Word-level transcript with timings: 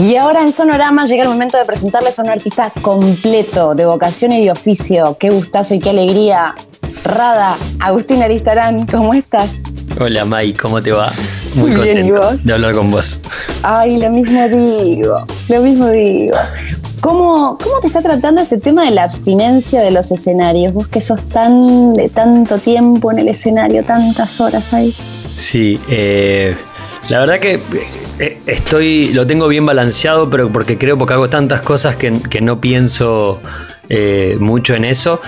Y 0.00 0.16
ahora 0.16 0.40
en 0.40 0.50
Sonorama 0.50 1.04
llega 1.04 1.24
el 1.24 1.28
momento 1.28 1.58
de 1.58 1.66
presentarles 1.66 2.18
a 2.18 2.22
un 2.22 2.30
artista 2.30 2.72
completo, 2.80 3.74
de 3.74 3.84
vocación 3.84 4.32
y 4.32 4.42
de 4.42 4.50
oficio. 4.50 5.14
Qué 5.20 5.28
gustazo 5.28 5.74
y 5.74 5.78
qué 5.78 5.90
alegría. 5.90 6.54
Rada, 7.04 7.58
Agustín 7.80 8.22
Aristarán, 8.22 8.86
¿cómo 8.86 9.12
estás? 9.12 9.50
Hola 10.00 10.24
Mai, 10.24 10.54
¿cómo 10.54 10.82
te 10.82 10.92
va? 10.92 11.12
Muy 11.54 11.74
contento 11.74 12.38
de 12.42 12.50
hablar 12.50 12.74
con 12.74 12.90
vos. 12.90 13.20
Ay, 13.62 14.00
lo 14.00 14.08
mismo 14.08 14.48
digo, 14.48 15.26
lo 15.50 15.60
mismo 15.60 15.88
digo. 15.90 16.36
¿Cómo, 17.02 17.58
¿Cómo 17.62 17.80
te 17.82 17.88
está 17.88 18.00
tratando 18.00 18.40
este 18.40 18.56
tema 18.56 18.84
de 18.84 18.92
la 18.92 19.04
abstinencia 19.04 19.82
de 19.82 19.90
los 19.90 20.10
escenarios? 20.10 20.72
Vos 20.72 20.88
que 20.88 21.02
sos 21.02 21.22
tan 21.24 21.92
de 21.92 22.08
tanto 22.08 22.56
tiempo 22.56 23.12
en 23.12 23.18
el 23.18 23.28
escenario, 23.28 23.84
tantas 23.84 24.40
horas 24.40 24.72
ahí. 24.72 24.94
Sí, 25.34 25.78
eh, 25.90 26.56
la 27.08 27.20
verdad 27.20 27.40
que 27.40 27.58
eh, 28.18 28.38
estoy, 28.46 29.12
lo 29.14 29.26
tengo 29.26 29.48
bien 29.48 29.64
balanceado, 29.66 30.28
pero 30.28 30.52
porque 30.52 30.78
creo 30.78 30.98
porque 30.98 31.14
hago 31.14 31.30
tantas 31.30 31.62
cosas 31.62 31.96
que, 31.96 32.40
no 32.40 32.60
pienso 32.60 33.40
eh, 33.88 34.36
mucho 34.38 34.74
en 34.74 34.84
eso. 34.84 35.20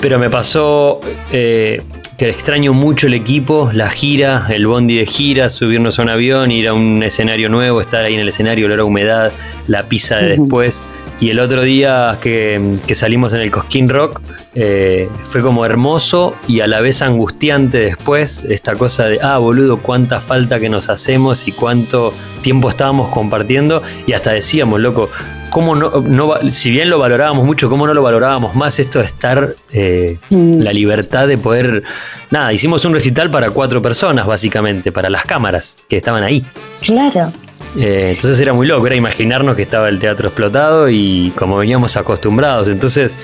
Pero 0.00 0.18
me 0.18 0.30
pasó 0.30 1.00
eh, 1.32 1.82
que 2.16 2.28
extraño 2.28 2.72
mucho 2.72 3.06
el 3.06 3.14
equipo, 3.14 3.70
la 3.72 3.90
gira, 3.90 4.46
el 4.50 4.66
bondi 4.66 4.96
de 4.98 5.06
gira, 5.06 5.50
subirnos 5.50 5.98
a 5.98 6.02
un 6.02 6.10
avión, 6.10 6.50
ir 6.50 6.68
a 6.68 6.74
un 6.74 7.02
escenario 7.02 7.48
nuevo, 7.48 7.80
estar 7.80 8.04
ahí 8.04 8.14
en 8.14 8.20
el 8.20 8.28
escenario, 8.28 8.66
olor 8.66 8.80
a 8.80 8.84
humedad, 8.84 9.32
la 9.66 9.82
pizza 9.84 10.16
de 10.16 10.36
después. 10.36 10.82
Y 11.18 11.30
el 11.30 11.40
otro 11.40 11.62
día 11.62 12.18
que, 12.20 12.78
salimos 12.92 13.32
en 13.32 13.40
el 13.40 13.50
Cosquín 13.50 13.88
Rock 13.88 14.20
eh, 14.54 15.08
fue 15.22 15.40
como 15.40 15.64
hermoso 15.64 16.34
y 16.46 16.60
a 16.60 16.66
la 16.66 16.80
vez 16.80 17.00
angustiante 17.00 17.78
después, 17.78 18.44
esta 18.44 18.74
cosa 18.74 19.06
de, 19.06 19.18
ah, 19.22 19.38
boludo, 19.38 19.78
cuánta 19.78 20.20
falta 20.20 20.60
que 20.60 20.68
nos 20.68 20.90
hacemos 20.90 21.48
y 21.48 21.52
cuánto 21.52 22.12
tiempo 22.42 22.68
estábamos 22.68 23.08
compartiendo. 23.08 23.82
Y 24.06 24.12
hasta 24.12 24.32
decíamos, 24.32 24.78
loco, 24.80 25.08
cómo 25.50 25.74
no, 25.74 26.50
si 26.50 26.70
bien 26.70 26.90
lo 26.90 26.98
valorábamos 26.98 27.46
mucho, 27.46 27.70
cómo 27.70 27.86
no 27.86 27.94
lo 27.94 28.02
valorábamos 28.02 28.54
más 28.54 28.78
esto 28.78 28.98
de 28.98 29.06
estar, 29.06 29.54
eh, 29.72 30.18
mm. 30.28 30.60
la 30.60 30.72
libertad 30.74 31.26
de 31.26 31.38
poder, 31.38 31.82
nada, 32.30 32.52
hicimos 32.52 32.84
un 32.84 32.92
recital 32.92 33.30
para 33.30 33.50
cuatro 33.50 33.80
personas 33.80 34.26
básicamente, 34.26 34.92
para 34.92 35.08
las 35.08 35.24
cámaras 35.24 35.78
que 35.88 35.96
estaban 35.96 36.22
ahí. 36.22 36.44
Claro. 36.82 37.32
Eh, 37.78 38.12
entonces 38.14 38.40
era 38.40 38.52
muy 38.52 38.66
loco, 38.66 38.86
era 38.86 38.96
imaginarnos 38.96 39.54
que 39.54 39.62
estaba 39.62 39.88
el 39.88 39.98
teatro 39.98 40.28
explotado 40.28 40.88
y 40.88 41.32
como 41.36 41.58
veníamos 41.58 41.96
acostumbrados. 41.96 42.68
Entonces 42.68 43.14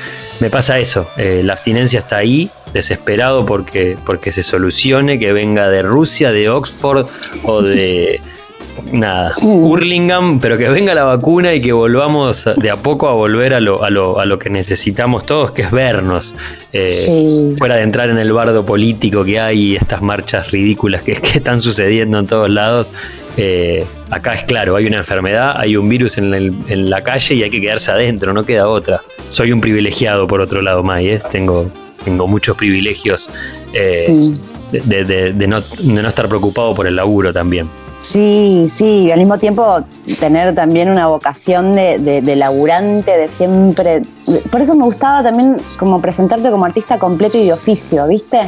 me 0.40 0.50
pasa 0.50 0.78
eso, 0.78 1.08
eh, 1.16 1.42
la 1.44 1.54
abstinencia 1.54 2.00
está 2.00 2.18
ahí, 2.18 2.50
desesperado 2.72 3.46
porque, 3.46 3.96
porque 4.04 4.32
se 4.32 4.42
solucione, 4.42 5.18
que 5.18 5.32
venga 5.32 5.68
de 5.68 5.82
Rusia, 5.82 6.32
de 6.32 6.48
Oxford 6.50 7.06
o 7.44 7.62
de 7.62 8.20
nada, 8.92 9.32
Hurlingham, 9.40 10.40
pero 10.40 10.58
que 10.58 10.68
venga 10.68 10.94
la 10.94 11.04
vacuna 11.04 11.54
y 11.54 11.60
que 11.60 11.72
volvamos 11.72 12.48
de 12.56 12.70
a 12.70 12.76
poco 12.76 13.08
a 13.08 13.12
volver 13.12 13.54
a 13.54 13.60
lo, 13.60 13.82
a 13.84 13.90
lo, 13.90 14.18
a 14.18 14.26
lo 14.26 14.38
que 14.38 14.50
necesitamos 14.50 15.26
todos, 15.26 15.52
que 15.52 15.62
es 15.62 15.70
vernos. 15.70 16.34
Eh, 16.72 17.54
fuera 17.58 17.76
de 17.76 17.82
entrar 17.82 18.10
en 18.10 18.18
el 18.18 18.32
bardo 18.32 18.64
político 18.64 19.24
que 19.24 19.40
hay, 19.40 19.76
estas 19.76 20.02
marchas 20.02 20.50
ridículas 20.50 21.02
que, 21.02 21.12
están 21.34 21.60
sucediendo 21.60 22.18
en 22.18 22.26
todos 22.26 22.50
lados. 22.50 22.90
Eh, 23.36 23.86
acá 24.10 24.34
es 24.34 24.42
claro, 24.44 24.76
hay 24.76 24.86
una 24.86 24.98
enfermedad, 24.98 25.54
hay 25.56 25.76
un 25.76 25.88
virus 25.88 26.18
en, 26.18 26.90
la 26.90 27.02
calle 27.02 27.34
y 27.34 27.42
hay 27.42 27.50
que 27.50 27.60
quedarse 27.60 27.90
adentro, 27.90 28.32
no 28.32 28.44
queda 28.44 28.68
otra. 28.68 29.02
Soy 29.28 29.52
un 29.52 29.60
privilegiado 29.60 30.26
por 30.26 30.40
otro 30.40 30.60
lado, 30.60 30.82
May, 30.82 31.08
¿eh? 31.08 31.20
tengo, 31.30 31.70
tengo 32.04 32.26
muchos 32.26 32.56
privilegios 32.56 33.30
de, 33.72 35.46
no, 35.48 35.60
de 35.60 36.02
no 36.02 36.08
estar 36.08 36.28
preocupado 36.28 36.74
por 36.74 36.86
el 36.86 36.96
laburo 36.96 37.32
también. 37.32 37.70
Sí, 38.02 38.66
sí, 38.68 39.12
al 39.12 39.20
mismo 39.20 39.38
tiempo 39.38 39.84
tener 40.18 40.56
también 40.56 40.90
una 40.90 41.06
vocación 41.06 41.72
de, 41.74 42.00
de, 42.00 42.36
laburante, 42.36 43.16
de 43.16 43.28
siempre. 43.28 44.02
Por 44.50 44.60
eso 44.60 44.74
me 44.74 44.84
gustaba 44.84 45.22
también 45.22 45.58
como 45.78 46.00
presentarte 46.00 46.50
como 46.50 46.64
artista 46.64 46.98
completo 46.98 47.38
y 47.38 47.44
de 47.44 47.52
oficio, 47.52 48.08
¿viste? 48.08 48.40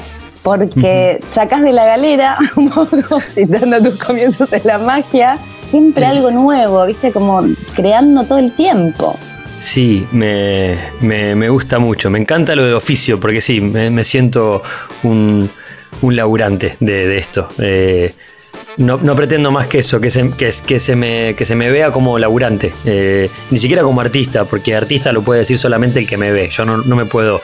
Porque 0.45 1.21
sacas 1.27 1.63
de 1.63 1.73
la 1.73 1.87
galera, 1.87 2.39
un 2.57 2.71
poco, 2.71 3.19
citando 3.33 3.83
tus 3.83 3.99
comienzos 3.99 4.53
en 4.53 4.63
la 4.65 4.79
magia, 4.79 5.39
siempre 5.71 6.05
algo 6.05 6.31
nuevo, 6.31 6.85
¿viste? 6.87 7.11
Como 7.11 7.43
creando 7.75 8.25
todo 8.25 8.39
el 8.39 8.53
tiempo. 8.53 9.17
Sí, 9.59 10.07
me, 10.13 10.77
me, 11.01 11.49
gusta 11.49 11.79
mucho. 11.79 12.11
Me 12.11 12.19
encanta 12.19 12.55
lo 12.55 12.65
de 12.67 12.75
oficio, 12.75 13.19
porque 13.19 13.41
sí, 13.41 13.61
me, 13.61 14.05
siento 14.05 14.63
un, 15.03 15.49
un 16.03 16.17
laburante 16.17 16.77
de, 16.79 17.09
de 17.09 17.17
esto. 17.17 17.49
Eh, 17.59 18.13
no, 18.77 19.17
pretendo 19.17 19.51
más 19.51 19.67
que 19.67 19.79
eso, 19.79 20.01
que 20.01 20.11
se, 20.11 20.31
que, 20.31 20.53
se, 20.53 20.97
me, 20.97 21.35
que 21.37 21.45
se 21.45 21.55
me 21.55 21.71
vea 21.71 21.91
como 21.93 22.19
laburante, 22.19 22.73
eh, 22.85 23.31
ni 23.51 23.59
siquiera 23.59 23.83
como 23.83 24.01
artista, 24.01 24.45
porque 24.45 24.75
artista 24.75 25.13
lo 25.13 25.23
puede 25.23 25.41
decir 25.41 25.59
solamente 25.59 26.01
el 26.01 26.07
que 26.07 26.17
me 26.17 26.33
ve, 26.33 26.51
yo 26.51 26.65
no, 26.65 26.97
me 26.97 27.05
puedo 27.05 27.41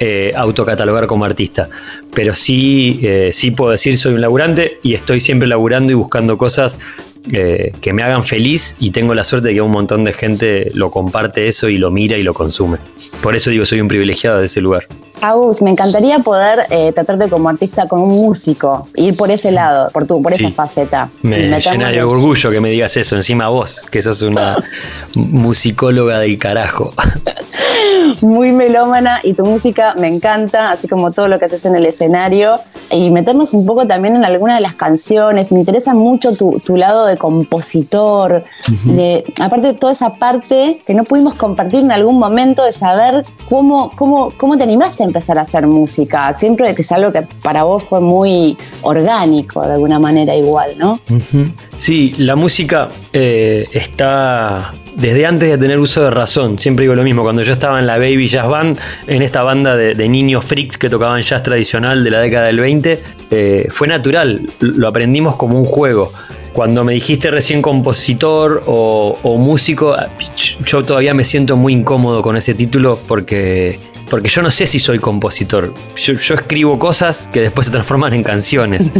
eh, 0.00 0.32
autocatalogar 0.36 1.06
como 1.06 1.24
artista, 1.24 1.68
pero 2.14 2.34
sí, 2.34 3.00
eh, 3.02 3.30
sí 3.32 3.50
puedo 3.50 3.72
decir 3.72 3.96
soy 3.96 4.14
un 4.14 4.20
laburante 4.20 4.78
y 4.82 4.94
estoy 4.94 5.20
siempre 5.20 5.48
laburando 5.48 5.92
y 5.92 5.94
buscando 5.94 6.36
cosas 6.36 6.78
que 7.28 7.92
me 7.92 8.02
hagan 8.02 8.24
feliz 8.24 8.74
y 8.78 8.90
tengo 8.90 9.14
la 9.14 9.24
suerte 9.24 9.48
de 9.48 9.54
que 9.54 9.60
un 9.60 9.70
montón 9.70 10.04
de 10.04 10.12
gente 10.12 10.70
lo 10.74 10.90
comparte 10.90 11.48
eso 11.48 11.68
y 11.68 11.78
lo 11.78 11.90
mira 11.90 12.16
y 12.16 12.22
lo 12.22 12.34
consume. 12.34 12.78
Por 13.22 13.36
eso 13.36 13.50
digo, 13.50 13.64
soy 13.64 13.80
un 13.80 13.88
privilegiado 13.88 14.38
de 14.38 14.46
ese 14.46 14.60
lugar. 14.60 14.86
Agus, 15.20 15.62
me 15.62 15.70
encantaría 15.70 16.18
poder 16.20 16.66
eh, 16.70 16.92
tratarte 16.92 17.28
como 17.28 17.48
artista 17.48 17.88
con 17.88 18.00
un 18.00 18.10
músico, 18.10 18.88
ir 18.94 19.16
por 19.16 19.30
ese 19.30 19.50
lado, 19.50 19.90
por 19.90 20.06
tu, 20.06 20.22
por 20.22 20.32
esa 20.32 20.50
faceta. 20.50 21.10
Me 21.22 21.60
llena 21.60 21.90
de 21.90 22.02
orgullo 22.02 22.50
que 22.50 22.60
me 22.60 22.70
digas 22.70 22.96
eso, 22.96 23.16
encima 23.16 23.48
vos, 23.48 23.86
que 23.90 24.00
sos 24.00 24.22
una 24.22 24.56
musicóloga 25.16 26.20
del 26.20 26.38
carajo. 26.38 26.92
Muy 28.22 28.52
melómana 28.52 29.20
y 29.22 29.34
tu 29.34 29.44
música 29.44 29.94
me 29.98 30.08
encanta, 30.08 30.70
así 30.70 30.88
como 30.88 31.10
todo 31.10 31.28
lo 31.28 31.38
que 31.38 31.46
haces 31.46 31.64
en 31.64 31.76
el 31.76 31.86
escenario. 31.86 32.60
Y 32.90 33.10
meternos 33.10 33.52
un 33.52 33.66
poco 33.66 33.86
también 33.86 34.16
en 34.16 34.24
alguna 34.24 34.54
de 34.54 34.60
las 34.60 34.74
canciones. 34.74 35.52
Me 35.52 35.60
interesa 35.60 35.94
mucho 35.94 36.32
tu, 36.34 36.76
lado 36.76 37.06
de 37.08 37.16
compositor, 37.16 38.44
de, 38.84 39.24
aparte 39.40 39.68
de 39.68 39.74
toda 39.74 39.92
esa 39.92 40.14
parte 40.14 40.80
que 40.86 40.94
no 40.94 41.04
pudimos 41.04 41.34
compartir 41.34 41.80
en 41.80 41.92
algún 41.92 42.18
momento 42.18 42.64
de 42.64 42.72
saber 42.72 43.24
cómo, 43.48 43.90
cómo, 43.96 44.32
cómo 44.36 44.56
te 44.56 44.64
animaste 44.64 45.04
empezar 45.04 45.38
a 45.38 45.42
hacer 45.42 45.66
música? 45.66 46.36
Siempre 46.38 46.74
que 46.74 46.82
es 46.82 46.92
algo 46.92 47.12
que 47.12 47.22
para 47.42 47.64
vos 47.64 47.82
fue 47.88 48.00
muy 48.00 48.56
orgánico, 48.82 49.62
de 49.66 49.74
alguna 49.74 49.98
manera 49.98 50.34
igual, 50.34 50.72
¿no? 50.78 51.00
Sí, 51.78 52.14
la 52.18 52.36
música 52.36 52.88
eh, 53.12 53.66
está 53.72 54.72
desde 54.98 55.26
antes 55.26 55.48
de 55.48 55.56
tener 55.58 55.78
uso 55.78 56.02
de 56.02 56.10
razón. 56.10 56.58
Siempre 56.58 56.82
digo 56.82 56.94
lo 56.94 57.04
mismo, 57.04 57.22
cuando 57.22 57.42
yo 57.42 57.52
estaba 57.52 57.78
en 57.78 57.86
la 57.86 57.98
Baby 57.98 58.26
Jazz 58.26 58.48
Band, 58.48 58.78
en 59.06 59.22
esta 59.22 59.44
banda 59.44 59.76
de, 59.76 60.08
niños 60.08 60.44
freaks 60.44 60.76
que 60.76 60.90
tocaban 60.90 61.22
jazz 61.22 61.42
tradicional 61.42 62.02
de 62.02 62.10
la 62.10 62.20
década 62.20 62.46
del 62.46 62.58
20, 62.58 63.02
eh, 63.30 63.66
fue 63.70 63.86
natural, 63.86 64.40
lo 64.60 64.88
aprendimos 64.88 65.36
como 65.36 65.58
un 65.58 65.66
juego. 65.66 66.12
Cuando 66.52 66.84
me 66.84 66.94
dijiste 66.94 67.30
recién 67.30 67.62
compositor 67.62 68.62
o, 68.66 69.36
músico, 69.38 69.96
yo 70.64 70.84
todavía 70.84 71.14
me 71.14 71.24
siento 71.24 71.56
muy 71.56 71.72
incómodo 71.72 72.22
con 72.22 72.36
ese 72.36 72.54
título 72.54 72.98
porque 73.06 73.78
porque 74.08 74.28
yo 74.28 74.42
no 74.42 74.50
sé 74.50 74.66
si 74.66 74.78
soy 74.78 74.98
compositor. 74.98 75.72
Yo, 75.96 76.14
escribo 76.14 76.78
cosas 76.78 77.28
que 77.32 77.40
después 77.40 77.66
se 77.66 77.72
transforman 77.72 78.14
en 78.14 78.22
canciones. 78.22 78.90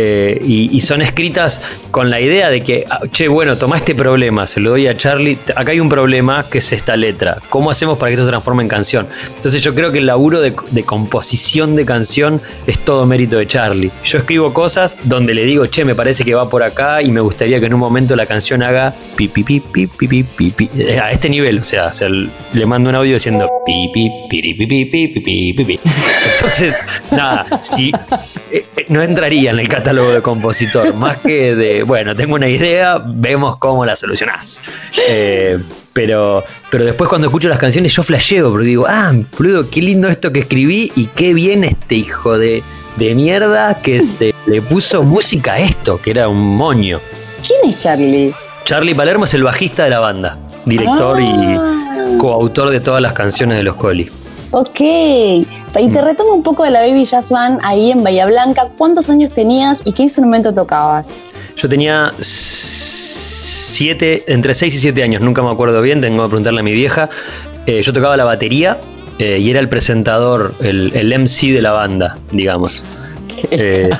Eh, 0.00 0.40
y, 0.46 0.78
son 0.78 1.02
escritas 1.02 1.60
con 1.90 2.08
la 2.08 2.20
idea 2.20 2.50
de 2.50 2.60
que, 2.60 2.84
ah, 2.88 3.00
che, 3.10 3.26
bueno, 3.26 3.58
toma 3.58 3.78
este 3.78 3.96
problema, 3.96 4.46
se 4.46 4.60
lo 4.60 4.70
doy 4.70 4.86
a 4.86 4.96
Charlie. 4.96 5.36
Acá 5.56 5.72
hay 5.72 5.80
un 5.80 5.88
problema 5.88 6.46
que 6.48 6.58
es 6.58 6.72
esta 6.72 6.96
letra. 6.96 7.38
¿Cómo 7.48 7.68
hacemos 7.72 7.98
para 7.98 8.10
que 8.10 8.14
esto 8.14 8.24
se 8.24 8.30
transforme 8.30 8.62
en 8.62 8.68
canción? 8.68 9.08
Entonces 9.34 9.60
yo 9.60 9.74
creo 9.74 9.90
que 9.90 9.98
el 9.98 10.06
laburo 10.06 10.40
de, 10.40 10.52
composición 10.84 11.74
de 11.74 11.84
canción 11.84 12.40
es 12.68 12.78
todo 12.78 13.06
mérito 13.06 13.38
de 13.38 13.48
Charlie. 13.48 13.90
Yo 14.04 14.18
escribo 14.18 14.54
cosas 14.54 14.96
donde 15.02 15.34
le 15.34 15.44
digo, 15.44 15.66
che, 15.66 15.84
me 15.84 15.96
parece 15.96 16.24
que 16.24 16.32
va 16.32 16.48
por 16.48 16.62
acá 16.62 17.02
y 17.02 17.10
me 17.10 17.20
gustaría 17.20 17.58
que 17.58 17.66
en 17.66 17.74
un 17.74 17.80
momento 17.80 18.14
la 18.14 18.26
canción 18.26 18.62
haga 18.62 18.94
pi, 19.16 19.26
pi, 19.26 19.42
pi, 19.42 19.58
pi, 19.58 19.88
pi, 19.88 20.22
pi, 20.22 20.50
pi, 20.52 20.70
a 20.92 21.10
este 21.10 21.28
nivel. 21.28 21.58
O 21.58 21.64
sea, 21.64 21.90
le 22.52 22.66
mando 22.66 22.88
un 22.88 22.94
audio 22.94 23.14
diciendo 23.14 23.48
pi, 23.66 23.90
pi, 23.92 24.10
pi, 24.30 24.47
entonces, 26.34 26.74
nada, 27.10 27.46
si, 27.62 27.92
eh, 28.50 28.64
eh, 28.76 28.86
no 28.88 29.02
entraría 29.02 29.50
en 29.50 29.58
el 29.58 29.68
catálogo 29.68 30.10
de 30.10 30.22
compositor, 30.22 30.94
más 30.94 31.18
que 31.18 31.54
de, 31.54 31.82
bueno, 31.82 32.14
tengo 32.16 32.34
una 32.34 32.48
idea, 32.48 33.02
vemos 33.04 33.56
cómo 33.56 33.84
la 33.84 33.96
solucionás. 33.96 34.62
Eh, 35.08 35.58
pero, 35.92 36.44
pero 36.70 36.84
después 36.84 37.08
cuando 37.08 37.26
escucho 37.26 37.48
las 37.48 37.58
canciones 37.58 37.92
yo 37.92 38.02
flasheo, 38.02 38.50
porque 38.50 38.66
digo, 38.66 38.86
ah, 38.88 39.12
boludo, 39.36 39.68
qué 39.68 39.82
lindo 39.82 40.08
esto 40.08 40.32
que 40.32 40.40
escribí 40.40 40.92
y 40.94 41.06
qué 41.06 41.34
bien 41.34 41.64
este 41.64 41.96
hijo 41.96 42.38
de, 42.38 42.62
mierda 42.96 43.80
que 43.80 44.00
se 44.00 44.34
le 44.46 44.60
puso 44.62 45.02
música 45.02 45.54
a 45.54 45.58
esto, 45.58 46.00
que 46.00 46.10
era 46.10 46.28
un 46.28 46.56
moño. 46.56 47.00
¿Quién 47.46 47.70
es 47.70 47.78
Charlie? 47.78 48.34
Charlie 48.64 48.94
Palermo 48.94 49.24
es 49.24 49.34
el 49.34 49.44
bajista 49.44 49.84
de 49.84 49.90
la 49.90 50.00
banda, 50.00 50.38
director 50.64 51.20
y 51.20 51.26
ah. 51.26 52.16
coautor 52.18 52.70
de 52.70 52.80
todas 52.80 53.00
las 53.00 53.12
canciones 53.12 53.56
de 53.56 53.62
los 53.62 53.76
Coli. 53.76 54.10
Ok, 54.50 54.80
y 54.80 55.46
te 55.74 55.88
mm. 55.88 56.04
retomo 56.04 56.32
un 56.32 56.42
poco 56.42 56.64
de 56.64 56.70
la 56.70 56.80
Baby 56.80 57.04
Jazz 57.04 57.30
Band 57.30 57.60
ahí 57.62 57.90
en 57.90 58.02
Bahía 58.02 58.26
Blanca. 58.26 58.68
¿Cuántos 58.78 59.10
años 59.10 59.32
tenías 59.32 59.82
y 59.84 59.92
qué 59.92 60.04
instrumento 60.04 60.54
tocabas? 60.54 61.06
Yo 61.56 61.68
tenía 61.68 62.12
siete, 63.78 64.24
entre 64.26 64.54
6 64.54 64.74
y 64.74 64.78
7 64.78 65.02
años, 65.02 65.20
nunca 65.22 65.42
me 65.42 65.50
acuerdo 65.50 65.82
bien, 65.82 66.00
tengo 66.00 66.22
que 66.22 66.28
preguntarle 66.28 66.60
a 66.60 66.62
mi 66.62 66.72
vieja. 66.72 67.10
Eh, 67.66 67.82
yo 67.82 67.92
tocaba 67.92 68.16
la 68.16 68.24
batería 68.24 68.80
eh, 69.18 69.38
y 69.38 69.50
era 69.50 69.60
el 69.60 69.68
presentador, 69.68 70.54
el, 70.60 70.92
el 70.94 71.12
MC 71.18 71.52
de 71.52 71.60
la 71.60 71.72
banda, 71.72 72.16
digamos. 72.32 72.84
Eh, 73.50 73.90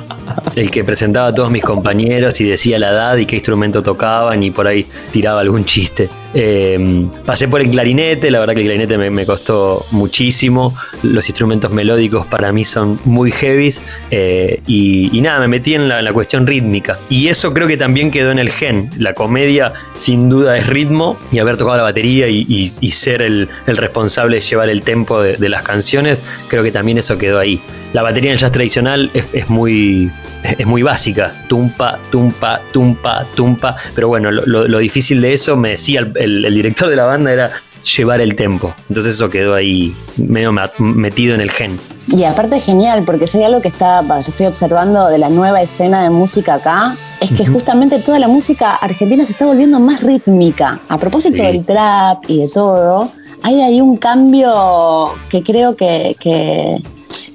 el 0.56 0.70
que 0.70 0.84
presentaba 0.84 1.28
a 1.28 1.34
todos 1.34 1.50
mis 1.50 1.62
compañeros 1.62 2.40
y 2.40 2.44
decía 2.44 2.78
la 2.78 2.90
edad 2.90 3.16
y 3.16 3.26
qué 3.26 3.36
instrumento 3.36 3.82
tocaban 3.82 4.42
y 4.42 4.50
por 4.50 4.66
ahí 4.66 4.86
tiraba 5.12 5.40
algún 5.40 5.64
chiste. 5.64 6.08
Eh, 6.34 7.06
pasé 7.24 7.48
por 7.48 7.60
el 7.60 7.70
clarinete, 7.70 8.30
la 8.30 8.40
verdad 8.40 8.54
que 8.54 8.60
el 8.60 8.66
clarinete 8.66 8.98
me, 8.98 9.26
costó 9.26 9.86
muchísimo. 9.90 10.74
Los 11.02 11.28
instrumentos 11.28 11.70
melódicos 11.70 12.26
para 12.26 12.52
mí 12.52 12.64
son 12.64 12.98
muy 13.04 13.30
heavies 13.30 13.82
eh, 14.10 14.60
y, 14.66 15.20
nada, 15.20 15.40
me 15.40 15.48
metí 15.48 15.74
en 15.74 15.88
la, 15.88 16.12
cuestión 16.12 16.46
rítmica. 16.46 16.98
Y 17.08 17.28
eso 17.28 17.52
creo 17.54 17.68
que 17.68 17.76
también 17.76 18.10
quedó 18.10 18.30
en 18.30 18.38
el 18.38 18.50
gen. 18.50 18.90
La 18.98 19.14
comedia 19.14 19.72
sin 19.94 20.28
duda 20.28 20.56
es 20.56 20.66
ritmo 20.66 21.16
y 21.32 21.38
haber 21.38 21.56
tocado 21.56 21.76
la 21.78 21.82
batería 21.84 22.28
y, 22.28 22.68
ser 22.88 23.22
el, 23.22 23.48
responsable 23.66 24.36
de 24.36 24.42
llevar 24.42 24.68
el 24.68 24.82
tempo 24.82 25.22
de, 25.22 25.36
de 25.36 25.48
las 25.48 25.62
canciones, 25.62 26.22
creo 26.48 26.62
que 26.62 26.72
también 26.72 26.98
eso 26.98 27.16
quedó 27.16 27.38
ahí 27.38 27.60
la 27.92 28.02
batería 28.02 28.30
en 28.30 28.34
el 28.34 28.38
jazz 28.38 28.52
tradicional 28.52 29.10
es, 29.14 29.48
muy, 29.48 30.10
es 30.42 30.66
muy 30.66 30.82
básica. 30.82 31.32
Tumpa, 31.48 31.98
tumpa, 32.10 32.60
tumpa, 32.72 33.24
tumpa. 33.34 33.76
Pero 33.94 34.08
bueno, 34.08 34.30
lo, 34.30 34.78
difícil 34.78 35.20
de 35.20 35.32
eso, 35.32 35.56
me 35.56 35.70
decía 35.70 36.06
el, 36.14 36.54
director 36.54 36.88
de 36.88 36.96
la 36.96 37.04
banda, 37.04 37.32
era 37.32 37.52
llevar 37.96 38.20
el 38.20 38.34
tempo. 38.34 38.74
Entonces 38.88 39.14
eso 39.14 39.28
quedó 39.28 39.54
ahí 39.54 39.94
medio 40.16 40.52
metido 40.78 41.34
en 41.34 41.40
el 41.40 41.50
gen. 41.50 41.78
Y 42.08 42.24
aparte 42.24 42.56
es 42.56 42.64
genial, 42.64 43.04
porque 43.04 43.26
hay 43.32 43.42
algo 43.42 43.60
que 43.60 43.68
está, 43.68 44.02
yo 44.02 44.16
estoy 44.16 44.46
observando 44.46 45.08
de 45.08 45.18
la 45.18 45.28
nueva 45.28 45.60
escena 45.60 46.02
de 46.02 46.10
música 46.10 46.54
acá, 46.54 46.96
es 47.20 47.30
que 47.32 47.46
justamente 47.46 47.98
toda 47.98 48.18
la 48.18 48.28
música 48.28 48.76
argentina 48.76 49.26
se 49.26 49.32
está 49.32 49.44
volviendo 49.44 49.78
más 49.78 50.02
rítmica. 50.02 50.80
A 50.88 50.98
propósito 50.98 51.42
del 51.42 51.64
trap 51.64 52.24
y 52.28 52.38
de 52.42 52.48
todo, 52.48 53.10
hay 53.42 53.60
ahí 53.60 53.80
un 53.80 53.96
cambio 53.96 55.12
que 55.28 55.42
creo 55.42 55.76
que, 55.76 56.16
que 56.18 56.80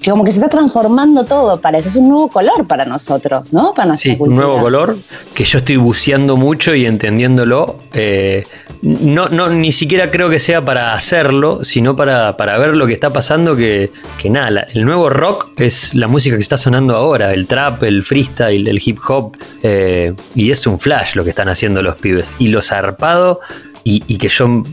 que 0.04 0.12
como 0.12 0.24
que 0.24 0.32
se 0.32 0.38
está 0.38 0.50
transformando 0.50 1.24
todo 1.24 1.60
para 1.60 1.78
eso. 1.78 1.88
Es 1.88 1.96
un 1.96 2.10
nuevo 2.10 2.30
color 2.30 2.68
para 2.68 2.86
nosotros, 2.86 3.52
¿no? 3.52 3.74
Para 3.74 3.96
sí, 3.96 4.16
un 4.20 4.36
nuevo 4.36 4.60
color 4.60 4.96
que 5.34 5.46
yo 5.46 5.60
estoy 5.60 5.78
buceando 5.78 6.38
mucho 6.38 6.76
y 6.76 6.86
entendiéndolo. 6.86 7.80
Eh, 7.94 8.46
no, 8.82 9.30
no, 9.30 9.50
ni 9.50 9.72
siquiera 9.72 10.12
creo 10.12 10.30
que 10.30 10.40
sea 10.40 10.64
para 10.64 10.94
hacerlo, 10.94 11.64
sino 11.64 11.96
para, 11.96 12.36
para 12.36 12.58
ver 12.58 12.76
lo 12.76 12.86
que 12.86 12.94
está 12.94 13.12
pasando. 13.12 13.56
Que, 13.56 13.92
que 14.22 14.30
nada, 14.30 14.68
el 14.74 14.86
nuevo 14.86 15.10
rock 15.10 15.52
es 15.58 15.96
la 15.96 16.08
música 16.08 16.36
que 16.36 16.42
está 16.42 16.58
sonando 16.58 16.96
ahora: 16.96 17.34
el 17.34 17.48
trap, 17.48 17.84
el 17.84 18.04
freestyle, 18.04 18.68
el 18.68 18.82
hip 18.84 19.00
hop. 19.08 19.38
Eh, 19.64 20.14
y 20.36 20.52
es 20.52 20.68
un 20.68 20.80
flash 20.80 21.16
lo 21.16 21.24
que 21.24 21.30
están 21.30 21.48
haciendo 21.48 21.82
los 21.82 21.96
pibes. 21.96 22.32
Y 22.40 22.48
lo 22.48 22.62
zarpado. 22.62 23.40
Y, 23.86 24.02
y, 24.08 24.18
que 24.18 24.30
yo 24.30 24.64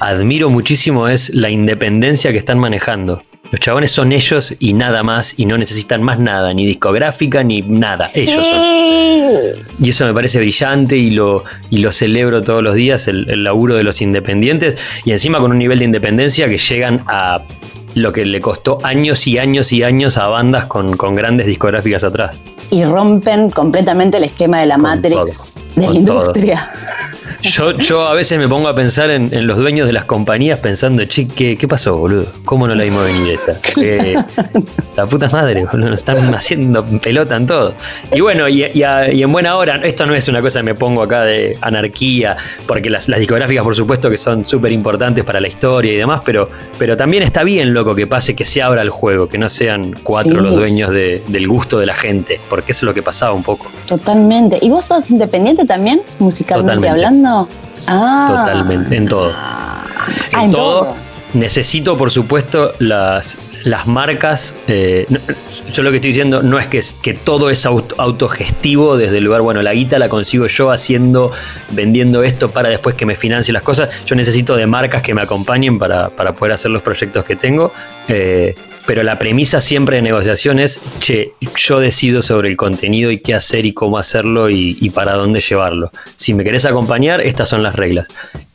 admiro 0.00 0.50
muchísimo 0.50 1.06
es 1.06 1.32
la 1.32 1.50
independencia 1.50 2.32
que 2.32 2.38
están 2.38 2.58
manejando. 2.58 3.22
Los 3.50 3.60
chabones 3.60 3.90
son 3.90 4.12
ellos 4.12 4.54
y 4.58 4.72
nada 4.72 5.02
más, 5.02 5.38
y 5.38 5.46
no 5.46 5.56
necesitan 5.56 6.02
más 6.02 6.18
nada, 6.18 6.52
ni 6.52 6.66
discográfica, 6.66 7.42
ni 7.42 7.62
nada. 7.62 8.08
Ellos 8.14 8.44
son. 8.44 8.76
Y 9.80 9.90
eso 9.90 10.04
me 10.06 10.14
parece 10.14 10.38
brillante 10.38 10.96
y 10.96 11.10
lo, 11.10 11.44
y 11.70 11.78
lo 11.78 11.92
celebro 11.92 12.42
todos 12.42 12.62
los 12.62 12.74
días, 12.74 13.08
el, 13.08 13.44
laburo 13.44 13.76
de 13.76 13.82
los 13.82 14.00
independientes, 14.00 14.76
y 15.04 15.12
encima 15.12 15.38
con 15.38 15.50
un 15.50 15.58
nivel 15.58 15.78
de 15.78 15.84
independencia 15.84 16.48
que 16.48 16.58
llegan 16.58 17.04
a 17.06 17.42
lo 17.94 18.12
que 18.12 18.24
le 18.26 18.40
costó 18.40 18.78
años 18.82 19.26
y 19.26 19.38
años 19.38 19.72
y 19.72 19.82
años 19.82 20.18
a 20.18 20.28
bandas 20.28 20.66
con, 20.66 20.96
grandes 21.14 21.46
discográficas 21.46 22.04
atrás. 22.04 22.42
Y 22.70 22.84
rompen 22.84 23.50
completamente 23.50 24.16
el 24.16 24.24
esquema 24.24 24.60
de 24.60 24.66
la 24.66 24.76
Matrix 24.76 25.54
de 25.76 25.88
la 25.88 25.94
industria. 25.94 26.70
Yo, 27.42 27.76
yo 27.78 28.06
a 28.06 28.14
veces 28.14 28.38
me 28.38 28.48
pongo 28.48 28.68
a 28.68 28.74
pensar 28.74 29.10
en, 29.10 29.46
los 29.46 29.58
dueños 29.58 29.86
de 29.86 29.92
las 29.92 30.04
compañías 30.04 30.58
pensando, 30.58 31.04
che, 31.04 31.26
¿qué, 31.26 31.68
pasó, 31.68 31.96
boludo? 31.96 32.26
¿Cómo 32.44 32.66
no 32.66 32.74
la 32.74 32.84
dimos 32.84 33.04
venir 33.04 33.38
esta? 33.38 33.58
la 34.96 35.06
puta 35.06 35.28
madre, 35.28 35.64
boludo, 35.64 35.90
nos 35.90 36.00
están 36.00 36.34
haciendo 36.34 36.84
pelota 36.84 37.36
en 37.36 37.46
todo. 37.46 37.74
Y 38.12 38.20
bueno, 38.20 38.48
y, 38.48 38.62
en 38.74 39.32
buena 39.32 39.56
hora, 39.56 39.80
esto 39.84 40.06
no 40.06 40.14
es 40.14 40.28
una 40.28 40.40
cosa 40.40 40.60
que 40.60 40.64
me 40.64 40.74
pongo 40.74 41.02
acá 41.02 41.22
de 41.22 41.56
anarquía, 41.60 42.36
porque 42.66 42.90
las, 42.90 43.06
discográficas, 43.06 43.64
por 43.64 43.74
supuesto, 43.74 44.10
que 44.10 44.18
son 44.18 44.44
súper 44.44 44.72
importantes 44.72 45.24
para 45.24 45.40
la 45.40 45.48
historia 45.48 45.92
y 45.92 45.96
demás, 45.96 46.20
pero, 46.24 46.48
pero 46.78 46.96
también 46.96 47.22
está 47.22 47.44
bien, 47.44 47.74
loco, 47.74 47.94
que 47.94 48.06
pase 48.06 48.34
que 48.34 48.44
se 48.44 48.62
abra 48.62 48.82
el 48.82 48.90
juego, 48.90 49.28
que 49.28 49.38
no 49.38 49.48
sean 49.48 49.94
cuatro 50.02 50.40
los 50.40 50.54
dueños 50.54 50.90
del 50.90 51.48
gusto 51.48 51.78
de 51.78 51.86
la 51.86 51.94
gente, 51.94 52.40
porque 52.48 52.72
eso 52.72 52.78
es 52.78 52.82
lo 52.84 52.94
que 52.94 53.02
pasaba 53.02 53.32
un 53.32 53.42
poco. 53.42 53.66
Totalmente. 53.86 54.58
¿Y 54.60 54.70
vos 54.70 54.86
sos 54.86 55.10
independiente 55.10 55.64
también, 55.64 56.00
musicalmente 56.18 56.88
hablando? 56.88 57.25
Ah. 57.86 58.44
Totalmente, 58.46 58.96
en 58.96 59.06
todo. 59.06 59.32
Ah, 59.34 59.84
en, 60.42 60.50
todo, 60.52 60.94
Necesito, 61.34 61.98
por 61.98 62.10
supuesto, 62.10 62.72
las, 62.78 63.36
las 63.64 63.86
marcas. 63.86 64.56
Eh, 64.68 65.06
yo 65.70 65.82
lo 65.82 65.90
que 65.90 65.96
estoy 65.96 66.10
diciendo 66.10 66.42
no 66.42 66.58
es 66.58 66.66
que, 66.66 66.80
que 67.02 67.14
todo 67.14 67.50
es 67.50 67.66
autogestivo 67.66 68.96
desde 68.96 69.18
el 69.18 69.24
lugar, 69.24 69.42
bueno, 69.42 69.60
la 69.60 69.74
guita 69.74 69.98
la 69.98 70.08
consigo 70.08 70.46
yo 70.46 70.70
haciendo, 70.70 71.32
vendiendo 71.70 72.22
esto 72.22 72.50
para 72.50 72.68
después 72.68 72.94
que 72.94 73.04
me 73.04 73.16
financie 73.16 73.52
las 73.52 73.62
cosas. 73.62 73.90
Yo 74.06 74.14
necesito 74.14 74.56
de 74.56 74.66
marcas 74.66 75.02
que 75.02 75.14
me 75.14 75.22
acompañen 75.22 75.78
para, 75.78 76.10
poder 76.10 76.52
hacer 76.52 76.70
los 76.70 76.82
proyectos 76.82 77.24
que 77.24 77.36
tengo. 77.36 77.72
Eh, 78.08 78.54
pero 78.86 79.02
la 79.02 79.18
premisa 79.18 79.60
siempre 79.60 79.96
de 79.96 80.02
negociación 80.02 80.58
es, 80.58 80.80
che, 81.00 81.32
yo 81.56 81.80
decido 81.80 82.22
sobre 82.22 82.48
el 82.48 82.56
contenido 82.56 83.10
y 83.10 83.18
qué 83.18 83.34
hacer 83.34 83.66
y 83.66 83.72
cómo 83.72 83.98
hacerlo 83.98 84.48
y, 84.48 84.90
para 84.94 85.14
dónde 85.14 85.40
llevarlo. 85.40 85.90
Si 86.16 86.32
me 86.32 86.44
querés 86.44 86.64
acompañar, 86.64 87.20
estas 87.20 87.48
son 87.48 87.62
las 87.62 87.76
reglas. 87.76 88.08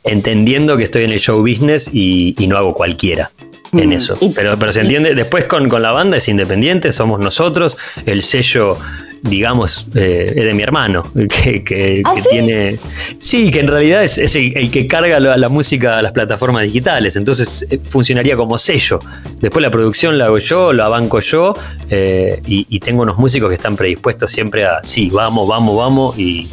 Entendiendo 0.04 0.76
que 0.76 0.84
estoy 0.84 1.04
en 1.04 1.12
el 1.12 1.20
show 1.20 1.40
business 1.40 1.88
y, 1.92 2.34
no 2.48 2.56
hago 2.56 2.74
cualquiera 2.74 3.30
en 3.72 3.90
mm. 3.90 3.92
eso. 3.92 4.18
Pero, 4.34 4.58
pero 4.58 4.72
se 4.72 4.80
entiende, 4.80 5.14
después 5.14 5.44
con, 5.44 5.68
con, 5.68 5.82
la 5.82 5.92
banda 5.92 6.16
es 6.16 6.28
independiente, 6.28 6.92
somos 6.92 7.20
nosotros, 7.20 7.76
el 8.06 8.22
sello 8.22 8.78
digamos, 9.22 9.86
eh, 9.94 10.32
es 10.34 10.44
de 10.44 10.54
mi 10.54 10.62
hermano, 10.62 11.04
que, 11.14 12.02
¿Ah, 12.04 12.14
tiene... 12.30 12.78
Sí, 13.18 13.50
que 13.50 13.60
en 13.60 13.68
realidad 13.68 14.02
es, 14.02 14.18
el, 14.34 14.70
que 14.70 14.86
carga 14.86 15.20
la, 15.20 15.48
música 15.48 15.98
a 15.98 16.02
las 16.02 16.12
plataformas 16.12 16.64
digitales, 16.64 17.16
entonces 17.16 17.64
eh, 17.70 17.78
funcionaría 17.88 18.36
como 18.36 18.58
sello. 18.58 18.98
Después 19.40 19.62
la 19.62 19.70
producción 19.70 20.18
la 20.18 20.26
hago 20.26 20.38
yo, 20.38 20.72
la 20.72 20.88
banco 20.88 21.20
yo, 21.20 21.54
eh, 21.88 22.40
y, 22.46 22.80
tengo 22.80 23.02
unos 23.02 23.16
músicos 23.16 23.48
que 23.48 23.54
están 23.54 23.76
predispuestos 23.76 24.30
siempre 24.32 24.64
a, 24.64 24.82
sí, 24.82 25.08
vamos, 25.10 25.46
vamos, 25.48 25.76
vamos, 25.76 26.18
y, 26.18 26.48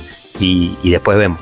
después 0.84 1.17
vemos. 1.17 1.41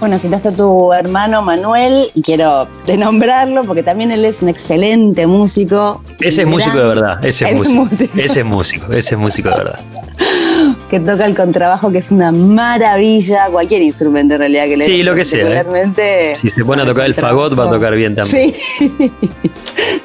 Bueno, 0.00 0.16
citaste 0.18 0.48
a 0.48 0.52
tu 0.52 0.92
hermano 0.92 1.42
Manuel 1.42 2.10
y 2.14 2.22
quiero 2.22 2.68
nombrarlo 2.98 3.64
porque 3.64 3.82
también 3.82 4.12
él 4.12 4.24
es 4.24 4.42
un 4.42 4.48
excelente 4.48 5.26
músico. 5.26 6.00
Ese 6.20 6.42
es 6.42 6.48
músico 6.48 6.78
de 6.78 6.84
verdad, 6.84 7.24
ese 7.24 7.48
es 7.48 7.54
músico. 7.72 8.12
Ese 8.16 8.40
es 8.40 8.46
músico, 8.46 8.92
ese 8.92 9.14
es 9.16 9.20
músico 9.20 9.50
de 9.50 9.56
verdad 9.56 9.80
que 10.88 11.00
toca 11.00 11.26
el 11.26 11.36
contrabajo, 11.36 11.92
que 11.92 11.98
es 11.98 12.10
una 12.10 12.32
maravilla, 12.32 13.48
cualquier 13.50 13.82
instrumento 13.82 14.34
en 14.34 14.40
realidad 14.40 14.64
que 14.64 14.76
le 14.78 14.84
Sí, 14.84 15.02
lo 15.02 15.14
que 15.14 15.24
sea. 15.24 15.60
¿eh? 15.60 16.34
Si 16.36 16.48
se 16.48 16.64
pone 16.64 16.82
a 16.82 16.86
tocar 16.86 17.04
el 17.04 17.14
fagot, 17.14 17.58
va 17.58 17.64
a 17.64 17.70
tocar 17.70 17.94
bien 17.94 18.14
también. 18.14 18.54
Sí. 18.54 19.12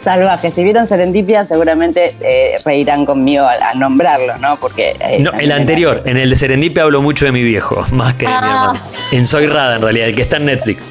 Salvaje. 0.02 0.52
Si 0.52 0.63
vieron 0.63 0.86
Serendipia, 0.86 1.46
seguramente 1.46 2.16
eh, 2.20 2.56
reirán 2.66 3.06
conmigo 3.06 3.46
a, 3.46 3.74
nombrarlo, 3.75 4.38
¿no? 4.38 4.58
Porque. 4.58 4.96
Eh, 5.00 5.20
no, 5.20 5.32
el 5.32 5.52
anterior, 5.52 6.04
en 6.06 6.18
el 6.18 6.30
de 6.30 6.36
Serendipia 6.36 6.84
hablo 6.84 7.02
mucho 7.02 7.25
de 7.25 7.32
mi 7.32 7.44
viejo, 7.44 7.84
más 7.92 8.13
que 8.16 8.25
de 8.25 8.32
mi 8.32 8.34
ah. 8.34 8.74
hermano. 8.74 8.80
En 9.12 9.25
Soy 9.25 9.48
Rada, 9.48 9.78
en 9.78 9.82
realidad, 9.82 10.08
el 10.10 10.16
que 10.16 10.24
está 10.24 10.38
en 10.38 10.46
Netflix. 10.46 10.84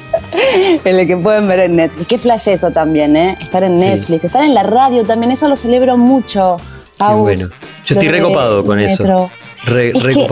en 0.83 0.95
el 0.99 1.07
que 1.07 1.17
pueden 1.17 1.47
ver 1.47 1.59
en 1.59 1.75
Netflix. 1.75 2.07
Qué 2.07 2.17
flash 2.17 2.49
eso 2.49 2.71
también, 2.71 3.15
¿eh? 3.15 3.37
Estar 3.39 3.63
en 3.63 3.77
Netflix, 3.77 4.23
estar 4.23 4.43
en 4.43 4.55
la 4.55 4.63
radio 4.63 5.03
también, 5.03 5.31
eso 5.31 5.47
lo 5.47 5.55
celebro 5.55 5.97
mucho. 5.97 6.57
Qué 6.97 7.13
bueno. 7.13 7.47
Yo 7.85 7.95
estoy 7.95 8.09
recopado 8.09 8.65
con 8.65 8.79
eso. 8.79 9.29
Re, 9.65 9.89
es. 9.89 10.03
Que, 10.03 10.27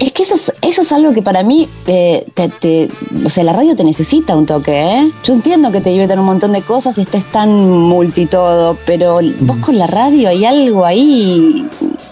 es 0.00 0.12
que 0.12 0.22
eso 0.22 0.34
es, 0.34 0.52
eso 0.62 0.82
es 0.82 0.92
algo 0.92 1.12
que 1.12 1.22
para 1.22 1.42
mí, 1.42 1.68
eh, 1.86 2.24
te, 2.34 2.88
o 3.24 3.28
sea, 3.28 3.44
la 3.44 3.52
radio 3.52 3.74
te 3.74 3.84
necesita 3.84 4.36
un 4.36 4.46
toque, 4.46 4.78
¿eh? 4.78 5.10
Yo 5.24 5.34
entiendo 5.34 5.72
que 5.72 5.80
te 5.80 5.90
divierten 5.90 6.18
un 6.18 6.26
montón 6.26 6.52
de 6.52 6.62
cosas 6.62 6.98
y 6.98 7.02
estés 7.02 7.24
tan 7.32 7.50
multitodo, 7.50 8.78
pero 8.86 9.20
vos 9.40 9.56
mm. 9.56 9.60
con 9.60 9.78
la 9.78 9.86
radio 9.86 10.28
hay 10.28 10.44
algo 10.44 10.84
ahí, 10.84 11.66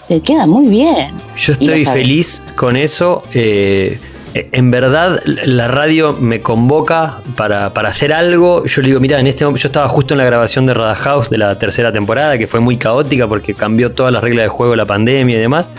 te 0.07 0.19
queda 0.21 0.47
muy 0.47 0.67
bien. 0.67 1.13
Yo 1.37 1.53
estoy 1.53 1.85
feliz 1.85 2.41
con 2.55 2.75
eso. 2.75 3.21
Eh, 3.33 3.99
en 4.33 4.71
verdad 4.71 5.21
la 5.25 5.67
radio 5.67 6.13
me 6.13 6.41
convoca 6.41 7.19
para, 7.35 7.67
hacer 7.67 8.13
algo. 8.13 8.65
Yo 8.65 8.81
le 8.81 8.89
digo, 8.89 8.99
mira, 8.99 9.19
en 9.19 9.27
este 9.27 9.45
momento 9.45 9.63
yo 9.63 9.67
estaba 9.67 9.87
justo 9.87 10.13
en 10.13 10.19
la 10.19 10.25
grabación 10.25 10.65
de 10.65 10.73
Rada 10.73 10.95
House 10.95 11.29
de 11.29 11.37
la 11.37 11.57
tercera 11.57 11.91
temporada, 11.91 12.37
que 12.37 12.47
fue 12.47 12.59
muy 12.59 12.77
caótica 12.77 13.27
porque 13.27 13.53
cambió 13.53 13.91
todas 13.91 14.11
las 14.11 14.23
reglas 14.23 14.45
de 14.45 14.49
juego, 14.49 14.75
la 14.75 14.85
pandemia 14.85 15.37
y 15.37 15.39
demás. 15.39 15.69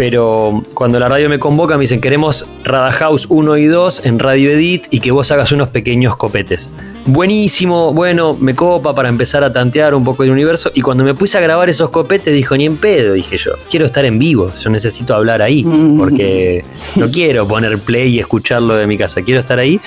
Pero 0.00 0.64
cuando 0.72 0.98
la 0.98 1.10
radio 1.10 1.28
me 1.28 1.38
convoca, 1.38 1.76
me 1.76 1.82
dicen, 1.82 2.00
queremos 2.00 2.46
Rada 2.64 2.90
House 2.90 3.26
1 3.28 3.58
y 3.58 3.66
2 3.66 4.06
en 4.06 4.18
Radio 4.18 4.50
Edit 4.50 4.86
y 4.90 4.98
que 4.98 5.10
vos 5.10 5.30
hagas 5.30 5.52
unos 5.52 5.68
pequeños 5.68 6.16
copetes. 6.16 6.70
buenísimo, 7.04 7.92
bueno, 7.92 8.34
me 8.40 8.54
copa 8.54 8.94
para 8.94 9.10
empezar 9.10 9.44
a 9.44 9.52
tantear 9.52 9.94
un 9.94 10.02
poco 10.02 10.24
el 10.24 10.30
universo. 10.30 10.72
Y 10.74 10.80
cuando 10.80 11.04
me 11.04 11.12
puse 11.12 11.36
a 11.36 11.42
grabar 11.42 11.68
esos 11.68 11.90
copetes, 11.90 12.32
dijo, 12.32 12.56
ni 12.56 12.64
en 12.64 12.78
pedo, 12.78 13.12
dije 13.12 13.36
yo, 13.36 13.50
quiero 13.68 13.84
estar 13.84 14.06
en 14.06 14.18
vivo, 14.18 14.50
yo 14.54 14.70
necesito 14.70 15.14
hablar 15.14 15.42
ahí, 15.42 15.64
porque 15.98 16.64
no 16.96 17.10
quiero 17.10 17.46
poner 17.46 17.78
play 17.78 18.14
y 18.14 18.20
escucharlo 18.20 18.76
de 18.76 18.86
mi 18.86 18.96
casa, 18.96 19.20
quiero 19.20 19.40
estar 19.40 19.58
ahí. 19.58 19.78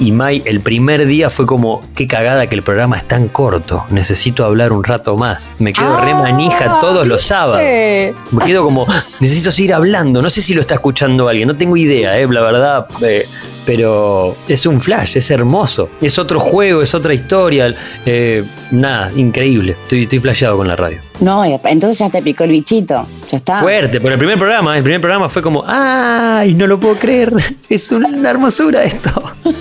Y 0.00 0.12
Mai, 0.12 0.42
el 0.44 0.60
primer 0.60 1.06
día 1.06 1.30
fue 1.30 1.46
como, 1.46 1.80
qué 1.94 2.06
cagada 2.06 2.46
que 2.46 2.54
el 2.54 2.62
programa 2.62 2.96
es 2.96 3.04
tan 3.08 3.28
corto, 3.28 3.84
necesito 3.90 4.44
hablar 4.44 4.72
un 4.72 4.84
rato 4.84 5.16
más. 5.16 5.52
Me 5.58 5.72
quedo 5.72 5.96
re 6.00 6.12
Ah, 6.12 6.22
manija 6.22 6.80
todos 6.80 7.06
los 7.06 7.22
sábados. 7.22 7.62
Me 7.62 8.44
quedo 8.44 8.64
como, 8.64 8.86
necesito 9.20 9.50
seguir 9.50 9.72
hablando. 9.74 10.20
No 10.22 10.30
sé 10.30 10.42
si 10.42 10.54
lo 10.54 10.60
está 10.60 10.74
escuchando 10.74 11.28
alguien, 11.28 11.48
no 11.48 11.56
tengo 11.56 11.76
idea, 11.76 12.18
eh, 12.18 12.26
la 12.28 12.40
verdad. 12.42 12.86
eh, 13.02 13.26
pero 13.66 14.34
es 14.48 14.64
un 14.64 14.80
flash, 14.80 15.16
es 15.16 15.30
hermoso. 15.30 15.90
Es 16.00 16.18
otro 16.18 16.40
juego, 16.40 16.80
es 16.80 16.94
otra 16.94 17.12
historia. 17.12 17.74
eh, 18.06 18.42
nada, 18.70 19.10
increíble. 19.14 19.76
Estoy, 19.82 20.02
estoy 20.02 20.20
flasheado 20.20 20.56
con 20.56 20.68
la 20.68 20.76
radio. 20.76 21.00
No, 21.20 21.44
entonces 21.44 21.98
ya 21.98 22.08
te 22.10 22.22
picó 22.22 22.44
el 22.44 22.50
bichito. 22.52 23.06
Ya 23.30 23.38
está. 23.38 23.60
Fuerte, 23.60 24.00
pero 24.00 24.12
el 24.14 24.18
primer 24.18 24.38
programa, 24.38 24.76
el 24.76 24.82
primer 24.82 25.00
programa 25.00 25.28
fue 25.28 25.42
como, 25.42 25.62
¡ay! 25.66 26.54
No 26.54 26.66
lo 26.66 26.78
puedo 26.80 26.94
creer. 26.94 27.32
Es 27.68 27.92
una 27.92 28.08
hermosura 28.30 28.84
esto. 28.84 29.22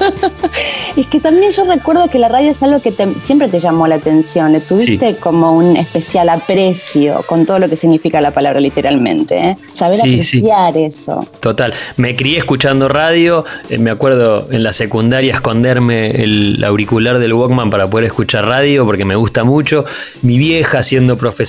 Es 0.95 1.05
que 1.07 1.19
también 1.19 1.51
yo 1.51 1.63
recuerdo 1.65 2.07
que 2.09 2.17
la 2.17 2.27
radio 2.27 2.51
es 2.51 2.63
algo 2.63 2.81
que 2.81 2.91
te- 2.91 3.15
siempre 3.21 3.47
te 3.49 3.59
llamó 3.59 3.85
la 3.87 3.95
atención. 3.95 4.51
Le 4.53 4.61
tuviste 4.61 5.17
como 5.17 5.51
un 5.53 5.77
especial 5.77 6.29
aprecio 6.29 7.23
con 7.27 7.45
todo 7.45 7.59
lo 7.59 7.69
que 7.69 7.75
significa 7.75 8.19
la 8.21 8.31
palabra 8.31 8.59
literalmente. 8.59 9.37
¿eh? 9.37 9.57
Saber 9.73 9.99
Sí, 9.99 10.23
sí. 10.23 10.37
apreciar 10.39 10.77
eso. 10.77 11.19
Total. 11.39 11.73
Me 11.97 12.15
crié 12.15 12.39
escuchando 12.39 12.87
radio. 12.87 13.45
eh, 13.69 13.77
me 13.77 13.91
acuerdo 13.91 14.47
en 14.51 14.63
la 14.63 14.73
secundaria 14.73 15.33
esconderme 15.33 16.11
el 16.11 16.63
auricular 16.63 17.19
del 17.19 17.33
Walkman 17.33 17.69
para 17.69 17.87
poder 17.87 18.05
escuchar 18.05 18.45
radio 18.45 18.85
porque 18.85 19.05
me 19.05 19.15
gusta 19.15 19.43
mucho. 19.43 19.83
Mi 20.23 20.37
vieja 20.37 20.81
siendo 20.81 21.17
profesora 21.17 21.46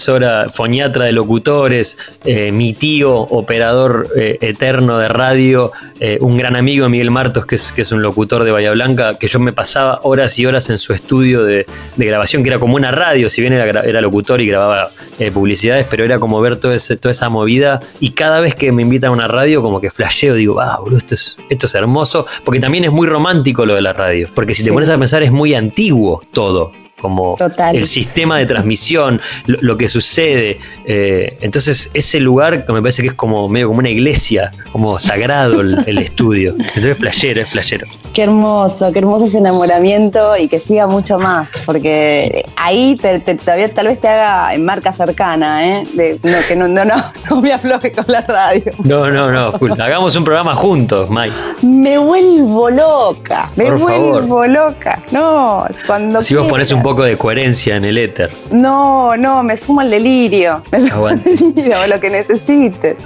foniatra 0.53 1.05
de 1.05 1.13
locutores. 1.13 1.99
eh, 2.25 2.51
mi 2.53 2.73
tío 2.73 3.15
operador 3.17 4.09
eh, 4.17 4.39
eterno 4.41 4.99
de 4.99 5.09
radio. 5.09 5.73
eh, 6.01 6.19
un 6.21 6.37
gran 6.37 6.55
amigo, 6.57 6.89
Miguel 6.89 7.11
Martos, 7.11 7.45
que 7.47 7.57
es, 7.57 7.73
que 7.73 7.83
es 7.83 7.93
un 7.93 8.03
locutor 8.03 8.45
de 8.45 8.51
Bahía 8.53 8.71
Blanca, 8.71 9.15
que 9.15 9.27
yo 9.29 9.39
me 9.41 9.53
pasaba 9.53 10.01
horas 10.05 10.39
y 10.39 10.47
horas 10.47 10.71
en 10.71 10.79
su 10.79 10.93
estudio 10.93 11.43
de, 11.45 11.67
de 11.97 12.07
grabación, 12.07 12.43
que 12.43 12.51
era 12.51 12.59
como 12.59 12.77
una 12.77 12.91
radio, 12.93 13.29
si 13.29 13.41
bien 13.41 13.53
era, 13.53 14.01
locutor 14.01 14.41
y 14.41 14.47
grababa 14.47 14.89
publicidades, 15.35 15.87
pero 15.91 16.05
era 16.05 16.19
como 16.21 16.41
ver 16.41 16.57
todo 16.57 16.73
ese- 16.73 16.97
toda 16.97 17.13
esa 17.13 17.29
movida. 17.29 17.81
Y 18.01 18.11
cada 18.13 18.41
vez 18.41 18.55
que 18.55 18.71
me 18.73 18.83
invitan 18.83 19.11
a 19.11 19.13
una 19.13 19.29
radio, 19.29 19.61
como 19.63 19.81
que 19.81 19.91
flasheo, 19.91 20.35
digo, 20.35 20.61
ah, 20.61 20.79
boludo, 20.81 20.99
esto 20.99 21.15
es, 21.15 21.37
esto 21.51 21.67
es 21.67 21.75
hermoso, 21.75 22.27
porque 22.45 22.61
también 22.61 22.85
es 22.85 22.93
muy 22.93 23.07
romántico 23.09 23.67
lo 23.67 23.75
de 23.75 23.83
la 23.83 23.93
radio, 23.93 24.29
porque 24.35 24.55
si 24.55 24.63
te 24.63 24.69
Sí. 24.69 24.73
pones 24.75 24.89
a 24.89 24.97
pensar 24.99 25.23
es 25.23 25.33
muy 25.33 25.55
antiguo 25.55 26.23
todo. 26.33 26.73
Como 27.01 27.37
Total. 27.39 27.77
el 27.77 27.87
sistema 27.87 28.39
de 28.39 28.47
transmisión, 28.47 29.21
lo, 29.47 29.59
lo 29.61 29.79
que 29.79 29.89
sucede. 29.89 30.59
eh, 30.85 31.37
entonces, 31.41 31.91
ese 31.95 32.19
lugar 32.21 32.67
que 32.67 32.73
me 32.73 32.81
parece 32.83 33.03
que 33.03 33.09
es 33.09 33.15
como 33.15 33.49
medio 33.49 33.69
como 33.69 33.79
una 33.81 33.89
iglesia, 33.91 34.51
como 34.73 34.99
sagrado 34.99 35.61
el, 35.61 35.79
el 35.87 35.99
estudio. 35.99 36.55
Entonces, 36.59 36.99
flashero, 36.99 37.41
es 37.43 37.49
flashero. 37.51 37.87
Qué 38.13 38.23
hermoso, 38.25 38.93
qué 38.93 38.99
hermoso 38.99 39.27
ese 39.27 39.39
enamoramiento 39.39 40.37
y 40.37 40.49
que 40.49 40.59
siga 40.59 40.87
mucho 40.87 41.19
más, 41.19 41.51
porque 41.67 42.45
ahí 42.57 42.97
te, 42.97 43.21
te- 43.21 43.37
todavía 43.37 43.73
tal 43.73 43.87
vez 43.87 44.01
te 44.01 44.09
haga 44.09 44.55
en 44.55 44.65
marca 44.65 44.93
cercana, 44.93 45.65
¿eh? 45.69 45.83
De- 45.95 46.19
no, 46.23 46.39
que 46.49 46.57
no, 46.57 46.67
no, 46.67 46.85
no, 46.85 46.97
no 47.31 47.41
me 47.41 47.53
afloje 47.53 47.93
con 47.93 48.07
la 48.09 48.23
radio. 48.23 48.73
No, 48.83 49.11
no, 49.11 49.31
no, 49.31 49.53
hagamos 49.85 50.17
un 50.17 50.25
programa 50.25 50.55
juntos, 50.55 51.11
Mike. 51.11 51.35
Me 51.63 51.97
vuelvo 51.99 52.71
loca, 52.71 53.49
me 53.57 53.67
Por 53.67 53.79
favor. 53.79 54.27
vuelvo 54.27 54.47
loca. 54.47 54.99
No, 55.13 55.65
cuando 55.87 56.23
Si 56.23 56.35
vos 56.35 56.49
pones 56.49 56.73
un. 56.73 56.88
Poco 56.89 57.03
de 57.05 57.17
coherencia 57.19 57.77
en 57.77 57.85
el 57.85 57.99
éter. 57.99 58.31
No, 58.51 59.15
no, 59.17 59.43
me 59.43 59.57
sumo 59.59 59.81
al 59.83 59.91
delirio. 59.91 60.63
Me 60.73 60.89
sumo 60.89 61.07
al 61.09 61.23
delirio, 61.23 61.75
lo 61.87 62.01
que 62.01 62.09
necesites. 62.09 62.97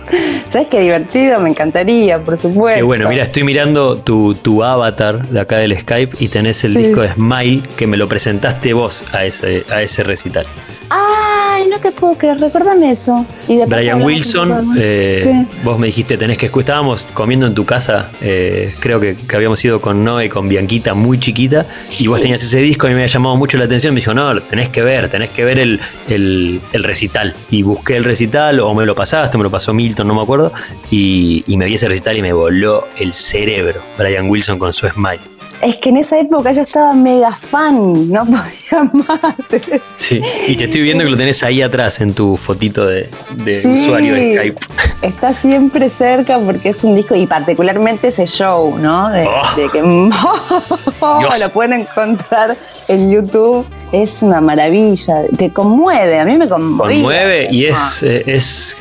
¿Sabes 0.51 0.69
qué 0.69 0.81
divertido? 0.81 1.41
Me 1.41 1.51
encantaría, 1.51 2.23
por 2.23 2.39
supuesto. 2.39 2.77
Qué 2.77 2.83
bueno, 2.85 3.09
mira, 3.09 3.25
estoy 3.25 3.43
mirando 3.43 3.97
tu, 3.97 4.35
tu 4.35 4.63
avatar 4.63 5.27
de 5.29 5.41
acá 5.41 5.57
del 5.57 5.77
Skype 5.77 6.17
y 6.21 6.29
tenés 6.29 6.63
el 6.63 6.75
Sí. 6.75 6.79
disco 6.79 7.01
de 7.01 7.13
Smile 7.15 7.63
que 7.77 7.87
me 7.89 7.97
lo 7.97 8.07
presentaste 8.07 8.73
vos 8.73 9.03
a 9.13 9.25
ese, 9.25 9.65
a 9.69 9.83
ese 9.83 10.05
recital. 10.05 10.47
Ay, 10.89 11.02
no 11.73 11.81
te 11.81 11.91
puedo 11.93 12.15
creer, 12.15 12.39
recuérdame 12.39 12.91
eso. 12.93 13.27
Y 13.49 13.59
Brian 13.65 14.03
Wilson, 14.03 14.73
eh, 14.79 15.21
Sí. 15.25 15.57
vos 15.65 15.79
me 15.79 15.87
dijiste, 15.89 16.17
tenés 16.17 16.39
que 16.39 16.47
escuchar, 16.47 16.63
estábamos 16.63 17.03
comiendo 17.15 17.47
en 17.47 17.55
tu 17.55 17.65
casa, 17.65 18.11
eh, 18.21 18.73
creo 18.79 19.01
que, 19.01 19.17
que 19.17 19.37
habíamos 19.37 19.65
ido 19.65 19.81
con 19.81 20.05
Noé, 20.05 20.29
con 20.29 20.49
Bianquita, 20.49 20.95
muy 20.95 21.19
chiquita, 21.19 21.67
y 21.99 22.07
vos 22.07 22.21
tenías 22.21 22.43
ese 22.43 22.59
disco 22.61 22.87
y 22.87 22.91
me 22.91 22.97
había 22.97 23.07
llamado 23.07 23.35
mucho 23.37 23.59
la 23.59 23.65
atención, 23.65 23.95
me 23.95 24.01
dijo, 24.01 24.15
no, 24.15 24.41
tenés 24.43 24.69
que 24.69 24.83
ver, 24.83 25.09
tenés 25.09 25.31
que 25.31 25.45
ver 25.45 25.59
el, 25.59 25.81
el- 26.09 26.61
el 26.73 26.85
recital. 26.85 27.35
Y 27.51 27.63
busqué 27.63 27.97
el 27.97 28.05
recital, 28.05 28.61
o 28.61 28.73
me 28.75 28.87
lo 28.87 28.95
pasaste, 28.95 29.37
me 29.39 29.45
lo 29.45 29.51
pasó 29.51 29.75
Milton, 29.75 30.07
no 30.07 30.15
me 30.15 30.23
acuerdo, 30.23 30.53
y, 30.91 31.43
y 31.47 31.57
me 31.57 31.67
vi 31.67 31.75
ese 31.75 31.89
recital 31.89 32.17
y 32.17 32.23
me 32.23 32.33
voló 32.33 32.87
el 32.99 33.13
cerebro, 33.13 33.81
Brian 33.99 34.29
Wilson 34.31 34.59
con 34.59 34.73
su 34.73 34.87
Smile. 34.89 35.32
Es 35.63 35.77
que 35.77 35.91
en 35.91 35.99
esa 35.99 36.19
época 36.19 36.51
yo 36.53 36.63
estaba 36.63 36.93
mega 36.93 37.39
fan, 37.39 38.11
no 38.11 38.25
podía 38.27 38.91
más. 38.93 39.35
Sí, 39.97 40.21
y 40.49 40.57
te 40.57 40.65
estoy 40.65 40.83
viendo 40.83 41.05
que 41.05 41.11
lo 41.11 41.17
tenés 41.17 41.43
ahí 41.45 41.63
atrás 41.63 42.01
en 42.01 42.15
tu 42.15 42.37
fotito 42.37 42.85
de, 42.87 43.09
de 43.45 43.63
Sí. 43.63 43.69
usuario 43.69 44.15
de 44.15 44.35
Skype. 44.37 44.59
Está 45.03 45.33
siempre 45.33 45.89
cerca 45.89 46.39
porque 46.41 46.71
es 46.71 46.83
un 46.83 46.95
disco 46.97 47.15
y 47.15 47.27
particularmente 47.27 48.09
ese 48.09 48.27
show, 48.27 48.77
¿no? 48.77 49.09
De, 49.11 49.27
Oh. 49.27 49.57
de 49.57 49.69
que 49.69 49.83
Dios. 51.21 51.41
lo 51.41 51.49
pueden 51.53 51.73
encontrar 51.83 52.57
en 52.89 53.11
YouTube. 53.13 53.65
Es 53.93 54.23
una 54.23 54.41
maravilla. 54.41 55.23
Te 55.37 55.53
conmueve, 55.53 56.19
a 56.19 56.25
mí 56.25 56.37
me 56.37 56.49
conmueve. 56.49 56.95
conmueve 56.95 57.49
y 57.51 57.67
Ah. 57.67 57.71
es, 57.71 58.03
eh, 58.03 58.23
es 58.27 58.77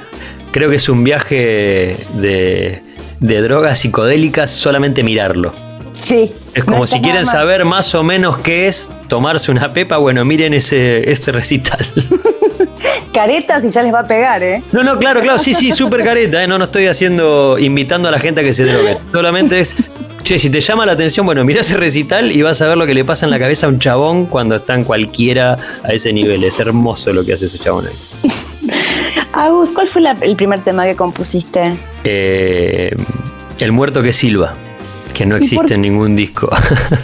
creo 0.52 0.70
que 0.70 0.76
es 0.78 0.90
un 0.90 1.04
viaje 1.04 1.96
de, 2.16 2.82
de 3.20 3.42
drogas 3.42 3.80
psicodélicas 3.80 4.50
solamente 4.52 5.04
mirarlo. 5.04 5.54
Sí. 5.94 6.32
Es 6.54 6.64
como 6.64 6.80
no 6.80 6.88
si 6.88 7.00
quieren 7.02 7.26
saber 7.26 7.66
más 7.66 7.94
o 7.96 8.04
menos 8.04 8.38
qué 8.40 8.68
es 8.68 8.90
tomarse 9.08 9.52
una 9.52 9.72
pepa, 9.74 9.98
bueno, 9.98 10.24
miren 10.26 10.54
ese, 10.54 11.10
ese 11.10 11.32
recital. 11.32 11.80
Caretas 13.14 13.64
y 13.66 13.70
ya 13.72 13.84
les 13.84 13.94
va 13.94 14.00
a 14.00 14.08
pegar, 14.08 14.42
¿eh? 14.42 14.62
No, 14.72 14.84
no, 14.84 14.98
claro, 14.98 15.22
claro, 15.22 15.38
sí, 15.40 15.54
sí, 15.54 15.72
súper 15.74 16.04
careta, 16.04 16.44
¿eh? 16.44 16.48
no, 16.48 16.58
no 16.58 16.66
estoy 16.66 16.88
haciendo, 16.88 17.58
invitando 17.60 18.08
a 18.08 18.12
la 18.12 18.20
gente 18.20 18.42
a 18.42 18.44
que 18.44 18.54
se 18.54 18.64
drogue. 18.66 18.98
Solamente 19.12 19.60
es, 19.60 19.76
che, 20.24 20.40
si 20.40 20.50
te 20.50 20.62
llama 20.62 20.86
la 20.86 20.94
atención, 20.94 21.26
bueno, 21.26 21.44
mirá 21.44 21.62
ese 21.62 21.76
recital 21.78 22.32
y 22.32 22.42
vas 22.42 22.62
a 22.62 22.68
ver 22.68 22.78
lo 22.78 22.86
que 22.86 22.94
le 22.94 23.04
pasa 23.04 23.26
en 23.26 23.32
la 23.32 23.40
cabeza 23.40 23.66
a 23.68 23.70
un 23.70 23.80
chabón 23.80 24.26
cuando 24.28 24.56
está 24.56 24.76
en 24.76 24.84
cualquiera 24.86 25.58
a 25.84 25.90
ese 25.94 26.14
nivel. 26.14 26.44
Es 26.44 26.60
hermoso 26.60 27.12
lo 27.12 27.26
que 27.26 27.34
hace 27.34 27.46
ese 27.46 27.60
chabón 27.60 27.88
ahí. 27.88 28.30
Agus, 29.34 29.70
¿cuál 29.74 29.88
fue 29.88 30.02
la- 30.02 30.16
el 30.22 30.36
primer 30.36 30.62
tema 30.62 30.86
que 30.86 30.96
compusiste? 30.96 31.74
Eh, 32.04 32.94
el 33.60 33.72
muerto 33.72 34.02
que 34.02 34.14
silba, 34.14 34.56
que 35.14 35.26
no 35.26 35.36
¿Y 35.38 35.40
por- 35.40 35.46
existe 35.46 35.74
en 35.76 35.82
ningún 35.82 36.16
disco. 36.16 36.50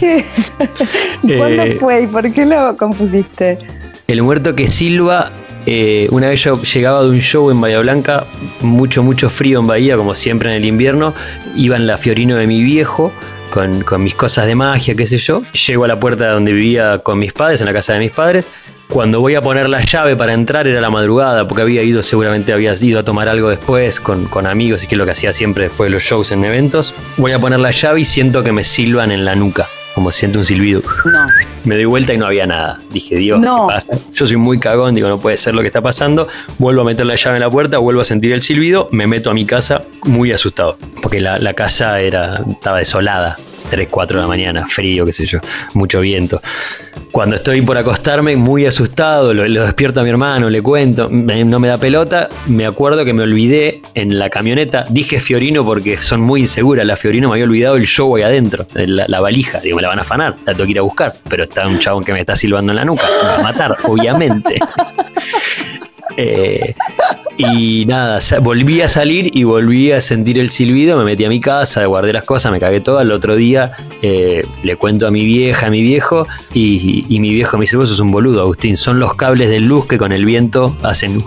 ¿Y 1.22 1.36
cuándo 1.36 1.62
Eh, 1.64 1.76
fue 1.78 2.02
y 2.02 2.06
por 2.06 2.30
qué 2.32 2.46
lo 2.46 2.76
compusiste? 2.76 3.58
El 4.06 4.22
muerto 4.22 4.54
que 4.54 4.66
silba, 4.66 5.30
eh, 5.66 6.08
una 6.10 6.28
vez 6.28 6.42
yo 6.44 6.60
llegaba 6.62 7.02
de 7.02 7.10
un 7.10 7.20
show 7.20 7.50
en 7.50 7.60
Bahía 7.60 7.80
Blanca, 7.80 8.26
mucho, 8.62 9.02
mucho 9.02 9.28
frío 9.28 9.60
en 9.60 9.66
Bahía, 9.66 9.96
como 9.96 10.14
siempre 10.14 10.50
en 10.50 10.56
el 10.56 10.64
invierno, 10.64 11.12
iba 11.56 11.76
en 11.76 11.86
la 11.86 11.98
Fiorino 11.98 12.36
de 12.36 12.46
mi 12.46 12.62
viejo. 12.62 13.12
Con, 13.50 13.82
con 13.82 14.04
mis 14.04 14.14
cosas 14.14 14.44
de 14.46 14.54
magia, 14.54 14.94
qué 14.94 15.06
sé 15.06 15.16
yo. 15.16 15.40
Llego 15.66 15.84
a 15.84 15.88
la 15.88 15.98
puerta 15.98 16.28
donde 16.32 16.52
vivía 16.52 16.98
con 16.98 17.18
mis 17.18 17.32
padres, 17.32 17.60
en 17.62 17.66
la 17.66 17.72
casa 17.72 17.94
de 17.94 18.00
mis 18.00 18.10
padres. 18.10 18.44
Cuando 18.88 19.20
voy 19.20 19.34
a 19.34 19.42
poner 19.42 19.68
la 19.68 19.80
llave 19.84 20.16
para 20.16 20.32
entrar 20.32 20.66
era 20.66 20.80
la 20.80 20.88
madrugada, 20.88 21.46
porque 21.46 21.60
había 21.62 21.82
ido, 21.82 22.02
seguramente 22.02 22.54
había 22.54 22.72
ido 22.80 22.98
a 22.98 23.04
tomar 23.04 23.28
algo 23.28 23.50
después 23.50 24.00
con, 24.00 24.24
con 24.26 24.46
amigos, 24.46 24.82
y 24.84 24.86
que 24.86 24.94
es 24.94 24.98
lo 24.98 25.04
que 25.04 25.10
hacía 25.10 25.32
siempre 25.34 25.64
después 25.64 25.88
de 25.88 25.92
los 25.92 26.02
shows 26.02 26.32
en 26.32 26.42
eventos. 26.44 26.94
Voy 27.18 27.32
a 27.32 27.38
poner 27.38 27.60
la 27.60 27.70
llave 27.70 28.00
y 28.00 28.04
siento 28.06 28.42
que 28.42 28.50
me 28.50 28.64
silban 28.64 29.10
en 29.12 29.26
la 29.26 29.34
nuca, 29.34 29.68
como 29.94 30.10
siento 30.10 30.38
un 30.38 30.46
silbido. 30.46 30.80
No. 31.04 31.26
Me 31.64 31.74
doy 31.74 31.84
vuelta 31.84 32.14
y 32.14 32.16
no 32.18 32.24
había 32.24 32.46
nada. 32.46 32.80
Dije, 32.90 33.16
Dios, 33.16 33.40
No. 33.40 33.68
¿qué 33.68 33.74
pasa? 33.74 33.92
Yo 34.14 34.26
soy 34.26 34.36
muy 34.38 34.58
cagón, 34.58 34.94
digo, 34.94 35.08
no 35.08 35.20
puede 35.20 35.36
ser 35.36 35.54
lo 35.54 35.60
que 35.60 35.66
está 35.66 35.82
pasando. 35.82 36.26
Vuelvo 36.56 36.80
a 36.80 36.84
meter 36.86 37.04
la 37.04 37.16
llave 37.16 37.36
en 37.36 37.42
la 37.42 37.50
puerta, 37.50 37.76
vuelvo 37.76 38.00
a 38.00 38.04
sentir 38.06 38.32
el 38.32 38.40
silbido, 38.40 38.88
me 38.90 39.06
meto 39.06 39.30
a 39.30 39.34
mi 39.34 39.44
casa 39.44 39.82
muy 40.04 40.32
asustado. 40.32 40.78
Porque 41.02 41.20
la, 41.20 41.38
la 41.38 41.52
casa 41.52 42.00
era, 42.00 42.42
estaba 42.50 42.78
desolada. 42.78 43.36
3, 43.68 43.88
4 43.90 44.18
de 44.18 44.22
la 44.22 44.28
mañana, 44.28 44.66
frío, 44.66 45.04
qué 45.04 45.12
sé 45.12 45.24
yo, 45.24 45.38
mucho 45.74 46.00
viento. 46.00 46.40
Cuando 47.12 47.36
estoy 47.36 47.62
por 47.62 47.76
acostarme, 47.76 48.36
muy 48.36 48.66
asustado, 48.66 49.32
lo, 49.34 49.64
despierto 49.64 50.00
a 50.00 50.02
mi 50.02 50.10
hermano, 50.10 50.50
le 50.50 50.62
cuento, 50.62 51.08
no 51.10 51.60
me 51.60 51.68
da 51.68 51.78
pelota, 51.78 52.28
me 52.46 52.66
acuerdo 52.66 53.04
que 53.04 53.12
me 53.12 53.22
olvidé 53.22 53.80
en 53.94 54.18
la 54.18 54.30
camioneta, 54.30 54.84
dije 54.90 55.20
Fiorino 55.20 55.64
porque 55.64 55.96
son 55.96 56.20
muy 56.20 56.42
inseguras, 56.42 56.86
la 56.86 56.96
Fiorino 56.96 57.28
me 57.28 57.34
había 57.34 57.44
olvidado 57.44 57.76
el 57.76 57.86
show 57.86 58.14
ahí 58.16 58.22
adentro, 58.22 58.66
la, 58.74 59.06
la 59.08 59.20
valija, 59.20 59.60
digo, 59.60 59.76
me 59.76 59.82
la 59.82 59.88
van 59.88 59.98
a 59.98 60.02
afanar, 60.02 60.36
la 60.46 60.52
tengo 60.52 60.64
que 60.64 60.72
ir 60.72 60.78
a 60.78 60.82
buscar, 60.82 61.14
pero 61.28 61.44
está 61.44 61.66
un 61.66 61.78
chabón 61.78 62.04
que 62.04 62.12
me 62.12 62.20
está 62.20 62.36
silbando 62.36 62.72
en 62.72 62.76
la 62.76 62.84
nuca, 62.84 63.04
me 63.22 63.28
va 63.28 63.36
a 63.36 63.42
matar, 63.42 63.76
obviamente. 63.84 64.58
Eh, 66.20 66.74
Y 67.38 67.86
nada, 67.86 68.18
volví 68.42 68.80
a 68.80 68.88
salir 68.88 69.30
y 69.32 69.44
volví 69.44 69.92
a 69.92 70.00
sentir 70.00 70.40
el 70.40 70.50
silbido, 70.50 70.98
me 70.98 71.04
metí 71.04 71.24
a 71.24 71.28
mi 71.28 71.40
casa, 71.40 71.84
guardé 71.86 72.12
las 72.12 72.24
cosas, 72.24 72.50
me 72.50 72.58
cagué 72.58 72.80
todo. 72.80 72.98
Al 72.98 73.12
otro 73.12 73.36
día 73.36 73.72
eh, 74.02 74.44
le 74.64 74.76
cuento 74.76 75.06
a 75.06 75.12
mi 75.12 75.24
vieja, 75.24 75.68
a 75.68 75.70
mi 75.70 75.80
viejo, 75.80 76.26
y, 76.52 77.06
mi 77.20 77.32
viejo 77.32 77.56
me 77.56 77.62
dice, 77.62 77.76
vos 77.76 77.98
un 78.00 78.10
boludo, 78.10 78.40
Agustín, 78.40 78.76
son 78.76 78.98
los 78.98 79.14
cables 79.14 79.50
de 79.50 79.60
luz 79.60 79.86
que 79.86 79.98
con 79.98 80.10
el 80.10 80.24
viento 80.24 80.76
hacen 80.82 81.22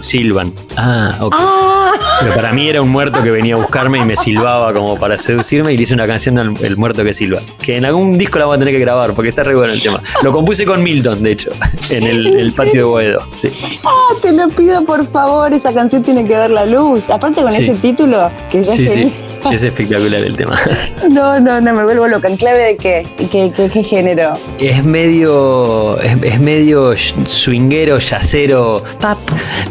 silban. 0.00 0.54
Ah, 0.76 1.16
ok. 1.20 1.34
Ah. 1.36 1.73
Pero 2.20 2.34
para 2.34 2.52
mí 2.52 2.68
era 2.68 2.82
un 2.82 2.90
muerto 2.90 3.22
que 3.22 3.30
venía 3.30 3.54
a 3.54 3.58
buscarme 3.58 3.98
y 3.98 4.04
me 4.04 4.16
silbaba 4.16 4.72
como 4.72 4.98
para 4.98 5.18
seducirme 5.18 5.72
y 5.72 5.76
le 5.76 5.82
hice 5.82 5.94
una 5.94 6.06
canción 6.06 6.38
al 6.38 6.54
el 6.62 6.76
muerto 6.76 7.04
que 7.04 7.14
silba. 7.14 7.40
Que 7.60 7.76
en 7.76 7.84
algún 7.84 8.16
disco 8.18 8.38
la 8.38 8.46
voy 8.46 8.56
a 8.56 8.58
tener 8.58 8.74
que 8.74 8.80
grabar 8.80 9.14
porque 9.14 9.30
está 9.30 9.42
re 9.42 9.54
bueno 9.54 9.72
el 9.72 9.82
tema. 9.82 10.00
Lo 10.22 10.32
compuse 10.32 10.64
con 10.64 10.82
Milton, 10.82 11.22
de 11.22 11.32
hecho, 11.32 11.50
en 11.90 12.04
el, 12.04 12.52
patio 12.54 12.74
de 12.74 12.82
Boedo. 12.82 13.26
Sí. 13.40 13.50
Ah, 13.84 14.14
te 14.22 14.32
lo 14.32 14.48
pido 14.48 14.84
por 14.84 15.06
favor, 15.06 15.52
esa 15.52 15.72
canción 15.72 16.02
tiene 16.02 16.26
que 16.26 16.36
ver 16.36 16.50
la 16.50 16.66
luz. 16.66 17.10
Aparte 17.10 17.42
con 17.42 17.52
ese 17.52 17.74
título 17.74 18.30
que 18.50 18.62
ya 18.62 18.74
sí, 18.74 18.86
sí. 18.88 19.12
Es 19.52 19.62
espectacular 19.62 20.22
el 20.22 20.36
tema. 20.36 20.58
No, 21.10 21.38
no, 21.38 21.60
no, 21.60 21.74
me 21.74 21.84
vuelvo 21.84 22.08
loca. 22.08 22.28
¿En 22.28 22.36
clave 22.36 22.64
de 22.64 22.76
qué? 22.76 23.06
¿Qué, 23.30 23.52
qué, 23.54 23.82
género? 23.82 24.32
Es 24.58 24.82
medio. 24.84 26.00
Es, 26.00 26.40
medio 26.40 26.94
swinguero, 27.26 27.98
yacero. 27.98 28.82
Pap, 29.00 29.18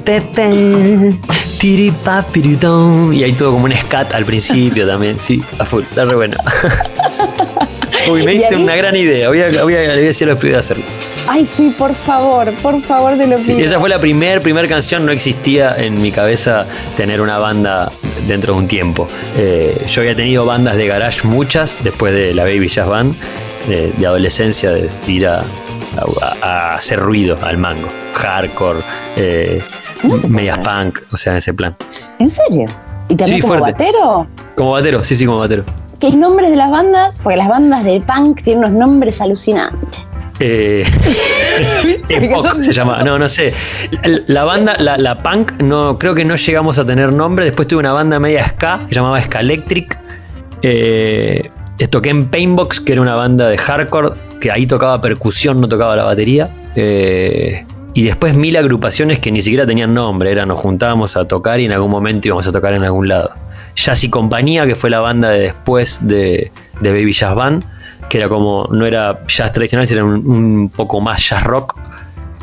pepe, 0.03 1.17
Y 3.13 3.23
hay 3.23 3.31
todo 3.31 3.53
como 3.53 3.65
un 3.65 3.71
scat 3.71 4.13
al 4.13 4.25
principio 4.25 4.85
también. 4.85 5.17
Sí, 5.17 5.41
a 5.59 5.65
full. 5.65 5.83
Está 5.83 6.03
re 6.03 6.15
bueno. 6.15 6.35
Uy, 8.11 8.23
me 8.23 8.33
diste 8.33 8.55
una 8.57 8.75
gran 8.75 8.93
idea. 8.95 9.29
Voy 9.29 9.41
a, 9.41 9.47
voy 9.47 9.57
a, 9.57 9.63
voy 9.63 9.75
a 9.75 9.95
decir 9.95 10.27
lo 10.27 10.37
que 10.37 10.53
hacerlo. 10.55 10.83
Ay, 11.27 11.45
sí, 11.45 11.73
por 11.77 11.95
favor, 11.95 12.51
por 12.55 12.81
favor, 12.81 13.15
de 13.15 13.27
lo 13.27 13.37
pido. 13.37 13.59
esa 13.59 13.79
fue 13.79 13.87
la 13.87 13.99
primer, 13.99 14.41
primer 14.41 14.67
canción. 14.67 15.05
No 15.05 15.13
existía 15.13 15.75
en 15.77 16.01
mi 16.01 16.11
cabeza 16.11 16.67
tener 16.97 17.21
una 17.21 17.37
banda 17.37 17.91
dentro 18.27 18.55
de 18.55 18.59
un 18.59 18.67
tiempo. 18.67 19.07
Eh, 19.37 19.85
yo 19.87 20.01
había 20.01 20.15
tenido 20.15 20.45
bandas 20.45 20.75
de 20.75 20.87
garage 20.87 21.25
muchas 21.25 21.81
después 21.81 22.13
de 22.13 22.33
la 22.33 22.43
Baby 22.43 22.67
Jazz 22.67 22.89
Band, 22.89 23.15
de, 23.69 24.05
adolescencia, 24.05 24.71
de 24.71 24.89
ir 25.07 25.27
a, 25.27 25.45
hacer 26.75 26.99
ruido 26.99 27.37
al 27.41 27.57
mango. 27.57 27.87
Hardcore, 28.15 28.79
eh, 29.15 29.61
medias 30.27 30.59
punk, 30.59 31.01
o 31.11 31.17
sea, 31.17 31.33
en 31.33 31.37
ese 31.37 31.53
plan. 31.53 31.75
¿En 32.19 32.29
serio? 32.29 32.65
¿Y 33.09 33.15
también 33.15 33.41
como 33.41 33.59
batero? 33.59 34.27
Como 34.55 34.71
batero, 34.71 35.03
sí, 35.03 35.15
sí, 35.15 35.25
como 35.25 35.39
batero. 35.39 35.63
¿Qué 35.99 36.11
nombres 36.11 36.49
de 36.49 36.57
las 36.57 36.69
bandas? 36.69 37.19
Porque 37.21 37.37
las 37.37 37.49
bandas 37.49 37.83
de 37.85 38.01
punk 38.01 38.43
tienen 38.43 38.65
unos 38.65 38.71
nombres 38.71 39.21
alucinantes. 39.21 40.05
Eh, 40.39 40.83
se 42.61 42.73
llama. 42.73 43.03
No, 43.03 43.17
no 43.17 43.29
sé. 43.29 43.53
La, 44.27 44.43
banda, 44.43 44.75
la, 44.77 45.17
punk, 45.17 45.53
no, 45.61 45.97
creo 45.97 46.15
que 46.15 46.25
no 46.25 46.35
llegamos 46.35 46.79
a 46.79 46.85
tener 46.85 47.13
nombre. 47.13 47.45
Después 47.45 47.67
tuve 47.67 47.79
una 47.79 47.93
banda 47.93 48.19
media 48.19 48.47
ska 48.47 48.79
que 48.79 48.89
se 48.89 48.95
llamaba 48.95 49.21
Ska 49.21 49.39
Electric. 49.39 49.97
Eh, 50.61 51.49
toqué 51.89 52.09
en 52.09 52.27
Painbox, 52.27 52.79
que 52.79 52.93
era 52.93 53.01
una 53.01 53.15
banda 53.15 53.49
de 53.49 53.57
hardcore, 53.57 54.09
que 54.39 54.51
ahí 54.51 54.65
tocaba 54.65 54.99
percusión, 55.01 55.61
no 55.61 55.67
tocaba 55.67 55.95
la 55.95 56.05
batería. 56.05 56.49
Eh, 56.75 57.65
y 57.93 58.03
después 58.03 58.35
mil 58.35 58.57
agrupaciones 58.57 59.19
que 59.19 59.31
ni 59.31 59.41
siquiera 59.41 59.65
tenían 59.65 59.93
nombre, 59.93 60.31
era 60.31 60.45
nos 60.45 60.59
juntábamos 60.59 61.15
a 61.15 61.25
tocar 61.25 61.59
y 61.59 61.65
en 61.65 61.71
algún 61.71 61.91
momento 61.91 62.27
íbamos 62.27 62.47
a 62.47 62.51
tocar 62.51 62.73
en 62.73 62.83
algún 62.83 63.07
lado. 63.07 63.31
Jazz 63.75 64.03
y 64.03 64.09
Compañía, 64.09 64.65
que 64.65 64.75
fue 64.75 64.89
la 64.89 64.99
banda 64.99 65.29
de 65.29 65.39
después 65.39 66.07
de, 66.07 66.51
de 66.81 66.91
Baby 66.91 67.13
Jazz 67.13 67.35
Band, 67.35 67.65
que 68.09 68.17
era 68.17 68.29
como, 68.29 68.67
no 68.71 68.85
era 68.85 69.19
jazz 69.27 69.51
tradicional, 69.53 69.87
sino 69.87 70.05
un, 70.05 70.69
poco 70.69 71.01
más 71.01 71.27
jazz 71.27 71.43
rock, 71.43 71.79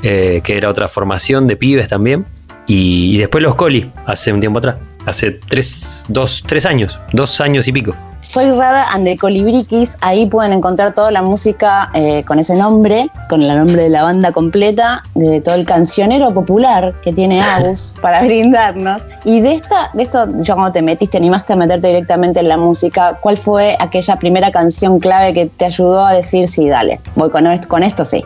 eh, 0.02 0.40
que 0.42 0.57
era 0.57 0.69
otra 0.69 0.88
formación 0.88 1.47
de 1.47 1.57
pibes 1.57 1.88
también. 1.88 2.25
Y, 2.66 3.19
después 3.19 3.42
los 3.42 3.57
Coli, 3.57 3.90
hace 4.07 4.33
un 4.33 4.38
tiempo 4.38 4.61
atrás, 4.61 4.76
hace 5.04 5.33
tres, 5.33 6.04
dos, 6.09 6.45
tres 6.47 6.66
años, 6.66 6.99
dos 7.12 7.40
años 7.40 7.66
y 7.66 7.73
pico. 7.73 7.97
Soy 8.31 8.49
Rada 8.53 8.87
and 8.93 9.05
the 9.05 9.17
Colibriquis, 9.17 9.97
ahí 10.03 10.25
pueden 10.25 10.53
encontrar 10.53 10.95
toda 10.95 11.11
la 11.11 11.21
música 11.21 11.91
eh, 11.95 12.23
con 12.23 12.39
ese 12.39 12.55
nombre, 12.55 13.11
con 13.29 13.43
el 13.43 13.57
nombre 13.57 13.83
de 13.83 13.89
la 13.89 14.05
banda 14.05 14.31
completa, 14.31 15.03
de 15.17 15.41
todo 15.41 15.57
el 15.57 15.67
cancionero 15.67 16.33
popular 16.33 16.95
que 17.03 17.13
tiene 17.13 17.43
Agus 17.43 17.93
para 18.01 18.23
brindarnos. 18.23 19.03
Y 19.25 19.41
de 19.41 19.55
esta, 19.55 19.91
de 19.95 20.05
esto, 20.05 20.29
yo 20.45 20.55
cuando 20.55 20.71
te 20.71 20.81
metiste, 20.81 21.19
animaste 21.19 21.54
a 21.54 21.57
meterte 21.57 21.89
directamente 21.89 22.39
en 22.39 22.47
la 22.47 22.57
música, 22.57 23.19
¿cuál 23.21 23.37
fue 23.37 23.76
aquella 23.81 24.15
primera 24.15 24.52
canción 24.52 25.00
clave 25.00 25.35
que 25.35 25.47
te 25.47 25.65
ayudó 25.65 26.07
a 26.07 26.13
decir, 26.13 26.47
sí, 26.47 26.69
dale, 26.69 27.00
voy 27.17 27.31
con 27.31 27.49
esto, 27.49 27.67
con 27.67 27.83
esto 27.83 28.04
sí? 28.04 28.23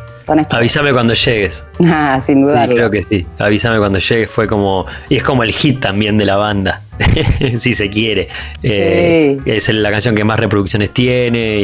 Avísame 0.50 0.92
cuando 0.92 1.14
llegues. 1.14 1.64
Ah, 1.86 2.18
sin 2.20 2.42
duda. 2.42 2.66
creo 2.66 2.90
que 2.90 3.02
sí. 3.02 3.26
Avísame 3.38 3.78
cuando 3.78 3.98
llegues 3.98 4.30
fue 4.30 4.46
como. 4.48 4.86
Y 5.08 5.16
es 5.16 5.22
como 5.22 5.42
el 5.42 5.52
hit 5.52 5.80
también 5.80 6.16
de 6.18 6.24
la 6.24 6.36
banda. 6.36 6.80
si 7.58 7.74
se 7.74 7.90
quiere. 7.90 8.28
Eh, 8.62 9.38
es 9.46 9.68
la 9.68 9.90
canción 9.90 10.14
que 10.14 10.24
más 10.24 10.38
reproducciones 10.38 10.90
tiene 10.90 11.62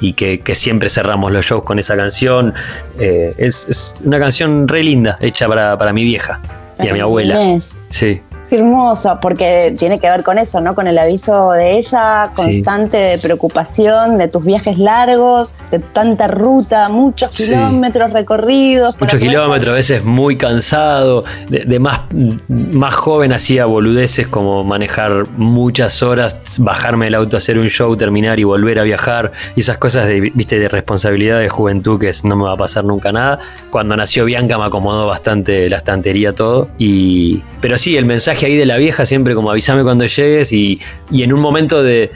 y, 0.00 0.12
que, 0.12 0.40
siempre 0.54 0.90
cerramos 0.90 1.32
los 1.32 1.46
shows 1.46 1.62
con 1.64 1.78
esa 1.78 1.96
canción. 1.96 2.54
Eh, 2.98 3.32
es, 3.38 3.94
una 4.04 4.18
canción 4.18 4.68
re 4.68 4.82
linda, 4.82 5.18
hecha 5.20 5.48
para, 5.48 5.76
para 5.78 5.92
mi 5.92 6.04
vieja 6.04 6.40
y 6.82 6.88
a 6.88 6.92
mi 6.92 7.00
abuela. 7.00 7.58
Sí 7.90 8.20
hermoso, 8.50 9.18
porque 9.20 9.74
tiene 9.78 9.98
que 9.98 10.08
ver 10.08 10.22
con 10.22 10.38
eso, 10.38 10.60
¿no? 10.60 10.74
Con 10.74 10.86
el 10.86 10.98
aviso 10.98 11.52
de 11.52 11.78
ella 11.78 12.30
constante 12.34 12.96
de 12.96 13.18
preocupación, 13.18 14.18
de 14.18 14.28
tus 14.28 14.44
viajes 14.44 14.78
largos, 14.78 15.54
de 15.70 15.78
tanta 15.78 16.28
ruta, 16.28 16.88
muchos 16.88 17.34
kilómetros 17.36 18.12
recorridos. 18.12 18.98
Muchos 19.00 19.20
kilómetros, 19.20 19.72
a 19.72 19.74
veces 19.74 20.04
muy 20.04 20.36
cansado. 20.36 21.24
De, 21.48 21.78
más, 21.78 22.00
más 22.48 22.94
joven 22.94 23.32
hacía 23.32 23.66
boludeces 23.66 24.26
como 24.26 24.64
manejar 24.64 25.24
muchas 25.36 26.02
horas, 26.02 26.36
bajarme 26.58 27.06
del 27.06 27.14
auto, 27.14 27.36
hacer 27.36 27.58
un 27.58 27.68
show, 27.68 27.96
terminar 27.96 28.38
y 28.38 28.44
volver 28.44 28.78
a 28.78 28.82
viajar. 28.82 29.32
Y 29.56 29.60
esas 29.60 29.78
cosas 29.78 30.06
de, 30.06 30.20
viste, 30.20 30.58
de 30.58 30.68
responsabilidad 30.68 31.40
de 31.40 31.48
juventud 31.48 32.00
que 32.00 32.12
no 32.24 32.36
me 32.36 32.44
va 32.44 32.52
a 32.52 32.56
pasar 32.56 32.84
nunca 32.84 33.12
nada. 33.12 33.38
Cuando 33.70 33.96
nació 33.96 34.24
Bianca 34.24 34.58
me 34.58 34.64
acomodó 34.64 35.06
bastante 35.06 35.68
la 35.68 35.78
estantería 35.78 36.34
todo. 36.34 36.68
Y, 36.78 37.42
pero 37.60 37.78
sí, 37.78 37.96
el 37.96 38.04
mensaje 38.04 38.37
ahí 38.46 38.56
de 38.56 38.66
la 38.66 38.76
vieja 38.76 39.06
siempre 39.06 39.34
como 39.34 39.50
avísame 39.50 39.82
cuando 39.82 40.06
llegues 40.06 40.52
y, 40.52 40.80
en 41.10 41.32
un 41.32 41.40
momento 41.40 41.82
de, 41.82 42.10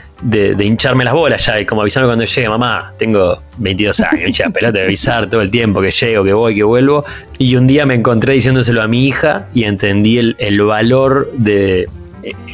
hincharme 0.59 1.03
las 1.03 1.13
bolas 1.13 1.45
ya, 1.45 1.59
y 1.59 1.65
como 1.65 1.81
avísame 1.81 2.07
cuando 2.07 2.25
llegue, 2.25 2.49
mamá, 2.49 2.93
tengo 2.97 3.41
22 3.57 3.99
años, 4.01 4.37
ya 4.37 4.49
pelota 4.49 4.79
de 4.79 4.85
avisar 4.85 5.29
todo 5.29 5.41
el 5.41 5.51
tiempo 5.51 5.81
que 5.81 5.91
llego, 5.91 6.23
que 6.23 6.33
voy, 6.33 6.55
que 6.55 6.63
vuelvo. 6.63 7.05
Y 7.37 7.55
un 7.55 7.67
día 7.67 7.85
me 7.85 7.95
encontré 7.95 8.33
diciéndoselo 8.33 8.81
a 8.81 8.87
mi 8.87 9.07
hija 9.07 9.47
y 9.53 9.63
entendí 9.63 10.17
el, 10.17 10.35
el 10.39 10.61
valor 10.61 11.31
de, 11.33 11.87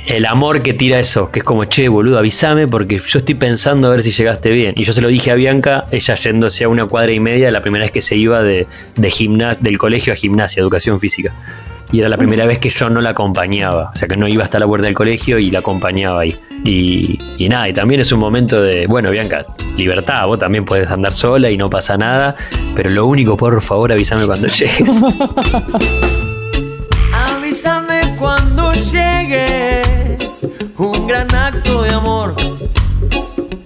el 0.08 0.26
amor 0.26 0.64
que 0.64 0.74
tira 0.74 1.00
eso, 1.00 1.30
que 1.32 1.40
es 1.40 1.46
como, 1.46 1.66
che, 1.66 1.88
boludo, 1.88 2.18
avísame 2.18 2.68
porque 2.68 2.98
yo 2.98 3.20
estoy 3.20 3.36
pensando 3.36 3.88
a 3.88 3.92
ver 3.92 4.02
si 4.02 4.12
llegaste 4.12 4.50
bien. 4.50 4.74
Y 4.76 4.84
yo 4.84 4.94
se 4.94 5.02
lo 5.02 5.08
dije 5.08 5.32
a 5.32 5.36
Bianca, 5.36 5.86
ella 5.92 6.16
yéndose 6.16 6.64
a 6.64 6.70
una 6.70 6.88
cuadra 6.88 7.12
y 7.12 7.20
media 7.20 7.52
la 7.52 7.62
primera 7.62 7.84
vez 7.84 7.92
que 7.92 8.02
se 8.02 8.16
iba 8.16 8.42
de, 8.42 8.66
de 8.96 9.56
del 9.60 9.78
colegio 9.78 10.14
a 10.14 10.16
gimnasia, 10.16 10.62
educación 10.62 11.00
física 11.00 11.34
y 11.92 12.00
era 12.00 12.10
la 12.10 12.18
primera 12.18 12.46
vez 12.46 12.60
que 12.60 12.70
yo 12.70 12.90
no 12.90 13.02
la 13.02 13.12
acompañaba, 13.12 13.92
o 13.94 13.96
sea 13.96 14.08
que 14.08 14.16
no 14.16 14.28
iba 14.28 14.44
hasta 14.44 14.60
la 14.60 14.68
puerta 14.68 14.86
del 14.86 14.96
colegio 14.96 15.40
y 15.40 15.50
la 15.50 15.60
acompañaba 15.60 16.22
ahí. 16.22 16.38
Y, 16.64 17.48
nada, 17.50 17.70
y 17.70 17.74
también 17.74 18.02
es 18.02 18.12
un 18.12 18.20
momento 18.20 18.62
de, 18.62 18.86
bueno, 18.86 19.10
Bianca, 19.10 19.46
libertad, 19.76 20.28
vos 20.28 20.38
también 20.40 20.66
puedes 20.66 20.90
andar 20.92 21.14
sola 21.14 21.50
y 21.50 21.58
no 21.58 21.70
pasa 21.70 21.98
nada, 21.98 22.36
pero 22.76 22.90
lo 22.90 23.08
único, 23.08 23.36
por 23.38 23.60
favor, 23.62 23.92
avísame 23.92 24.26
cuando 24.26 24.48
llegues. 24.60 25.04
avísame 27.14 28.16
cuando 28.18 28.74
llegue, 28.74 29.82
un 30.78 31.08
gran 31.08 31.34
acto 31.34 31.84
de 31.84 31.90
amor 31.90 32.36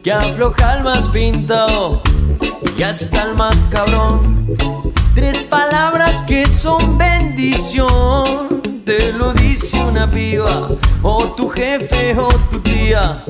que 0.02 0.12
afloja 0.12 0.74
al 0.74 0.84
más 0.84 1.08
pintado 1.10 2.02
y 2.78 2.84
hasta 2.84 3.24
el 3.24 3.36
más 3.36 3.64
cabrón 3.66 4.34
Tres 5.16 5.44
palabras 5.44 6.24
que 6.24 6.48
son 6.48 6.98
bendición. 6.98 8.64
Te 8.84 9.14
lo 9.14 9.32
dice 9.34 9.80
una 9.80 10.10
piba, 10.10 10.70
o 11.04 11.28
tu 11.36 11.50
jefe, 11.50 12.18
o 12.18 12.28
tu 12.50 12.60
tía, 12.62 13.24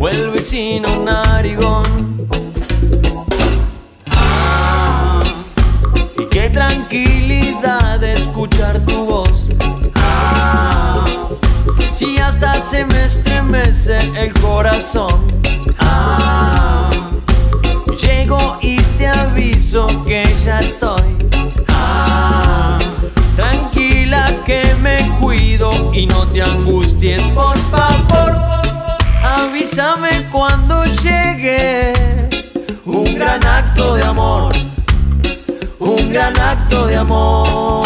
o 0.00 0.08
el 0.08 0.30
vecino 0.30 1.04
narigón. 1.04 1.84
Ah, 4.06 5.20
y 6.18 6.26
qué 6.26 6.50
tranquilidad 6.50 8.02
escuchar 8.02 8.80
tu 8.84 9.04
voz. 9.04 9.46
Ah, 9.94 11.04
si 11.92 12.18
hasta 12.18 12.58
se 12.58 12.84
me 12.84 13.04
estremece 13.04 13.98
el 14.16 14.34
corazón. 14.34 15.30
Ah, 15.78 16.90
llego 18.00 18.58
y 18.60 18.80
te 18.98 19.06
aviso 19.06 19.86
que 20.04 20.24
ya 20.44 20.58
estoy. 20.58 20.93
Y 25.94 26.06
no 26.06 26.26
te 26.26 26.42
angusties, 26.42 27.22
por 27.28 27.56
favor. 27.70 28.34
Avísame 29.22 30.28
cuando 30.30 30.84
llegue. 30.84 31.92
Un 32.84 33.14
gran 33.14 33.44
acto 33.46 33.94
de 33.94 34.02
amor. 34.02 34.52
Un 35.78 36.12
gran 36.12 36.38
acto 36.38 36.86
de 36.86 36.96
amor. 36.96 37.83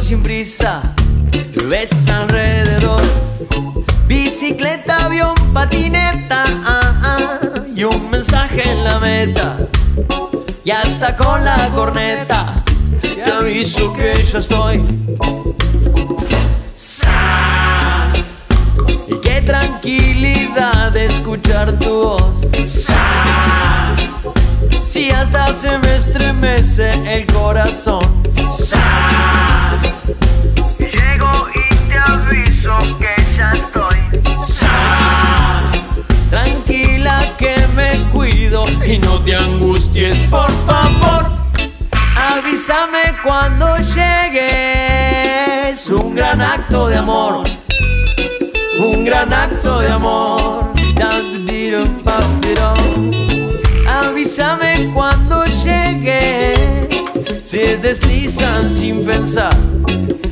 Sin 0.00 0.22
prisa 0.22 0.94
ves 1.68 2.08
alrededor. 2.08 3.00
Bicicleta, 4.06 5.04
avión, 5.04 5.34
patineta 5.52 6.44
ah, 6.64 7.02
ah, 7.02 7.38
y 7.74 7.84
un 7.84 8.10
mensaje 8.10 8.70
en 8.70 8.84
la 8.84 8.98
meta. 8.98 9.58
Y 10.64 10.70
hasta 10.70 11.16
con 11.16 11.44
la 11.44 11.70
corneta 11.70 12.64
te 13.02 13.22
aviso 13.22 13.92
que 13.92 14.14
ya 14.22 14.38
estoy. 14.38 14.84
Y 19.06 19.20
qué 19.20 19.42
tranquilidad 19.42 20.96
escuchar 20.96 21.78
tu 21.78 21.90
voz. 21.90 22.46
Si 24.86 25.10
hasta 25.10 25.52
se 25.52 25.78
me 25.78 25.96
estremece 25.96 26.90
el 27.14 27.26
corazón. 27.26 28.02
Llego 30.78 31.48
y 31.54 31.56
te 31.88 31.98
aviso 31.98 32.78
que 32.98 33.14
ya 33.36 33.52
estoy. 33.52 33.98
Tranquila 36.30 37.36
que 37.38 37.54
me 37.74 37.98
cuido 38.12 38.66
y 38.86 38.98
no 38.98 39.18
te 39.20 39.36
angusties, 39.36 40.18
por 40.28 40.50
favor. 40.66 41.26
Avísame 42.16 43.14
cuando 43.22 43.76
llegues. 43.78 45.88
Un 45.88 46.14
gran 46.14 46.40
acto 46.40 46.88
de 46.88 46.96
amor. 46.96 47.44
Un 48.78 49.04
gran 49.04 49.32
acto 49.32 49.80
de 49.80 49.88
amor. 49.88 50.70
Avísame 54.30 54.92
cuando. 54.94 55.29
Deslizan 57.60 58.70
sin 58.70 59.04
pensar 59.04 59.54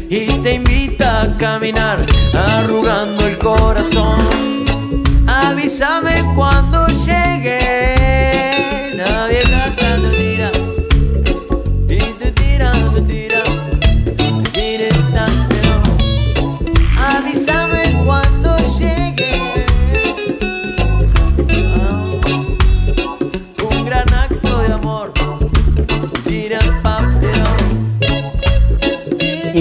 y 0.09 0.27
te 0.43 0.55
invita 0.55 1.21
a 1.21 1.37
caminar 1.37 2.07
arrugando 2.33 3.27
el 3.27 3.37
corazón. 3.37 4.17
Avísame 5.27 6.25
cuando 6.35 6.87
llegue. 6.87 7.78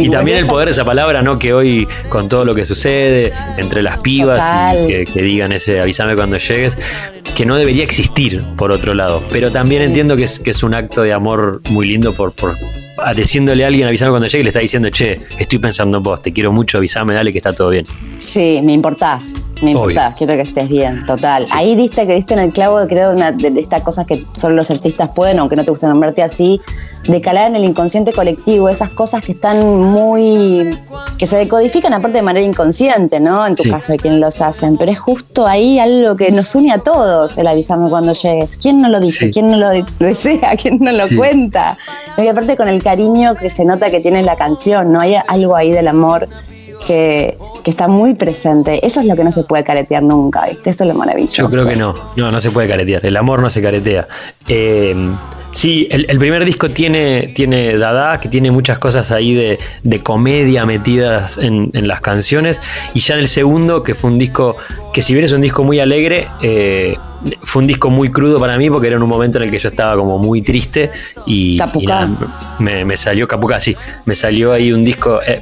Y 0.06 0.10
también 0.10 0.38
el 0.38 0.46
poder 0.46 0.68
de 0.68 0.72
esa 0.74 0.86
palabra, 0.86 1.22
¿no? 1.22 1.38
Que 1.40 1.54
hoy, 1.54 1.88
con 2.10 2.28
todo 2.30 2.46
lo 2.46 2.54
que 2.56 2.66
sucede 2.66 3.32
entre 3.58 3.82
las 3.82 4.00
pibas 4.00 4.38
Total. 4.40 4.84
y 4.84 4.88
que, 4.88 5.06
que 5.14 5.22
digan 5.22 5.52
ese 5.52 5.80
avísame 5.80 6.16
cuando 6.16 6.38
llegues, 6.38 6.78
que 7.36 7.46
no 7.46 7.56
debería 7.56 7.84
existir, 7.84 8.44
por 8.58 8.72
otro 8.72 8.94
lado. 8.94 9.24
Pero 9.32 9.52
también 9.52 9.82
Sí. 9.82 9.88
entiendo 9.88 10.16
que 10.18 10.24
es, 10.24 10.40
que 10.40 10.52
es 10.52 10.64
un 10.64 10.74
acto 10.74 11.02
de 11.04 11.14
amor 11.14 11.62
muy 11.70 11.88
lindo 11.88 12.14
por, 12.16 12.34
por 12.34 12.56
a- 13.00 13.14
diciéndole 13.14 13.64
a 13.64 13.68
alguien 13.68 13.88
avísame 13.88 14.10
cuando 14.12 14.28
llegue, 14.28 14.44
le 14.44 14.50
está 14.50 14.60
diciendo, 14.60 14.90
che, 14.90 15.20
estoy 15.38 15.60
pensando 15.60 15.98
en 15.98 16.04
vos, 16.04 16.22
te 16.22 16.34
quiero 16.34 16.52
mucho, 16.52 16.78
avísame, 16.80 17.14
dale 17.14 17.32
que 17.32 17.38
está 17.40 17.54
todo 17.54 17.70
bien. 17.70 17.86
Sí, 18.18 18.60
me 18.64 18.74
importás, 18.74 19.34
me 19.62 19.72
importás, 19.72 20.16
quiero 20.18 20.34
que 20.36 20.42
estés 20.42 20.70
bien, 20.70 21.06
total. 21.06 21.46
Sí. 21.48 21.54
Ahí 21.56 21.76
diste 21.76 22.06
que 22.08 22.14
diste 22.16 22.34
en 22.34 22.40
el 22.42 22.52
clavo, 22.52 22.80
creo, 22.88 23.10
de, 23.10 23.16
una- 23.16 23.32
de- 23.32 23.60
estas 23.60 23.82
cosas 23.82 24.06
que 24.06 24.24
solo 24.36 24.56
los 24.56 24.70
artistas 24.72 25.10
pueden, 25.16 25.40
aunque 25.40 25.56
no 25.56 25.64
te 25.64 25.72
guste 25.72 25.88
nombrarte 25.88 26.22
así, 26.24 26.62
de 27.08 27.22
calar 27.22 27.48
en 27.50 27.56
el 27.56 27.64
inconsciente 27.64 28.12
colectivo, 28.12 28.68
esas 28.68 28.90
cosas 28.90 29.24
que 29.24 29.32
están 29.32 29.60
muy. 29.82 30.78
que 31.18 31.26
se 31.26 31.38
decodifican 31.38 31.94
aparte 31.94 32.18
de 32.18 32.22
manera 32.22 32.46
inconsciente, 32.46 33.20
¿no? 33.20 33.48
En 33.48 33.56
tu 33.56 33.64
Sí. 33.64 33.70
caso 33.70 33.92
de 33.94 33.98
quienes 33.98 34.20
los 34.20 34.42
hacen, 34.42 34.78
pero 34.78 34.92
es 34.92 35.00
justo 35.00 35.48
ahí 35.48 35.80
algo 35.80 36.16
que 36.16 36.30
nos 36.32 36.54
une 36.54 36.72
a 36.72 36.80
todos, 36.80 37.38
el 37.38 37.48
avisarme 37.48 37.90
cuando 37.90 38.14
llegues. 38.14 38.58
¿Quién 38.58 38.82
no 38.82 38.90
lo 38.90 39.00
dice? 39.00 39.28
Sí. 39.28 39.32
¿Quién 39.34 39.50
no 39.50 39.58
lo 39.58 39.70
desea? 40.00 40.56
¿Quién 40.62 40.78
no 40.80 40.92
lo 40.92 41.06
cuenta? 41.16 41.78
Y 42.18 42.28
aparte 42.28 42.56
con 42.58 42.68
el 42.68 42.84
cariño 42.84 43.36
que 43.36 43.50
se 43.50 43.64
nota 43.66 43.90
que 43.90 44.00
tiene 44.02 44.22
la 44.24 44.36
canción, 44.36 44.92
¿no? 44.92 45.00
Hay 45.00 45.16
algo 45.28 45.56
ahí 45.56 45.72
del 45.72 45.88
amor 45.88 46.28
que, 46.86 47.38
que 47.64 47.72
está 47.72 47.88
muy 47.88 48.14
presente. 48.14 48.86
Eso 48.86 49.00
es 49.00 49.06
lo 49.08 49.16
que 49.16 49.24
no 49.24 49.32
se 49.32 49.44
puede 49.44 49.64
caretear 49.64 50.04
nunca, 50.04 50.46
¿viste? 50.48 50.70
Eso 50.70 50.84
es 50.84 50.88
lo 50.90 50.94
maravilloso. 50.94 51.42
Yo 51.44 51.50
creo 51.50 51.66
que 51.68 51.76
no, 51.76 51.94
no, 52.16 52.32
no 52.32 52.40
se 52.40 52.52
puede 52.52 52.68
caretear. 52.68 53.06
El 53.06 53.18
amor 53.18 53.42
no 53.42 53.50
se 53.50 53.62
caretea. 53.62 54.08
Eh, 54.48 54.96
sí, 55.54 55.88
el, 55.92 56.06
el 56.10 56.20
primer 56.20 56.46
disco 56.46 56.70
tiene, 56.72 57.32
tiene 57.36 57.78
Dada, 57.78 58.20
que 58.20 58.30
tiene 58.30 58.52
muchas 58.52 58.80
cosas 58.80 59.12
ahí 59.12 59.34
de, 59.34 59.58
de 59.84 60.04
comedia 60.04 60.66
metidas 60.66 61.38
en, 61.38 61.72
en 61.74 61.88
las 61.88 62.02
canciones. 62.02 62.62
Y 62.94 63.00
ya 63.00 63.16
en 63.16 63.22
el 63.22 63.28
segundo, 63.28 63.84
que 63.84 63.96
fue 63.96 64.12
un 64.12 64.20
disco 64.20 64.56
que, 64.94 65.02
si 65.02 65.14
bien 65.14 65.26
es 65.26 65.32
un 65.34 65.42
disco 65.42 65.64
muy 65.64 65.80
alegre, 65.80 66.28
eh, 66.42 66.96
fue 67.42 67.62
un 67.64 67.68
disco 67.68 67.90
muy 67.90 68.12
crudo 68.12 68.40
para 68.40 68.58
mí, 68.58 68.70
porque 68.70 68.88
era 68.88 68.96
en 68.98 69.04
un 69.04 69.10
momento 69.10 69.40
en 69.40 69.46
el 69.46 69.52
que 69.52 69.58
yo 69.58 69.70
estaba 69.70 69.96
como 69.96 70.20
muy 70.20 70.42
triste. 70.44 70.92
Y, 71.26 71.56
y 71.56 71.58
Capucá. 71.58 72.06
nada, 72.06 72.56
me, 72.60 72.86
me 72.86 72.96
salió 72.96 73.28
Capucá, 73.28 73.60
sí. 73.60 73.76
Me 74.06 74.16
salió 74.16 74.54
ahí 74.54 74.72
un 74.72 74.86
disco. 74.86 75.20
eh, 75.26 75.42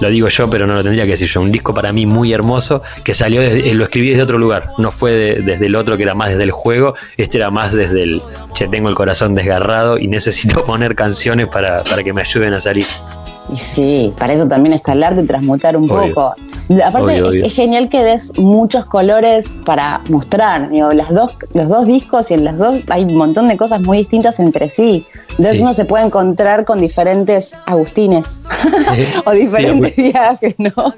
lo 0.00 0.10
digo 0.10 0.28
yo, 0.28 0.48
pero 0.50 0.66
no 0.66 0.74
lo 0.74 0.82
tendría 0.82 1.04
que 1.04 1.10
decir 1.12 1.28
yo. 1.28 1.40
Un 1.40 1.50
disco 1.52 1.72
para 1.74 1.92
mí 1.92 2.06
muy 2.06 2.32
hermoso 2.32 2.82
que 3.04 3.14
salió, 3.14 3.40
desde- 3.40 3.68
eh, 3.70 3.74
lo 3.74 3.84
escribí 3.84 4.10
desde 4.10 4.22
otro 4.22 4.38
lugar. 4.38 4.70
No 4.78 4.90
fue 4.90 5.12
de- 5.12 5.34
desde 5.42 5.66
el 5.66 5.76
otro 5.76 5.96
que 5.96 6.02
era 6.04 6.14
más 6.14 6.30
desde 6.30 6.42
el 6.44 6.50
juego. 6.50 6.94
Este 7.16 7.38
era 7.38 7.50
más 7.50 7.72
desde 7.72 8.02
el, 8.02 8.22
che, 8.54 8.68
tengo 8.68 8.88
el 8.88 8.94
corazón 8.94 9.34
desgarrado 9.34 9.98
y 9.98 10.08
necesito 10.08 10.64
poner 10.66 10.94
canciones 10.94 11.48
para, 11.48 11.82
para 11.84 12.02
que 12.02 12.12
me 12.12 12.20
ayuden 12.22 12.54
a 12.54 12.60
salir. 12.60 12.86
Y 13.52 13.56
sí, 13.56 14.12
para 14.18 14.32
eso 14.32 14.48
también 14.48 14.72
está 14.72 14.92
el 14.92 15.04
arte, 15.04 15.22
transmutar 15.22 15.76
un 15.76 15.88
Obvio. 15.90 16.14
poco. 16.14 16.34
Aparte, 16.84 16.98
Obvio, 17.06 17.16
es- 17.16 17.22
obvio. 17.30 17.44
Es, 17.46 17.52
genial 17.54 17.88
que 17.88 18.02
des 18.02 18.32
muchos 18.38 18.86
colores 18.86 19.44
para 19.64 20.00
mostrar. 20.10 20.68
Digo, 20.68 20.90
las 20.90 21.10
dos, 21.14 21.30
los 21.54 21.68
dos 21.68 21.86
discos 21.86 22.30
y 22.30 22.34
en 22.34 22.44
los 22.44 22.58
dos 22.58 22.80
hay 22.88 23.04
un 23.04 23.14
montón 23.16 23.46
de 23.48 23.56
cosas 23.56 23.80
muy 23.82 23.98
distintas 23.98 24.40
entre 24.40 24.68
sí. 24.68 25.06
Entonces 25.30 25.58
Sí. 25.58 25.62
uno 25.62 25.72
se 25.74 25.84
puede 25.84 26.04
encontrar 26.06 26.64
con 26.64 26.80
diferentes 26.80 27.54
Agustines 27.66 28.42
Eh, 28.96 29.06
o 29.26 29.30
diferentes 29.32 29.94
sí, 29.94 30.10
viajes, 30.10 30.54
¿no? 30.58 30.72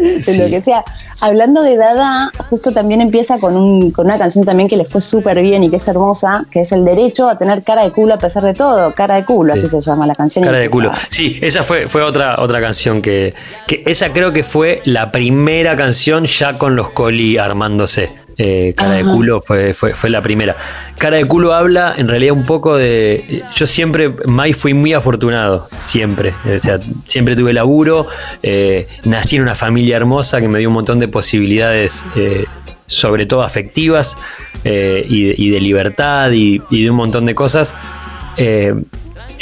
De 0.00 0.22
Sí. 0.22 0.38
lo 0.38 0.46
que 0.48 0.60
sea. 0.60 0.84
Hablando 1.20 1.62
de 1.62 1.76
Dada, 1.76 2.30
justo 2.50 2.72
también 2.72 3.00
empieza 3.00 3.38
con, 3.38 3.56
un, 3.56 3.90
con 3.92 4.06
una 4.06 4.18
canción 4.18 4.44
también 4.44 4.68
que 4.68 4.76
le 4.76 4.84
fue 4.84 5.00
súper 5.00 5.40
bien 5.40 5.62
y 5.64 5.70
que 5.70 5.76
es 5.76 5.86
hermosa, 5.88 6.44
que 6.50 6.60
es 6.62 6.72
el 6.72 6.84
derecho 6.84 7.28
a 7.28 7.38
tener 7.38 7.62
cara 7.62 7.84
de 7.84 7.92
culo 7.92 8.14
a 8.14 8.18
pesar 8.18 8.42
de 8.42 8.52
todo. 8.54 8.92
Cara 8.94 9.14
de 9.16 9.24
culo, 9.24 9.54
Sí. 9.54 9.60
así 9.60 9.68
se 9.68 9.80
llama 9.80 10.06
la 10.06 10.14
canción. 10.14 10.44
Cara 10.44 10.58
de 10.58 10.68
culo. 10.68 10.90
Sí, 11.10 11.38
esa 11.40 11.61
fue, 11.62 11.88
fue 11.88 12.02
otra, 12.02 12.36
otra 12.38 12.60
canción 12.60 13.02
que, 13.02 13.34
que. 13.66 13.82
Esa 13.86 14.12
creo 14.12 14.32
que 14.32 14.42
fue 14.44 14.82
la 14.84 15.10
primera 15.10 15.76
canción 15.76 16.24
ya 16.24 16.58
con 16.58 16.76
los 16.76 16.90
Coli 16.90 17.38
armándose. 17.38 18.10
Eh, 18.38 18.72
cara 18.76 18.92
de 18.92 19.04
culo 19.04 19.42
fue, 19.42 19.74
fue, 19.74 19.94
fue 19.94 20.08
la 20.08 20.22
primera. 20.22 20.56
Cara 20.96 21.18
de 21.18 21.26
culo 21.26 21.52
habla 21.52 21.94
en 21.98 22.08
realidad 22.08 22.32
un 22.32 22.46
poco 22.46 22.76
de. 22.76 23.42
Yo 23.54 23.66
siempre, 23.66 24.14
Mai, 24.26 24.54
fui 24.54 24.72
muy 24.74 24.94
afortunado. 24.94 25.66
Siempre. 25.76 26.32
O 26.44 26.58
sea, 26.58 26.80
siempre 27.06 27.36
tuve 27.36 27.52
laburo. 27.52 28.06
eh, 28.42 28.86
nací 29.04 29.36
en 29.36 29.42
una 29.42 29.54
familia 29.54 29.96
hermosa 29.96 30.40
que 30.40 30.48
me 30.48 30.58
dio 30.60 30.68
un 30.68 30.74
montón 30.74 30.98
de 30.98 31.08
posibilidades. 31.08 32.04
eh, 32.16 32.44
sobre 32.86 33.24
todo 33.24 33.42
afectivas 33.42 34.18
eh, 34.64 35.06
y, 35.08 35.24
de, 35.24 35.34
y 35.38 35.50
de 35.50 35.60
libertad 35.60 36.30
y, 36.32 36.60
y 36.68 36.84
de 36.84 36.90
un 36.90 36.96
montón 36.96 37.24
de 37.24 37.34
cosas. 37.34 37.72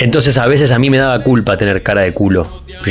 Entonces 0.00 0.38
a 0.38 0.46
veces 0.46 0.72
a 0.72 0.78
mí 0.78 0.88
me 0.88 0.96
daba 0.96 1.22
culpa 1.22 1.58
tener 1.58 1.82
cara 1.82 2.00
de 2.00 2.14
culo. 2.14 2.46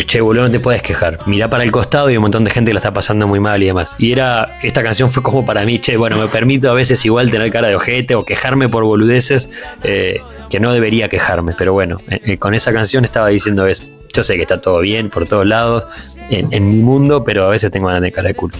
Che, 0.05 0.21
boludo, 0.21 0.43
no 0.43 0.51
te 0.51 0.59
puedes 0.59 0.83
quejar. 0.83 1.17
Mirá 1.25 1.49
para 1.49 1.63
el 1.63 1.71
costado 1.71 2.07
y 2.11 2.15
un 2.15 2.21
montón 2.21 2.43
de 2.43 2.51
gente 2.51 2.71
la 2.71 2.79
está 2.79 2.93
pasando 2.93 3.25
muy 3.27 3.39
mal 3.39 3.63
y 3.63 3.65
demás. 3.65 3.95
Y 3.97 4.11
era, 4.11 4.59
esta 4.61 4.83
canción 4.83 5.09
fue 5.09 5.23
como 5.23 5.43
para 5.43 5.65
mí, 5.65 5.79
che, 5.79 5.97
bueno, 5.97 6.17
me 6.17 6.27
permito 6.27 6.69
a 6.69 6.75
veces 6.75 7.03
igual 7.07 7.31
tener 7.31 7.51
cara 7.51 7.67
de 7.67 7.75
ojete 7.75 8.13
o 8.13 8.25
quejarme 8.25 8.69
por 8.69 8.83
boludeces 8.83 9.49
eh, 9.83 10.21
que 10.51 10.59
no 10.59 10.71
debería 10.71 11.09
quejarme. 11.09 11.55
Pero 11.57 11.73
bueno, 11.73 11.97
eh, 12.11 12.21
eh, 12.23 12.37
con 12.37 12.53
esa 12.53 12.71
canción 12.71 13.03
estaba 13.03 13.29
diciendo 13.29 13.65
eso. 13.65 13.85
Yo 14.13 14.21
sé 14.21 14.35
que 14.35 14.43
está 14.43 14.61
todo 14.61 14.81
bien 14.81 15.09
por 15.09 15.25
todos 15.25 15.47
lados 15.47 15.87
en, 16.29 16.53
en 16.53 16.69
mi 16.69 16.77
mundo, 16.77 17.23
pero 17.23 17.43
a 17.45 17.49
veces 17.49 17.71
tengo 17.71 17.87
ganas 17.87 18.03
de 18.03 18.11
cara 18.11 18.27
de 18.27 18.35
culo. 18.35 18.53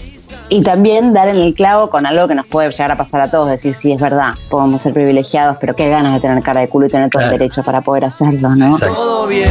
Y 0.51 0.63
también 0.63 1.13
dar 1.13 1.27
en 1.27 1.38
el 1.38 1.53
clavo 1.53 1.91
con 1.91 2.07
algo 2.07 2.27
que 2.27 2.33
nos 2.33 2.47
puede 2.47 2.71
llegar 2.71 2.91
a 2.91 2.97
pasar 2.97 3.21
a 3.21 3.29
todos, 3.29 3.47
decir, 3.49 3.75
sí, 3.75 3.91
es 3.91 4.01
verdad, 4.01 4.31
podemos 4.49 4.81
ser 4.81 4.93
privilegiados, 4.93 5.57
pero 5.62 5.75
qué 5.75 5.89
ganas 5.89 6.13
de 6.15 6.19
tener 6.21 6.41
cara 6.41 6.62
de 6.62 6.67
culo 6.69 6.88
y 6.88 6.89
tener 6.89 7.09
todo 7.12 7.19
Claro. 7.19 7.33
el 7.33 7.39
derecho 7.39 7.62
para 7.63 7.81
poder 7.81 8.05
hacerlo, 8.05 8.49
¿no? 8.55 8.65
Exacto. 8.71 8.95
Todo 8.95 9.27
bien, 9.27 9.47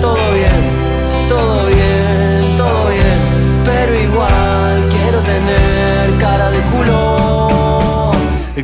todo 0.00 0.14
bien, 0.32 1.28
todo 1.28 1.66
bien, 1.66 2.56
todo 2.56 2.88
bien, 2.88 3.62
pero 3.66 3.94
igual 4.02 4.84
quiero 4.90 5.18
tener 5.20 6.18
cara 6.18 6.50
de 6.50 6.60
culo, 6.72 8.12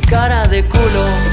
cara 0.09 0.47
de 0.47 0.65
culo. 0.67 1.30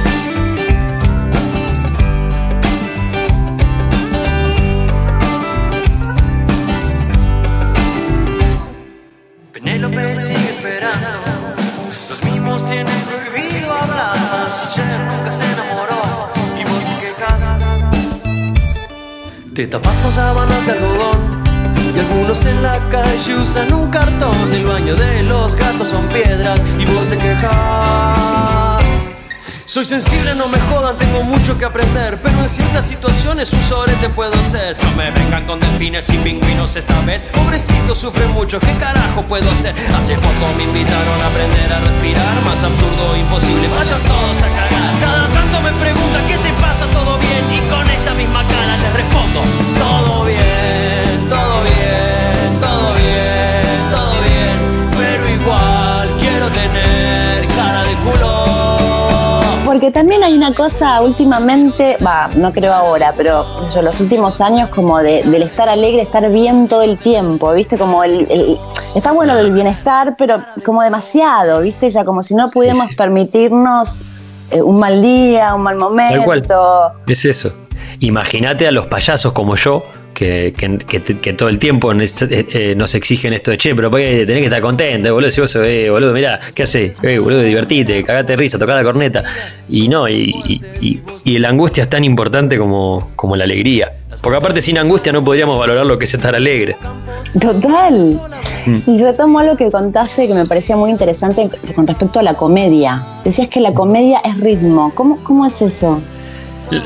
Te 19.59 19.67
tapas 19.67 19.99
con 19.99 20.13
sábanas 20.13 20.67
de 20.67 20.71
algodón. 20.71 21.43
Y 21.93 21.99
algunos 21.99 22.45
en 22.45 22.63
la 22.63 22.79
calle 22.91 23.35
usan 23.35 23.73
un 23.75 23.91
cartón. 23.91 24.53
El 24.53 24.65
baño 24.65 24.95
de 24.95 25.25
los 25.25 25.57
gatos 25.57 25.89
son 25.89 26.07
piedras 26.07 26.61
y 26.79 26.85
vos 26.85 27.09
te 27.09 27.19
quejas. 27.19 28.78
Soy 29.69 29.85
sensible, 29.85 30.35
no 30.35 30.49
me 30.49 30.59
jodan, 30.61 30.97
tengo 30.97 31.23
mucho 31.23 31.59
que 31.59 31.67
aprender. 31.67 32.19
Pero 32.23 32.41
en 32.41 32.49
ciertas 32.49 32.87
situaciones 32.87 33.53
un 33.53 33.63
sorete 33.63 34.09
puedo 34.09 34.33
ser. 34.43 34.83
No 34.83 34.91
me 34.93 35.11
vengan 35.11 35.45
con 35.45 35.61
delfines 35.61 36.09
y 36.09 36.17
pingüinos 36.17 36.75
esta 36.75 36.99
vez. 37.03 37.23
Pobrecito 37.35 37.95
sufre 37.95 38.27
mucho, 38.29 38.59
¿qué 38.61 38.73
carajo 38.81 39.21
puedo 39.25 39.51
hacer? 39.51 39.75
Hace 39.95 40.15
poco 40.15 40.55
me 40.57 40.65
invitaron 40.65 41.21
a 41.21 41.27
aprender 41.27 41.71
a 41.71 41.81
respirar. 41.81 42.43
Más 42.47 42.65
absurdo, 42.65 43.15
imposible, 43.15 43.69
vayan 43.69 44.01
todos 44.09 44.39
a 44.39 44.49
cagar. 44.49 45.01
Cada 45.03 45.29
tanto 45.29 45.61
me 45.61 45.73
preguntan, 45.73 46.27
¿qué 46.29 46.39
te 46.39 46.53
pasa? 46.63 46.87
¿Todo 46.87 47.19
bien? 47.19 47.45
Y 47.53 47.61
con 47.69 47.91
esta 47.91 48.15
misma 48.15 48.49
cara 48.49 48.75
les 48.79 48.93
respondo, 48.95 49.43
todo 49.79 50.25
bien, 50.25 51.29
todo 51.29 51.63
bien, 51.65 51.88
Porque 59.79 59.93
también 59.93 60.25
hay 60.25 60.35
una 60.35 60.53
cosa 60.55 61.01
últimamente, 61.03 61.99
va, 62.05 62.29
no 62.35 62.53
creo 62.53 62.73
ahora, 62.75 63.15
pero 63.17 63.47
yo 63.73 63.81
los 63.81 64.01
últimos 64.01 64.41
años 64.41 64.71
como 64.71 64.99
de, 64.99 65.23
del 65.23 65.43
estar 65.43 65.69
alegre, 65.69 66.03
estar 66.03 66.29
bien 66.33 66.67
todo 66.67 66.83
el 66.83 66.99
tiempo, 66.99 67.53
¿viste? 67.53 67.79
Como 67.79 68.03
el, 68.03 68.29
el- 68.29 68.59
está 68.97 69.13
bueno 69.13 69.39
el 69.39 69.53
bienestar, 69.53 70.17
pero 70.19 70.43
como 70.65 70.83
demasiado, 70.83 71.61
¿viste? 71.61 71.91
Ya 71.91 72.05
como 72.05 72.25
si 72.25 72.35
no 72.35 72.51
pudiéramos 72.51 72.89
sí. 72.89 72.97
permitirnos 72.97 74.01
eh, 74.51 74.61
un 74.61 74.81
mal 74.81 75.01
día, 75.01 75.55
un 75.55 75.63
mal 75.63 75.79
Tal 75.79 76.25
cual. 76.25 76.39
momento. 76.41 76.93
Es 77.07 77.25
eso. 77.25 77.53
Imagínate 78.01 78.67
a 78.67 78.73
los 78.73 78.89
payasos 78.89 79.33
como 79.33 79.55
yo, 79.55 79.85
que, 80.15 80.53
que- 80.57 80.79
que- 80.79 81.19
que 81.19 81.33
todo 81.33 81.49
el 81.49 81.59
tiempo 81.59 81.95
nos, 81.95 82.23
eh, 82.23 82.47
eh, 82.51 82.75
nos 82.77 82.95
exigen 82.95 83.33
esto 83.33 83.51
de 83.53 83.59
che, 83.59 83.75
pero 83.75 83.91
tenés 83.91 84.27
que 84.27 84.45
estar 84.45 84.61
contento, 84.61 85.13
boludo. 85.15 85.31
Si 85.31 85.41
vos 85.41 85.55
eh, 85.57 85.89
boludo, 85.91 86.13
mirá, 86.13 86.41
¿qué 86.55 86.65
haces? 86.65 86.99
Eh, 87.03 87.19
boludo, 87.19 87.43
divertite, 87.43 88.03
cagate 88.03 88.37
risa, 88.37 88.59
tocá 88.59 88.75
la 88.75 88.83
corneta. 88.85 89.23
Y 89.69 89.89
no, 89.89 90.09
y, 90.09 90.35
y- 90.47 90.61
y- 90.81 91.01
y 91.25 91.39
la 91.39 91.51
angustia 91.51 91.85
es 91.85 91.91
tan 91.91 92.03
importante 92.05 92.59
como, 92.59 93.11
como 93.17 93.37
la 93.37 93.45
alegría. 93.45 93.93
Porque 94.23 94.37
aparte, 94.39 94.61
sin 94.63 94.77
angustia 94.79 95.13
no 95.13 95.23
podríamos 95.25 95.57
valorar 95.61 95.87
lo 95.87 95.97
que 95.99 96.05
es 96.07 96.15
estar 96.15 96.35
alegre. 96.35 96.77
Total. 97.41 98.21
Mm. 98.67 98.79
Y 98.91 99.03
retomo 99.03 99.39
algo 99.39 99.57
que 99.57 99.71
contaste 99.71 100.27
que 100.27 100.35
me 100.35 100.45
parecía 100.47 100.77
muy 100.77 100.91
interesante 100.91 101.49
con 101.75 101.87
respecto 101.87 102.19
a 102.19 102.23
la 102.23 102.35
comedia. 102.35 103.05
Decías 103.25 103.49
que 103.49 103.61
la 103.61 103.73
comedia 103.73 104.21
es 104.25 104.37
ritmo. 104.41 104.91
¿Cómo, 104.95 105.23
cómo 105.23 105.47
es 105.47 105.63
eso? 105.63 106.01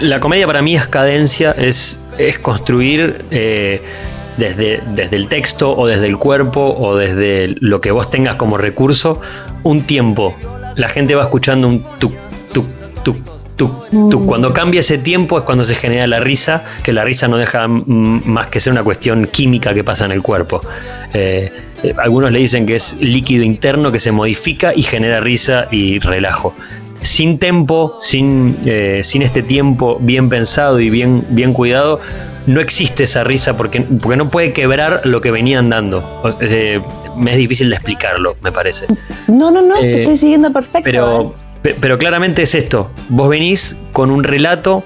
La 0.00 0.20
comedia 0.20 0.46
para 0.46 0.62
mí 0.62 0.76
es 0.76 0.86
cadencia, 0.86 1.52
es, 1.52 1.98
es 2.18 2.38
construir 2.38 3.24
eh, 3.30 3.82
desde, 4.36 4.80
desde 4.94 5.16
el 5.16 5.28
texto 5.28 5.76
o 5.76 5.86
desde 5.86 6.06
el 6.06 6.18
cuerpo 6.18 6.74
o 6.78 6.96
desde 6.96 7.54
lo 7.60 7.80
que 7.80 7.90
vos 7.90 8.10
tengas 8.10 8.36
como 8.36 8.56
recurso 8.56 9.20
un 9.62 9.82
tiempo. 9.82 10.34
La 10.76 10.88
gente 10.88 11.14
va 11.14 11.22
escuchando 11.22 11.68
un 11.68 11.84
tuk, 11.98 12.14
tuk, 12.52 12.66
tuk, 13.02 13.16
tuk, 13.56 13.92
tuk. 14.08 14.24
Mm. 14.24 14.26
Cuando 14.26 14.52
cambia 14.52 14.80
ese 14.80 14.98
tiempo 14.98 15.38
es 15.38 15.44
cuando 15.44 15.64
se 15.64 15.74
genera 15.74 16.06
la 16.06 16.20
risa, 16.20 16.64
que 16.82 16.92
la 16.92 17.04
risa 17.04 17.28
no 17.28 17.36
deja 17.36 17.68
más 17.68 18.46
que 18.48 18.60
ser 18.60 18.72
una 18.72 18.82
cuestión 18.82 19.26
química 19.26 19.74
que 19.74 19.84
pasa 19.84 20.06
en 20.06 20.12
el 20.12 20.22
cuerpo. 20.22 20.60
Eh, 21.12 21.52
eh, 21.82 21.94
algunos 21.98 22.32
le 22.32 22.38
dicen 22.38 22.66
que 22.66 22.76
es 22.76 22.96
líquido 23.00 23.44
interno 23.44 23.92
que 23.92 24.00
se 24.00 24.12
modifica 24.12 24.72
y 24.74 24.82
genera 24.82 25.20
risa 25.20 25.68
y 25.70 25.98
relajo 25.98 26.54
sin 27.02 27.38
tempo, 27.38 27.96
sin, 28.00 28.56
eh, 28.64 29.00
sin 29.04 29.22
este 29.22 29.42
tiempo 29.42 29.98
bien 30.00 30.28
pensado 30.28 30.80
y 30.80 30.90
bien, 30.90 31.24
bien 31.30 31.52
cuidado, 31.52 32.00
no 32.46 32.60
existe 32.60 33.04
esa 33.04 33.22
risa 33.24 33.56
porque, 33.56 33.80
porque 33.82 34.16
no 34.16 34.28
puede 34.30 34.52
quebrar 34.52 35.02
lo 35.04 35.20
que 35.20 35.30
venían 35.30 35.68
dando. 35.70 35.98
O- 36.24 36.30
eh, 36.40 36.80
me 37.16 37.32
es 37.32 37.36
difícil 37.36 37.68
de 37.68 37.76
explicarlo, 37.76 38.36
me 38.42 38.50
parece. 38.52 38.86
No, 39.28 39.50
no, 39.50 39.62
no, 39.62 39.76
Eh, 39.76 39.92
te 39.92 39.98
estoy 40.00 40.16
siguiendo 40.16 40.52
perfecto. 40.52 40.82
Pero, 40.84 41.22
¿eh? 41.22 41.38
pe- 41.62 41.76
pero 41.80 41.98
claramente 41.98 42.42
es 42.42 42.54
esto. 42.54 42.90
Vos 43.08 43.28
venís 43.28 43.76
con 43.92 44.10
un 44.10 44.24
relato 44.24 44.82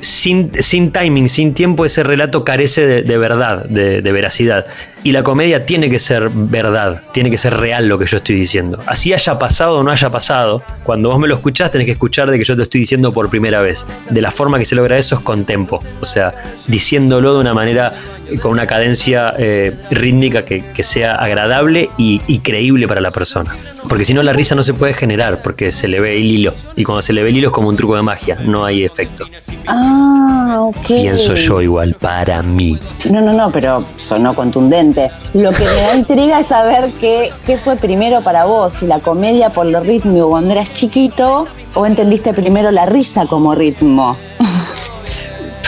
sin, 0.00 0.50
sin 0.62 0.92
timing, 0.92 1.28
sin 1.28 1.54
tiempo, 1.54 1.84
ese 1.84 2.02
relato 2.02 2.44
carece 2.44 3.02
de, 3.02 3.18
verdad, 3.18 3.64
de, 3.66 4.00
veracidad. 4.12 4.66
Y 5.02 5.12
la 5.12 5.22
comedia 5.22 5.66
tiene 5.66 5.88
que 5.88 5.98
ser 5.98 6.30
verdad, 6.30 7.02
tiene 7.12 7.30
que 7.30 7.38
ser 7.38 7.54
real 7.54 7.88
lo 7.88 7.98
que 7.98 8.06
yo 8.06 8.18
estoy 8.18 8.36
diciendo. 8.36 8.82
Así 8.86 9.12
haya 9.12 9.38
pasado 9.38 9.78
o 9.78 9.82
no 9.82 9.90
haya 9.90 10.10
pasado, 10.10 10.62
cuando 10.82 11.10
vos 11.10 11.18
me 11.18 11.28
lo 11.28 11.34
escuchás 11.36 11.70
tenés 11.70 11.86
que 11.86 11.92
escuchar 11.92 12.30
de 12.30 12.38
que 12.38 12.44
yo 12.44 12.56
te 12.56 12.62
estoy 12.62 12.80
diciendo 12.80 13.12
por 13.12 13.30
primera 13.30 13.60
vez. 13.60 13.86
De 14.10 14.20
la 14.20 14.30
forma 14.30 14.58
que 14.58 14.64
se 14.64 14.74
logra 14.74 14.98
eso 14.98 15.16
es 15.16 15.20
con 15.22 15.44
tempo, 15.44 15.82
o 16.00 16.04
sea, 16.04 16.34
diciéndolo 16.66 17.34
de 17.34 17.40
una 17.40 17.54
manera, 17.54 17.94
con 18.40 18.52
una 18.52 18.66
cadencia 18.66 19.34
eh, 19.38 19.74
rítmica 19.90 20.42
que, 20.42 20.64
que 20.72 20.82
sea 20.82 21.14
agradable 21.16 21.90
y, 21.96 22.20
y 22.26 22.40
creíble 22.40 22.88
para 22.88 23.00
la 23.00 23.10
persona. 23.10 23.54
Porque 23.88 24.04
si 24.04 24.14
no 24.14 24.22
la 24.22 24.32
risa 24.32 24.54
no 24.54 24.62
se 24.62 24.74
puede 24.74 24.92
generar 24.92 25.42
porque 25.42 25.70
se 25.70 25.86
le 25.86 26.00
ve 26.00 26.16
el 26.16 26.24
hilo. 26.24 26.52
Y 26.74 26.84
cuando 26.84 27.02
se 27.02 27.12
le 27.12 27.22
ve 27.22 27.30
el 27.30 27.36
hilo 27.36 27.48
es 27.48 27.52
como 27.52 27.68
un 27.68 27.76
truco 27.76 27.94
de 27.94 28.02
magia, 28.02 28.36
no 28.44 28.64
hay 28.64 28.84
efecto. 28.84 29.24
Ah, 29.66 30.58
ok. 30.60 30.86
Pienso 30.86 31.34
yo 31.34 31.60
igual, 31.60 31.94
para 31.94 32.42
mí. 32.42 32.78
No, 33.10 33.20
no, 33.20 33.32
no, 33.32 33.50
pero 33.52 33.84
sonó 33.98 34.34
contundente. 34.34 35.10
Lo 35.34 35.52
que 35.52 35.64
me 35.64 35.82
da 35.82 35.94
intriga 35.96 36.40
es 36.40 36.48
saber 36.48 36.90
qué, 37.00 37.32
qué 37.46 37.58
fue 37.58 37.76
primero 37.76 38.22
para 38.22 38.44
vos, 38.44 38.72
si 38.74 38.86
la 38.86 38.98
comedia 38.98 39.50
por 39.50 39.66
lo 39.66 39.80
rítmico 39.80 40.30
cuando 40.30 40.52
eras 40.52 40.72
chiquito 40.72 41.46
o 41.74 41.86
entendiste 41.86 42.34
primero 42.34 42.70
la 42.70 42.86
risa 42.86 43.26
como 43.26 43.54
ritmo. 43.54 44.16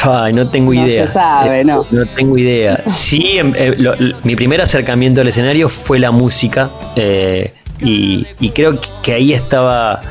Ay, 0.04 0.32
no 0.32 0.48
tengo 0.48 0.72
No 0.74 0.86
idea. 0.86 1.06
se 1.06 1.12
sabe, 1.14 1.60
Eh, 1.60 1.64
¿no? 1.64 1.86
No 1.90 2.06
tengo 2.06 2.36
idea. 2.38 2.82
Sí, 2.86 3.38
em, 3.38 3.52
eh, 3.56 3.74
lo- 3.78 3.94
mi 4.24 4.36
primer 4.36 4.60
acercamiento 4.60 5.20
al 5.20 5.28
escenario 5.28 5.68
fue 5.68 5.98
la 5.98 6.10
música. 6.10 6.70
eh, 6.96 7.52
y, 7.80 8.26
y 8.40 8.50
creo 8.50 8.80
que- 8.80 8.88
que 9.02 9.12
ahí 9.14 9.32
estaba 9.32 10.02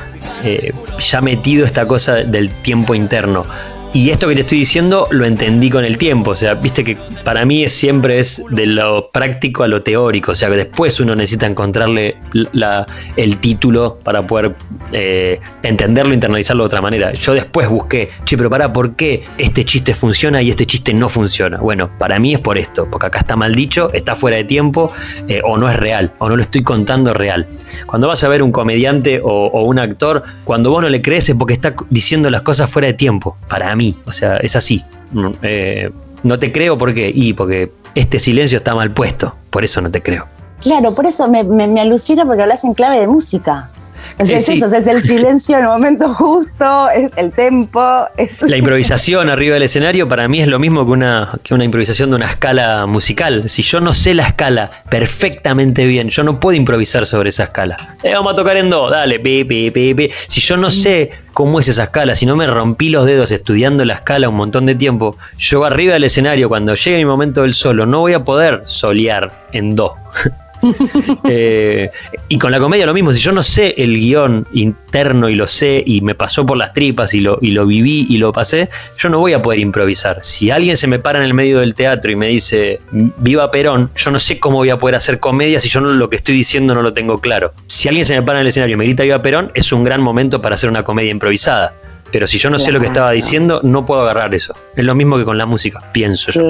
eh, 0.43 0.71
ya 0.99 1.19
metido 1.21 1.65
esta 1.65 1.85
cosa 1.87 2.15
del 2.15 2.49
tiempo 2.61 2.93
interno. 2.95 3.45
Y 3.93 4.09
esto 4.11 4.27
que 4.27 4.35
te 4.35 4.41
estoy 4.41 4.59
diciendo 4.59 5.07
lo 5.11 5.25
entendí 5.25 5.69
con 5.69 5.83
el 5.83 5.97
tiempo. 5.97 6.31
O 6.31 6.35
sea, 6.35 6.53
viste 6.53 6.83
que 6.83 6.97
para 7.23 7.43
mí 7.45 7.63
es, 7.63 7.73
siempre 7.73 8.19
es 8.19 8.41
de 8.51 8.65
lo 8.67 9.09
práctico 9.11 9.63
a 9.63 9.67
lo 9.67 9.81
teórico. 9.81 10.33
O 10.33 10.35
sea, 10.35 10.49
que 10.49 10.57
después 10.57 10.99
uno 10.99 11.15
necesita 11.15 11.45
encontrarle 11.47 12.15
el 13.15 13.37
título 13.37 13.99
para 14.03 14.25
poder 14.25 14.55
eh, 14.91 15.39
entenderlo, 15.63 16.13
internalizarlo 16.13 16.63
de 16.63 16.67
otra 16.67 16.81
manera. 16.81 17.13
Yo 17.13 17.33
después 17.33 17.69
busqué, 17.69 18.09
che, 18.25 18.37
pero 18.37 18.49
para, 18.49 18.71
¿por 18.71 18.95
qué 18.95 19.23
este 19.37 19.65
chiste 19.65 19.95
funciona 19.95 20.41
y 20.41 20.49
este 20.49 20.65
chiste 20.65 20.93
no 20.93 21.09
funciona? 21.09 21.57
Bueno, 21.57 21.89
para 21.97 22.19
mí 22.19 22.33
es 22.33 22.39
por 22.39 22.57
esto, 22.57 22.87
porque 22.89 23.07
acá 23.07 23.19
está 23.19 23.35
mal 23.35 23.55
dicho, 23.55 23.91
está 23.93 24.15
fuera 24.15 24.37
de 24.37 24.43
tiempo, 24.43 24.91
eh, 25.27 25.41
o 25.43 25.57
no 25.57 25.69
es 25.69 25.77
real, 25.77 26.11
o 26.19 26.29
no 26.29 26.35
lo 26.35 26.41
estoy 26.41 26.63
contando 26.63 27.13
real. 27.13 27.47
Cuando 27.85 28.07
vas 28.07 28.23
a 28.23 28.27
ver 28.27 28.41
un 28.41 28.51
comediante 28.51 29.19
o, 29.23 29.27
o 29.27 29.63
un 29.63 29.79
actor, 29.79 30.23
cuando 30.43 30.71
vos 30.71 30.81
no 30.81 30.89
le 30.89 31.01
crees 31.01 31.29
es 31.29 31.35
porque 31.35 31.53
está 31.53 31.73
diciendo 31.89 32.29
las 32.29 32.41
cosas 32.41 32.69
fuera 32.69 32.87
de 32.87 32.93
tiempo, 32.93 33.37
para 33.47 33.75
mí. 33.75 33.95
O 34.05 34.11
sea, 34.11 34.37
es 34.37 34.55
así. 34.55 34.83
Mm, 35.11 35.27
eh, 35.41 35.89
no 36.23 36.39
te 36.39 36.51
creo 36.51 36.77
porque, 36.77 37.11
y 37.13 37.33
porque 37.33 37.71
este 37.95 38.19
silencio 38.19 38.57
está 38.57 38.75
mal 38.75 38.91
puesto, 38.91 39.35
por 39.49 39.63
eso 39.63 39.81
no 39.81 39.91
te 39.91 40.01
creo. 40.01 40.27
Claro, 40.61 40.93
por 40.93 41.05
eso 41.05 41.27
me, 41.27 41.43
me, 41.43 41.67
me 41.67 41.81
alucina 41.81 42.25
porque 42.25 42.41
hablas 42.41 42.63
en 42.63 42.73
clave 42.73 42.99
de 42.99 43.07
música. 43.07 43.69
Eh, 44.19 44.23
es 44.29 44.45
sí. 44.45 44.53
eso, 44.53 44.65
es 44.65 44.87
el 44.87 45.01
silencio 45.03 45.57
en 45.57 45.65
el 45.65 45.69
momento 45.69 46.09
justo, 46.13 46.89
es 46.89 47.11
el 47.17 47.31
tempo, 47.31 47.81
es... 48.17 48.41
La 48.41 48.57
improvisación 48.57 49.29
arriba 49.29 49.53
del 49.53 49.63
escenario 49.63 50.09
para 50.09 50.27
mí 50.27 50.41
es 50.41 50.47
lo 50.47 50.57
mismo 50.57 50.85
que 50.85 50.91
una, 50.91 51.39
que 51.43 51.53
una 51.53 51.63
improvisación 51.63 52.09
de 52.09 52.15
una 52.15 52.27
escala 52.27 52.87
musical. 52.87 53.47
Si 53.47 53.61
yo 53.61 53.79
no 53.79 53.93
sé 53.93 54.15
la 54.15 54.27
escala 54.27 54.71
perfectamente 54.89 55.85
bien, 55.85 56.09
yo 56.09 56.23
no 56.23 56.39
puedo 56.39 56.57
improvisar 56.57 57.05
sobre 57.05 57.29
esa 57.29 57.43
escala. 57.43 57.77
Eh, 58.01 58.13
vamos 58.13 58.33
a 58.33 58.35
tocar 58.35 58.57
en 58.57 58.69
do, 58.69 58.89
dale, 58.89 59.19
pi, 59.19 59.43
pi, 59.43 59.69
pi, 59.69 59.93
pi. 59.93 60.09
Si 60.27 60.41
yo 60.41 60.57
no 60.57 60.71
sé 60.71 61.11
cómo 61.33 61.59
es 61.59 61.67
esa 61.67 61.83
escala, 61.83 62.15
si 62.15 62.25
no 62.25 62.35
me 62.35 62.47
rompí 62.47 62.89
los 62.89 63.05
dedos 63.05 63.29
estudiando 63.29 63.85
la 63.85 63.95
escala 63.95 64.29
un 64.29 64.35
montón 64.35 64.65
de 64.65 64.73
tiempo, 64.73 65.15
yo 65.37 65.63
arriba 65.63 65.93
del 65.93 66.05
escenario, 66.05 66.49
cuando 66.49 66.73
llegue 66.73 66.97
mi 66.97 67.05
momento 67.05 67.43
del 67.43 67.53
solo, 67.53 67.85
no 67.85 67.99
voy 67.99 68.13
a 68.13 68.23
poder 68.23 68.63
solear 68.65 69.31
en 69.51 69.75
do. 69.75 69.95
Eh, 71.29 71.89
y 72.29 72.37
con 72.37 72.51
la 72.51 72.59
comedia 72.59 72.85
lo 72.85 72.93
mismo, 72.93 73.11
si 73.11 73.19
yo 73.19 73.31
no 73.31 73.43
sé 73.43 73.73
el 73.77 73.97
guion 73.97 74.47
interno 74.53 75.29
y 75.29 75.35
lo 75.35 75.45
sé 75.45 75.83
y 75.85 76.01
me 76.01 76.15
pasó 76.15 76.45
por 76.45 76.57
las 76.57 76.73
tripas 76.73 77.13
y 77.13 77.19
lo, 77.19 77.37
y 77.41 77.51
lo 77.51 77.65
viví 77.65 78.05
y 78.09 78.17
lo 78.17 78.31
pasé, 78.31 78.69
yo 78.97 79.09
no 79.09 79.19
voy 79.19 79.33
a 79.33 79.41
poder 79.41 79.59
improvisar. 79.59 80.19
Si 80.23 80.51
alguien 80.51 80.77
se 80.77 80.87
me 80.87 80.99
para 80.99 81.19
en 81.19 81.25
el 81.25 81.33
medio 81.33 81.59
del 81.59 81.75
teatro 81.75 82.11
y 82.11 82.15
me 82.15 82.27
dice 82.27 82.79
viva 82.91 83.51
Perón, 83.51 83.91
yo 83.95 84.11
no 84.11 84.19
sé 84.19 84.39
cómo 84.39 84.57
voy 84.57 84.69
a 84.69 84.77
poder 84.77 84.95
hacer 84.95 85.19
comedia 85.19 85.59
si 85.59 85.69
yo 85.69 85.81
no, 85.81 85.89
lo 85.89 86.09
que 86.09 86.15
estoy 86.15 86.35
diciendo 86.35 86.73
no 86.73 86.81
lo 86.81 86.93
tengo 86.93 87.19
claro. 87.19 87.53
Si 87.67 87.87
alguien 87.87 88.05
se 88.05 88.13
me 88.13 88.21
para 88.23 88.39
en 88.39 88.41
el 88.41 88.47
escenario 88.47 88.75
y 88.75 88.77
me 88.77 88.85
grita 88.85 89.03
viva 89.03 89.21
Perón, 89.21 89.51
es 89.53 89.71
un 89.71 89.83
gran 89.83 90.01
momento 90.01 90.41
para 90.41 90.55
hacer 90.55 90.69
una 90.69 90.83
comedia 90.83 91.11
improvisada. 91.11 91.73
Pero 92.11 92.27
si 92.27 92.37
yo 92.37 92.49
no 92.49 92.59
sé 92.59 92.71
lo 92.71 92.79
que 92.79 92.87
estaba 92.87 93.11
diciendo, 93.11 93.59
no 93.63 93.85
puedo 93.85 94.01
agarrar 94.01 94.33
eso. 94.33 94.55
Es 94.75 94.85
lo 94.85 94.95
mismo 94.95 95.17
que 95.17 95.25
con 95.25 95.37
la 95.37 95.45
música, 95.45 95.79
pienso 95.91 96.31
yo. 96.31 96.41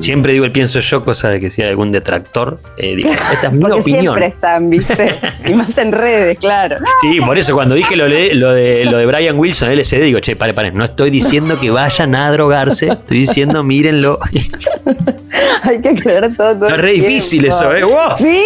Siempre 0.00 0.32
digo 0.32 0.44
el 0.44 0.52
pienso 0.52 0.80
yo, 0.80 1.04
cosa 1.04 1.30
de 1.30 1.40
que 1.40 1.50
si 1.50 1.62
hay 1.62 1.70
algún 1.70 1.92
detractor, 1.92 2.58
eh, 2.76 2.96
digo, 2.96 3.10
esta 3.10 3.48
es 3.48 3.52
mi 3.52 3.64
opinión. 3.64 4.02
Siempre 4.02 4.26
están, 4.26 4.70
¿viste? 4.70 5.18
y 5.46 5.54
más 5.54 5.76
en 5.78 5.92
redes, 5.92 6.38
claro. 6.38 6.76
Sí, 7.00 7.20
por 7.20 7.38
eso 7.38 7.54
cuando 7.54 7.74
dije 7.74 7.96
lo, 7.96 8.08
de, 8.08 8.34
lo 8.34 8.52
de, 8.52 8.84
lo 8.84 8.98
de 8.98 9.06
Brian 9.06 9.38
Wilson, 9.38 9.70
LCD, 9.70 10.02
digo, 10.02 10.20
che, 10.20 10.36
pare, 10.36 10.54
pare, 10.54 10.70
no 10.72 10.84
estoy 10.84 11.10
diciendo 11.10 11.58
que 11.58 11.70
vayan 11.70 12.14
a 12.14 12.30
drogarse, 12.30 12.88
estoy 12.88 13.20
diciendo 13.20 13.62
mírenlo. 13.62 14.18
hay 15.62 15.80
que 15.80 15.88
aclarar 15.90 16.34
todo. 16.36 16.54
todo 16.56 16.68
es 16.68 16.78
re 16.78 16.92
difícil 16.92 17.44
eso, 17.46 17.74
¿eh? 17.74 17.82
Sí, 18.16 18.44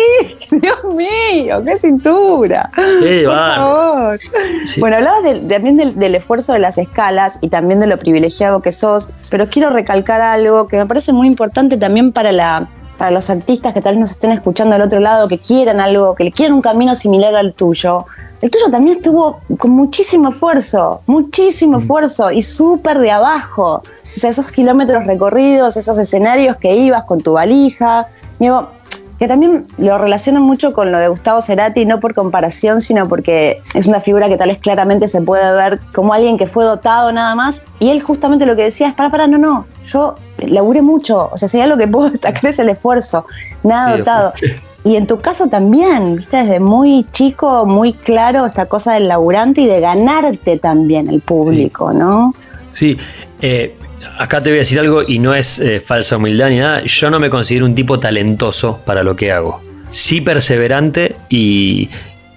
Dios 0.50 0.78
mío, 0.94 1.62
qué 1.64 1.78
cintura. 1.78 2.70
Qué 2.74 3.22
por 3.24 3.36
favor. 3.36 4.18
Bueno, 4.78 4.96
hablabas 4.96 5.48
también 5.48 5.76
del, 5.76 6.14
esfuerzo 6.20 6.52
de 6.52 6.61
las 6.61 6.78
escalas 6.78 7.38
y 7.40 7.48
también 7.48 7.80
de 7.80 7.87
lo 7.87 7.98
privilegiado 7.98 8.62
que 8.62 8.72
sos, 8.72 9.09
pero 9.30 9.48
quiero 9.48 9.70
recalcar 9.70 10.20
algo 10.20 10.68
que 10.68 10.76
me 10.76 10.87
parece 10.87 11.12
muy 11.12 11.26
importante 11.26 11.76
también 11.76 12.12
para 12.12 12.33
la 12.33 12.68
para 13.00 13.12
los 13.12 13.30
artistas 13.30 13.72
que 13.72 13.80
tal 13.80 13.94
vez 13.94 14.00
nos 14.00 14.11
estén 14.11 14.30
escuchando 14.30 14.76
al 14.76 14.83
otro 14.83 15.00
lado, 15.00 15.26
que 15.26 15.38
quieran 15.38 15.80
algo, 15.80 16.14
que 16.14 16.30
quieran 16.30 16.52
un 16.52 16.61
camino 16.61 16.94
similar 16.94 17.35
al 17.35 17.54
tuyo. 17.54 18.04
El 18.42 18.50
tuyo 18.50 18.70
también 18.70 18.98
estuvo 18.98 19.40
con 19.59 19.70
muchísimo 19.70 20.28
esfuerzo, 20.28 21.00
muchísimo 21.06 21.78
mm. 21.78 21.80
esfuerzo 21.80 22.30
y 22.30 22.42
súper 22.42 22.98
de 22.98 23.11
abajo. 23.11 23.83
O 24.14 24.18
sea, 24.18 24.28
esos 24.28 24.52
kilómetros 24.52 25.06
recorridos, 25.06 25.78
esos 25.78 25.96
escenarios 25.96 26.59
que 26.59 26.74
ibas 26.74 27.04
con 27.04 27.22
tu 27.22 27.33
valija. 27.33 28.06
Digo, 28.38 28.68
que 29.20 29.28
también 29.28 29.66
lo 29.76 29.98
relacionan 29.98 30.42
mucho 30.42 30.72
con 30.72 30.90
lo 30.90 30.98
de 30.98 31.09
Gustavo 31.09 31.42
Cerati, 31.42 31.85
no 31.85 32.00
por 32.00 32.14
comparación, 32.14 32.80
sino 32.80 33.06
porque 33.06 33.61
es 33.74 33.87
una 33.87 34.00
figura 34.00 34.28
que 34.30 34.38
tal 34.38 34.48
vez 34.48 34.59
claramente 34.59 35.09
se 35.09 35.20
puede 35.20 35.52
ver 35.52 35.78
como 35.92 36.14
alguien 36.14 36.38
que 36.38 36.46
fue 36.46 36.64
dotado 36.64 37.12
nada 37.12 37.35
más. 37.35 37.62
Y 37.80 37.90
él 37.90 38.00
justamente 38.00 38.46
lo 38.46 38.56
que 38.56 38.64
decía 38.64 38.88
es, 38.88 38.94
para, 38.94 39.11
para, 39.11 39.26
no, 39.26 39.37
no, 39.37 39.66
yo 39.85 40.14
laburé 40.38 40.80
mucho, 40.80 41.28
o 41.30 41.37
sea, 41.37 41.50
si 41.50 41.59
hay 41.59 41.64
algo 41.64 41.76
que 41.76 41.87
puedo 41.87 42.09
destacar 42.11 42.46
es 42.46 42.59
el 42.59 42.70
esfuerzo, 42.70 43.26
nada 43.62 43.98
dotado. 43.98 44.33
Y 44.85 44.96
en 44.96 45.06
tu 45.06 45.20
caso 45.20 45.48
también, 45.48 46.16
viste, 46.16 46.38
desde 46.38 46.59
muy 46.59 47.04
chico, 47.12 47.66
muy 47.66 47.92
claro 47.92 48.46
esta 48.46 48.64
cosa 48.64 48.94
del 48.94 49.09
laburante 49.09 49.61
y 49.61 49.66
de 49.66 49.80
ganarte 49.80 50.56
también 50.56 51.11
el 51.11 51.20
público, 51.20 51.92
¿no? 51.92 52.33
Sí, 52.72 52.96
eh, 53.42 53.76
acá 54.18 54.42
te 54.42 54.50
voy 54.50 54.58
a 54.58 54.60
decir 54.60 54.78
algo 54.80 55.02
y 55.06 55.18
no 55.18 55.34
es 55.34 55.58
eh, 55.60 55.80
falsa 55.80 56.16
humildad 56.16 56.50
ni 56.50 56.58
nada. 56.58 56.82
Yo 56.82 57.10
no 57.10 57.18
me 57.18 57.30
considero 57.30 57.66
un 57.66 57.74
tipo 57.74 57.98
talentoso 57.98 58.80
para 58.84 59.02
lo 59.02 59.16
que 59.16 59.32
hago. 59.32 59.60
Sí 59.90 60.20
perseverante 60.20 61.16
y, 61.28 61.88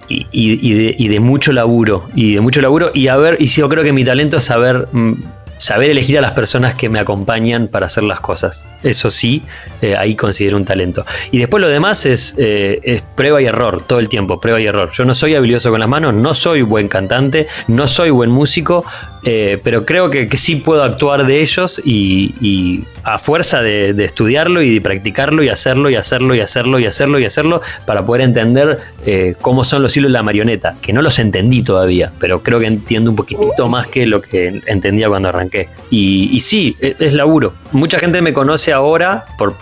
y, 0.08 1.08
de, 1.08 1.20
mucho 1.20 1.52
laburo. 1.52 2.08
Y 2.14 2.34
de 2.34 2.40
mucho 2.40 2.60
laburo. 2.60 2.90
Y 2.94 3.08
a 3.08 3.16
ver, 3.16 3.36
y 3.40 3.46
yo 3.46 3.68
creo 3.68 3.84
que 3.84 3.92
mi 3.92 4.04
talento 4.04 4.38
es 4.38 4.44
saber, 4.44 4.88
mm, 4.92 5.14
saber 5.56 5.90
elegir 5.90 6.18
a 6.18 6.20
las 6.20 6.32
personas 6.32 6.74
que 6.74 6.88
me 6.88 6.98
acompañan 6.98 7.68
para 7.68 7.86
hacer 7.86 8.04
las 8.04 8.20
cosas. 8.20 8.64
Eso 8.82 9.10
sí, 9.10 9.42
eh, 9.82 9.96
ahí 9.96 10.14
considero 10.16 10.56
un 10.56 10.64
talento. 10.64 11.04
Y 11.30 11.38
después 11.38 11.60
lo 11.60 11.68
demás 11.68 12.06
es, 12.06 12.34
eh, 12.38 12.80
es 12.82 13.02
prueba 13.14 13.40
y 13.40 13.46
error, 13.46 13.82
todo 13.86 13.98
el 13.98 14.08
tiempo, 14.08 14.40
prueba 14.40 14.60
y 14.60 14.66
error. 14.66 14.90
Yo 14.92 15.04
no 15.04 15.14
soy 15.14 15.34
habilidoso 15.34 15.70
con 15.70 15.80
las 15.80 15.88
manos, 15.88 16.12
no 16.14 16.34
soy 16.34 16.62
buen 16.62 16.88
cantante, 16.88 17.46
no 17.68 17.86
soy 17.86 18.10
buen 18.10 18.30
músico, 18.30 18.84
eh, 19.24 19.58
pero 19.64 19.86
creo 19.86 20.10
que, 20.10 20.28
sí 20.36 20.56
puedo 20.56 20.82
actuar 20.82 21.26
de 21.26 21.40
ellos 21.40 21.80
y, 21.84 22.84
a 23.04 23.18
fuerza 23.18 23.62
de, 23.62 23.90
estudiarlo 24.04 24.62
y 24.62 24.74
de 24.74 24.80
practicarlo 24.80 25.42
y 25.42 25.48
hacerlo 25.48 25.90
y 25.90 25.96
hacerlo 25.96 26.34
y 26.34 26.40
hacerlo 26.40 26.78
y 26.78 26.86
hacerlo 26.86 27.18
y 27.18 27.24
hacerlo 27.24 27.60
para 27.86 28.04
poder 28.04 28.22
entender 28.22 28.78
eh, 29.04 29.34
cómo 29.40 29.64
son 29.64 29.82
los 29.82 29.96
hilos 29.96 30.10
de 30.10 30.14
la 30.14 30.22
marioneta, 30.22 30.76
que 30.80 30.92
no 30.92 31.02
los 31.02 31.18
entendí 31.18 31.62
todavía, 31.62 32.12
pero 32.18 32.42
creo 32.42 32.60
que 32.60 32.66
entiendo 32.66 33.10
un 33.10 33.16
poquitito 33.16 33.68
más 33.68 33.86
que 33.88 34.06
lo 34.06 34.20
que 34.20 34.62
entendía 34.66 35.08
cuando 35.08 35.28
arranqué. 35.28 35.68
Y, 35.90 36.40
sí, 36.40 36.76
es, 36.80 36.96
es, 36.98 37.14
laburo. 37.14 37.54
Mucha 37.72 37.98
gente 37.98 38.20
me 38.20 38.32
conoce 38.32 38.72
ahora 38.72 39.24
por, 39.38 39.54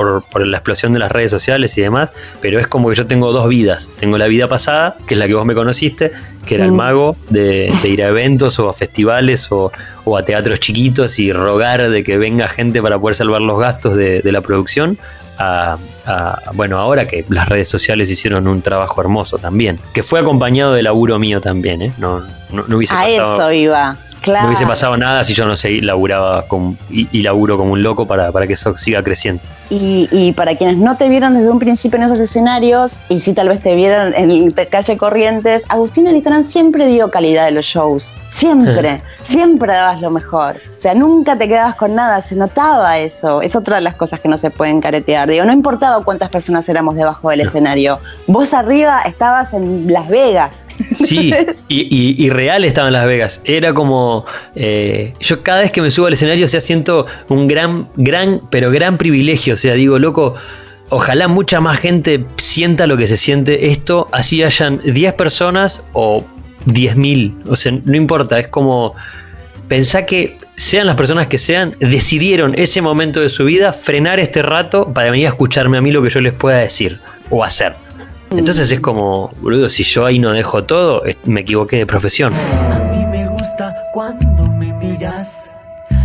la 0.47 0.57
explosión 0.57 0.93
de 0.93 0.99
las 0.99 1.13
redes 1.13 1.31
sociales 1.31 1.77
y 1.79 1.83
demás, 1.83 2.13
pero 2.41 2.59
es 2.59 2.67
como 2.67 2.89
que 2.89 2.97
yo 2.97 3.07
tengo 3.07 3.33
dos 3.33 3.49
vidas. 3.49 3.91
Tengo 3.99 4.19
la 4.19 4.27
vida 4.27 4.49
pasada, 4.49 4.97
que 5.07 5.15
es 5.15 5.19
la 5.19 5.27
que 5.27 5.35
vos 5.35 5.45
me 5.45 5.55
conociste, 5.55 6.13
que 6.47 6.57
era 6.57 6.65
el 6.65 6.73
mm. 6.73 6.77
mago 6.77 7.17
de, 7.31 7.73
de 7.83 7.89
ir 7.89 8.03
a 8.03 8.09
eventos 8.09 8.59
o 8.59 8.69
a 8.69 8.73
festivales 8.73 9.49
o, 9.51 9.71
a 10.17 10.25
teatros 10.25 10.61
chiquitos 10.61 11.19
y 11.19 11.33
rogar 11.33 11.89
de 11.89 12.05
que 12.05 12.19
venga 12.19 12.49
gente 12.49 12.83
para 12.83 12.99
poder 12.99 13.17
salvar 13.17 13.41
los 13.41 13.59
gastos 13.59 13.95
de, 13.97 14.21
la 14.25 14.41
producción, 14.41 14.99
a, 15.39 15.77
bueno, 16.55 16.79
ahora 16.79 17.07
que 17.07 17.25
las 17.29 17.49
redes 17.49 17.69
sociales 17.69 18.11
hicieron 18.11 18.47
un 18.49 18.63
trabajo 18.63 19.01
hermoso 19.01 19.39
también, 19.39 19.79
que 19.93 20.03
fue 20.03 20.21
acompañado 20.21 20.75
de 20.75 20.83
laburo 20.83 21.19
mío 21.19 21.41
también, 21.41 21.83
¿eh? 21.83 21.93
no, 21.99 22.21
no, 22.51 22.65
hubiese 22.77 22.95
a 22.95 23.09
eso 23.09 23.53
iba. 23.53 23.97
No 24.27 24.47
hubiese 24.47 24.67
pasado 24.67 24.97
nada 24.97 25.25
si 25.25 25.35
yo 25.35 25.47
no 25.47 25.57
sé, 25.57 25.81
laburaba 25.83 26.45
y, 26.91 27.23
laburo 27.23 27.57
como 27.57 27.73
un 27.73 27.83
loco 27.83 28.07
para, 28.07 28.31
para 28.33 28.47
que 28.47 28.53
eso 28.53 28.77
siga 28.77 29.03
creciendo. 29.03 29.43
Y, 29.75 30.33
para 30.33 30.55
quienes 30.55 30.77
no 30.77 30.99
te 30.99 31.09
vieron 31.09 31.33
desde 31.33 31.49
un 31.49 31.59
principio 31.59 31.97
en 31.97 32.03
esos 32.03 32.21
escenarios, 32.21 33.01
y 33.09 33.21
sí 33.21 33.33
tal 33.33 33.49
vez 33.49 33.63
te 33.63 33.75
vieron 33.75 34.13
en 34.15 34.51
calle 34.51 34.99
Corrientes, 34.99 35.65
Agustín 35.69 36.07
Alitrán 36.07 36.45
siempre 36.45 36.87
dio 36.87 37.11
calidad 37.11 37.47
de 37.47 37.53
los 37.53 37.65
shows. 37.65 38.07
Siempre, 38.29 39.03
siempre 39.23 39.73
dabas 39.73 40.03
lo 40.03 40.11
mejor. 40.11 40.57
O 40.77 40.81
sea, 40.81 40.93
nunca 40.95 41.39
te 41.39 41.49
quedabas 41.49 41.77
con 41.77 41.95
nada, 41.95 42.21
se 42.21 42.37
notaba 42.37 42.99
eso. 42.99 43.41
Es 43.41 43.57
otra 43.57 43.77
de 43.77 43.83
las 43.83 43.95
cosas 43.95 44.21
que 44.21 44.29
no 44.29 44.37
se 44.37 44.51
pueden 44.51 44.83
caretear. 44.83 45.29
Digo, 45.31 45.45
no 45.47 45.53
importaba 45.53 46.05
cuántas 46.05 46.29
personas 46.29 46.69
éramos 46.69 46.97
debajo 46.97 47.31
del 47.31 47.41
escenario. 47.41 47.99
Vos 48.27 48.53
arriba 48.53 49.03
estabas 49.03 49.55
en 49.55 49.91
Las 49.91 50.09
Vegas. 50.09 50.65
Sí, 50.95 51.33
y, 51.69 52.31
real 52.31 52.65
estaba 52.65 52.89
en 52.89 52.95
Las 52.95 53.07
Vegas. 53.07 53.41
Era 53.45 53.73
como. 53.73 54.25
Eh, 54.55 55.15
yo 55.21 55.43
cada 55.43 55.61
vez 55.63 55.73
que 55.73 55.83
me 55.83 55.91
subo 55.91 56.07
al 56.07 56.13
escenario, 56.13 56.47
o 56.47 56.49
sea, 56.49 56.61
siento 56.61 57.07
un 57.29 57.49
gran, 57.49 57.89
gran, 57.97 58.41
pero 58.51 58.71
gran 58.71 58.99
privilegio. 58.99 59.55
O 59.55 59.57
sea, 59.57 59.75
digo, 59.75 59.99
loco. 59.99 60.35
Ojalá 60.95 61.27
mucha 61.27 61.59
más 61.59 61.79
gente 61.79 62.27
sienta 62.37 62.87
lo 62.87 62.99
que 62.99 63.07
se 63.07 63.17
siente 63.17 63.69
esto, 63.69 64.09
así 64.13 64.43
hayan 64.43 64.79
10 64.85 65.15
personas 65.15 65.83
o 65.95 66.23
10.000, 66.67 67.35
o 67.49 67.57
sea, 67.57 67.73
no 67.73 67.97
importa, 67.97 68.39
es 68.39 68.49
como 68.49 68.95
pensá 69.69 70.05
que 70.05 70.37
sean 70.57 70.87
las 70.87 70.97
personas 70.97 71.29
que 71.29 71.39
sean, 71.39 71.75
decidieron 71.81 72.53
ese 72.59 72.83
momento 72.83 73.21
de 73.21 73.31
su 73.31 73.45
vida 73.45 73.73
frenar 73.73 74.21
este 74.21 74.43
rato 74.43 74.93
para 74.93 75.11
venir 75.11 75.27
a 75.27 75.31
escucharme 75.31 75.79
a 75.79 75.81
mí 75.81 75.91
lo 75.91 76.03
que 76.03 76.11
yo 76.11 76.21
les 76.21 76.35
pueda 76.35 76.59
decir 76.59 77.01
o 77.31 77.43
hacer. 77.43 77.75
Entonces 78.37 78.73
es 78.73 78.81
como, 78.81 79.31
boludo, 79.43 79.69
si 79.69 79.83
yo 79.83 80.07
ahí 80.07 80.19
no 80.19 80.31
dejo 80.31 80.65
todo, 80.65 81.03
me 81.25 81.43
equivoqué 81.43 81.77
de 81.77 81.87
profesión. 81.87 82.33
A 82.33 82.79
mí 82.91 83.05
me 83.07 83.29
gusta 83.29 83.75
cuando 83.93 84.47
me 84.49 84.73
miras. 84.73 85.51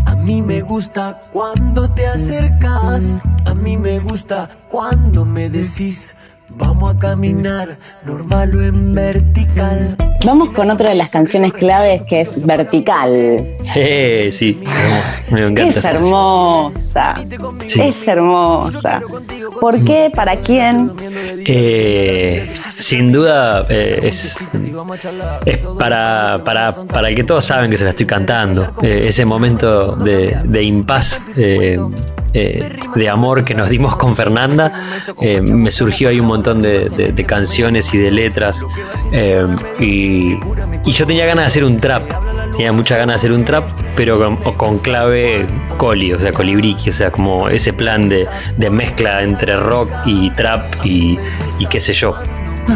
A 0.05 0.15
mí 0.15 0.41
me 0.41 0.61
gusta 0.61 1.21
cuando 1.31 1.89
te 1.89 2.05
acercas. 2.05 3.03
A 3.45 3.53
mí 3.53 3.77
me 3.77 3.99
gusta 3.99 4.49
cuando 4.69 5.23
me 5.23 5.49
decís 5.49 6.13
Vamos 6.58 6.96
a 6.96 7.00
caminar 7.00 7.78
normal 8.04 8.56
o 8.56 8.63
en 8.63 8.96
vertical. 8.96 9.96
Vamos 10.26 10.50
con 10.50 10.72
otra 10.72 10.89
de 10.89 10.96
las 10.96 11.10
canciones 11.10 11.54
claves 11.54 12.02
que 12.08 12.22
es 12.22 12.43
Vertical. 12.46 13.56
Eh, 13.76 14.30
sí, 14.32 14.63
me 15.30 15.46
encanta. 15.46 15.80
Es 15.80 15.86
hermosa. 15.86 17.15
Es 17.62 18.08
hermosa. 18.08 19.02
¿Por 19.62 19.84
qué? 19.84 20.12
¿Para 20.13 20.36
quién? 20.38 20.93
Eh, 21.46 22.52
sin 22.80 23.12
duda 23.12 23.65
eh, 23.70 24.00
es, 24.04 24.48
es 25.46 25.58
para, 25.80 26.41
para, 26.43 26.74
para, 26.74 27.10
el 27.10 27.15
que 27.15 27.24
todos 27.24 27.46
saben 27.46 27.70
que 27.70 27.78
se 27.78 27.84
la 27.84 27.91
estoy 27.91 28.08
cantando. 28.08 28.74
Eh, 28.82 29.06
ese 29.08 29.26
momento 29.26 29.96
de, 29.96 30.39
de 30.43 30.63
impas 30.63 31.22
eh, 32.39 32.69
de 32.95 33.10
amor 33.10 33.43
que 33.43 33.56
nos 33.56 33.67
dimos 33.67 33.95
con 33.95 34.15
Fernanda, 34.15 34.71
eh, 35.21 35.41
me 35.41 35.71
surgió 35.71 36.10
ahí 36.10 36.19
un 36.19 36.28
montón 36.28 36.62
de, 36.62 37.26
canciones 37.28 37.91
y 37.95 37.97
de 37.97 38.12
letras. 38.12 38.63
Eh, 39.12 39.43
y, 39.80 40.38
yo 40.86 41.08
tenía 41.08 41.26
ganas 41.26 41.45
de 41.45 41.47
hacer 41.47 41.63
un 41.63 41.80
trap, 41.80 42.12
tenía 42.52 42.71
mucha 42.71 42.95
ganas 42.95 43.21
de 43.21 43.28
hacer 43.28 43.32
un 43.32 43.43
trap, 43.43 43.63
pero 43.95 44.38
con, 44.56 44.78
clave 44.78 45.47
coli, 45.78 46.13
o 46.13 46.19
sea, 46.19 46.32
colibriqui, 46.32 46.91
o 46.91 46.93
sea, 46.93 47.10
como 47.10 47.50
ese 47.50 47.73
plan 47.73 48.08
de, 48.08 48.28
mezcla 48.69 49.23
entre 49.23 49.58
rock 49.58 49.89
y 50.06 50.30
trap 50.32 50.63
y, 50.86 51.18
y 51.57 51.66
qué 51.66 51.80
sé 51.80 51.93
yo. 51.93 52.14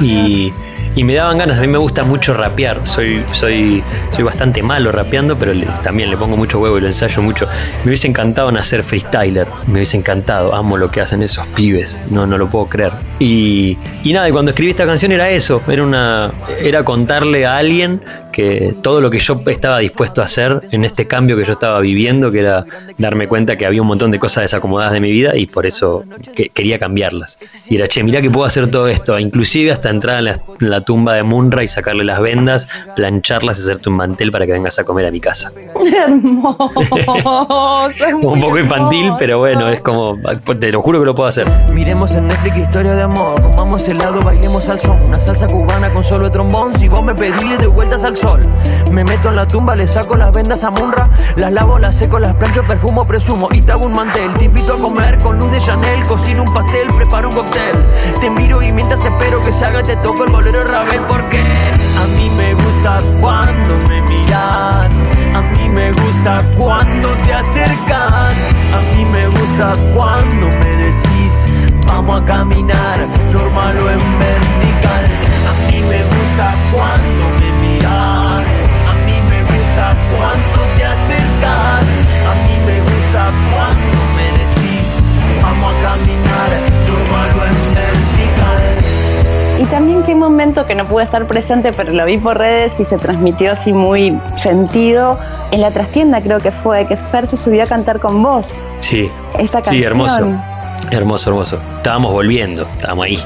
Y 0.01 0.51
y 0.95 1.03
me 1.03 1.13
daban 1.13 1.37
ganas. 1.37 1.57
A 1.57 1.61
mí 1.61 1.67
me 1.67 1.77
gusta 1.77 2.03
mucho 2.03 2.33
rapear. 2.33 2.81
Soy, 2.85 3.23
soy, 3.33 3.83
soy 4.11 4.23
bastante 4.23 4.61
malo 4.61 4.91
rapeando, 4.91 5.37
pero 5.37 5.53
también 5.83 6.09
le 6.09 6.17
pongo 6.17 6.37
mucho 6.37 6.59
huevo 6.59 6.77
y 6.77 6.81
lo 6.81 6.87
ensayo 6.87 7.21
mucho. 7.21 7.47
Me 7.83 7.89
hubiese 7.89 8.07
encantado 8.07 8.51
nacer 8.51 8.83
freestyler. 8.83 9.47
Me 9.67 9.75
hubiese 9.75 9.97
encantado. 9.97 10.53
Amo 10.53 10.77
lo 10.77 10.89
que 10.89 11.01
hacen 11.01 11.23
esos 11.23 11.45
pibes. 11.47 12.01
No, 12.09 12.27
no 12.27 12.37
lo 12.37 12.47
puedo 12.47 12.65
creer. 12.67 12.91
Y, 13.19 13.77
y 14.03 14.13
nada, 14.13 14.27
y 14.27 14.31
cuando 14.31 14.51
escribí 14.51 14.71
esta 14.71 14.85
canción 14.85 15.11
era 15.11 15.29
eso. 15.29 15.61
Era 15.67 15.83
una. 15.83 16.31
Era 16.61 16.83
contarle 16.83 17.45
a 17.45 17.57
alguien 17.57 18.01
que 18.31 18.75
todo 18.81 19.01
lo 19.01 19.09
que 19.09 19.19
yo 19.19 19.41
estaba 19.47 19.79
dispuesto 19.79 20.21
a 20.21 20.25
hacer 20.25 20.61
en 20.71 20.85
este 20.85 21.07
cambio 21.07 21.35
que 21.37 21.43
yo 21.43 21.53
estaba 21.53 21.79
viviendo, 21.79 22.31
que 22.31 22.39
era 22.39 22.65
darme 22.97 23.27
cuenta 23.27 23.57
que 23.57 23.65
había 23.65 23.81
un 23.81 23.87
montón 23.87 24.11
de 24.11 24.19
cosas 24.19 24.43
desacomodadas 24.43 24.93
de 24.93 25.01
mi 25.01 25.11
vida 25.11 25.35
y 25.35 25.45
por 25.45 25.65
eso 25.65 26.03
quería 26.53 26.79
cambiarlas. 26.79 27.39
Y 27.67 27.75
era, 27.75 27.87
che, 27.87 28.03
mirá 28.03 28.21
que 28.21 28.29
puedo 28.29 28.45
hacer 28.45 28.69
todo 28.69 28.87
esto, 28.87 29.17
inclusive 29.19 29.71
hasta 29.71 29.89
entrar 29.89 30.25
en 30.25 30.35
la, 30.59 30.81
tumba 30.81 31.13
de 31.13 31.23
Munra 31.23 31.63
y 31.63 31.67
sacarle 31.67 32.03
las 32.03 32.19
vendas, 32.19 32.67
plancharlas 32.95 33.59
y 33.59 33.63
hacerte 33.63 33.89
un 33.89 33.97
mantel 33.97 34.31
para 34.31 34.45
que 34.45 34.53
vengas 34.53 34.79
a 34.79 34.83
comer 34.83 35.05
a 35.05 35.11
mi 35.11 35.19
casa. 35.19 35.51
Hermoso. 36.05 36.71
un 38.21 38.39
poco 38.39 38.57
infantil, 38.57 39.11
pero 39.17 39.39
bueno, 39.39 39.69
es 39.69 39.81
como, 39.81 40.17
te 40.59 40.71
lo 40.71 40.81
juro 40.81 40.99
que 40.99 41.05
lo 41.05 41.15
puedo 41.15 41.29
hacer. 41.29 41.47
Miremos 41.73 42.15
en 42.15 42.27
Netflix 42.27 42.57
historia 42.57 42.93
de 42.93 43.03
amor, 43.03 43.41
comamos 43.41 43.87
helado, 43.87 44.21
bailemos 44.21 44.67
al 44.69 44.79
son, 44.79 45.01
una 45.07 45.19
salsa 45.19 45.47
cubana 45.47 45.89
con 45.89 46.03
solo 46.03 46.29
trombón, 46.31 46.77
si 46.79 46.87
vos 46.87 47.03
me 47.03 47.13
pedís 47.13 47.59
de 47.59 47.67
vueltas 47.67 48.03
al 48.03 48.17
Me 48.91 49.05
meto 49.05 49.29
en 49.29 49.37
la 49.37 49.47
tumba, 49.47 49.75
le 49.75 49.87
saco 49.87 50.17
las 50.17 50.33
vendas 50.33 50.65
a 50.65 50.69
Munra, 50.69 51.09
las 51.37 51.51
lavo, 51.53 51.79
las 51.79 51.95
seco, 51.95 52.19
las 52.19 52.35
plancho, 52.35 52.61
perfumo, 52.63 53.05
presumo 53.05 53.47
y 53.51 53.61
te 53.61 53.71
hago 53.71 53.85
un 53.85 53.95
mantel. 53.95 54.33
Te 54.33 54.45
invito 54.45 54.73
a 54.73 54.77
comer 54.77 55.17
con 55.19 55.39
luz 55.39 55.49
de 55.49 55.59
Chanel, 55.59 56.03
cocino 56.03 56.43
un 56.43 56.53
pastel, 56.53 56.87
preparo 56.97 57.29
un 57.29 57.35
cóctel. 57.35 57.85
Te 58.19 58.29
miro 58.29 58.61
y 58.61 58.73
mientras 58.73 59.03
espero 59.03 59.39
que 59.39 59.53
se 59.53 59.65
haga, 59.65 59.81
te 59.81 59.95
toco 59.97 60.25
el 60.25 60.31
bolero 60.31 60.61
Ravel 60.63 60.99
porque 61.07 61.39
a 61.39 62.05
mí 62.17 62.29
me 62.31 62.53
gusta 62.53 62.99
cuando 63.21 63.75
me 63.87 64.01
miras. 64.01 64.91
A 65.33 65.41
mí 65.41 65.69
me 65.69 65.93
gusta 65.93 66.39
cuando 66.59 67.09
te 67.13 67.33
acercas. 67.33 68.11
A 68.11 68.95
mí 68.97 69.05
me 69.05 69.27
gusta 69.27 69.75
cuando 69.95 70.47
me 70.47 70.77
decís, 70.77 71.31
vamos 71.87 72.21
a 72.21 72.25
caminar, 72.25 73.07
normal 73.31 73.77
o 73.77 73.89
en 73.89 73.99
vertical. 73.99 75.05
A 75.47 75.71
mí 75.71 75.79
me 75.79 76.03
gusta 76.03 76.55
cuando 76.73 77.39
me 77.39 77.50
cuánto 80.17 80.75
te 80.75 80.83
acercas, 80.83 81.81
a 82.27 82.33
mí 82.45 82.55
me 82.65 82.79
gusta 82.81 83.31
cuando 83.53 83.99
me 84.15 84.25
decís, 84.37 84.87
vamos 85.41 85.73
a 85.73 85.81
caminar, 85.81 86.49
normal 86.87 87.29
en 87.47 87.57
vertical. 87.75 88.63
Y 89.59 89.65
también 89.65 90.03
qué 90.03 90.15
momento 90.15 90.65
que 90.65 90.75
no 90.75 90.85
pude 90.85 91.03
estar 91.03 91.25
presente, 91.27 91.73
pero 91.73 91.93
lo 91.93 92.05
vi 92.05 92.17
por 92.17 92.37
redes 92.37 92.79
y 92.79 92.85
se 92.85 92.97
transmitió 92.97 93.51
así 93.51 93.73
muy 93.73 94.19
sentido. 94.39 95.19
En 95.51 95.61
la 95.61 95.71
trastienda 95.71 96.21
creo 96.21 96.39
que 96.39 96.51
fue, 96.51 96.87
que 96.87 96.97
Fer 96.97 97.27
se 97.27 97.37
subió 97.37 97.63
a 97.63 97.67
cantar 97.67 97.99
con 97.99 98.21
vos. 98.23 98.61
Sí. 98.79 99.09
Esta 99.37 99.61
canción. 99.61 99.75
Sí, 99.75 99.83
hermoso. 99.83 100.27
Hermoso, 100.91 101.29
hermoso. 101.29 101.59
Estábamos 101.77 102.11
volviendo, 102.11 102.63
estábamos 102.63 103.05
ahí. 103.05 103.23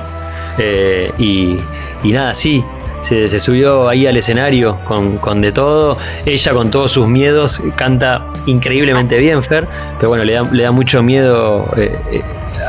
Eh, 0.58 1.12
y, 1.18 1.58
y 2.04 2.12
nada, 2.12 2.36
sí, 2.36 2.64
se, 3.06 3.40
subió 3.40 3.88
ahí 3.88 4.08
al 4.08 4.18
escenario 4.18 4.78
con, 4.84 5.42
de 5.42 5.52
todo. 5.52 5.98
Ella 6.26 6.54
con 6.54 6.72
todos 6.72 6.92
sus 6.92 7.08
miedos 7.08 7.62
canta 7.76 8.26
increíblemente 8.48 9.18
bien, 9.18 9.44
Fer, 9.44 9.68
pero 9.98 10.10
bueno, 10.10 10.24
le 10.24 10.34
da, 10.34 10.44
le 10.52 10.64
da 10.64 10.72
mucho 10.72 11.04
miedo 11.04 11.70
eh, 11.78 11.98
eh, 12.12 12.22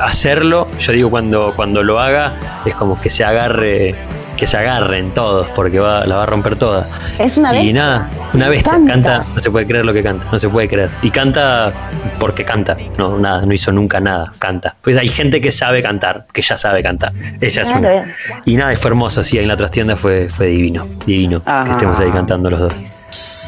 hacerlo. 0.03 0.69
Yo 0.79 0.93
digo, 0.93 1.11
cuando, 1.11 1.55
cuando 1.57 1.83
lo 1.83 1.99
haga, 1.99 2.35
es 2.67 2.75
como 2.75 3.01
que 3.01 3.09
se 3.09 3.25
agarre 3.25 3.95
que 4.37 4.47
se 4.47 4.57
agarren 4.57 5.11
todos 5.11 5.47
porque 5.55 5.79
va, 5.79 6.07
la 6.07 6.17
va 6.17 6.23
a 6.25 6.27
romper 6.27 6.57
toda. 6.57 6.87
Es 7.19 7.37
una 7.37 7.53
bestia. 7.53 7.71
Y 7.71 7.73
nada, 7.73 8.09
una 8.35 8.49
bestia. 8.49 8.73
Canta. 8.87 9.25
no 9.35 9.41
se 9.41 9.51
puede 9.51 9.67
creer 9.67 9.85
lo 9.85 9.93
que 9.93 10.03
canta, 10.03 10.25
no 10.31 10.39
se 10.39 10.49
puede 10.49 10.69
creer. 10.69 10.91
Y 11.03 11.11
canta 11.11 11.73
porque 12.19 12.45
canta, 12.45 12.77
no, 12.99 13.19
nada, 13.19 13.45
no 13.45 13.53
hizo 13.53 13.73
nunca 13.73 14.01
nada, 14.01 14.33
canta. 14.39 14.75
Pues 14.83 14.97
hay 14.97 15.09
gente 15.09 15.41
que 15.41 15.51
sabe 15.51 15.83
cantar, 15.83 16.27
que 16.33 16.43
ya 16.43 16.59
sabe 16.59 16.83
cantar. 16.83 17.13
Ella 17.41 17.63
es 17.63 17.69
una. 17.69 18.15
Y 18.45 18.57
nada, 18.57 18.77
fue 18.77 18.91
hermoso, 18.91 19.25
sí, 19.25 19.39
en 19.39 19.49
la 19.49 19.57
trastienda 19.57 19.97
fue, 19.97 20.29
fue 20.29 20.47
divino, 20.49 20.87
divino 21.07 21.43
que 21.43 21.71
estemos 21.71 21.99
ahí 22.01 22.11
cantando 22.11 22.51
los 22.51 22.61
dos. 22.61 22.75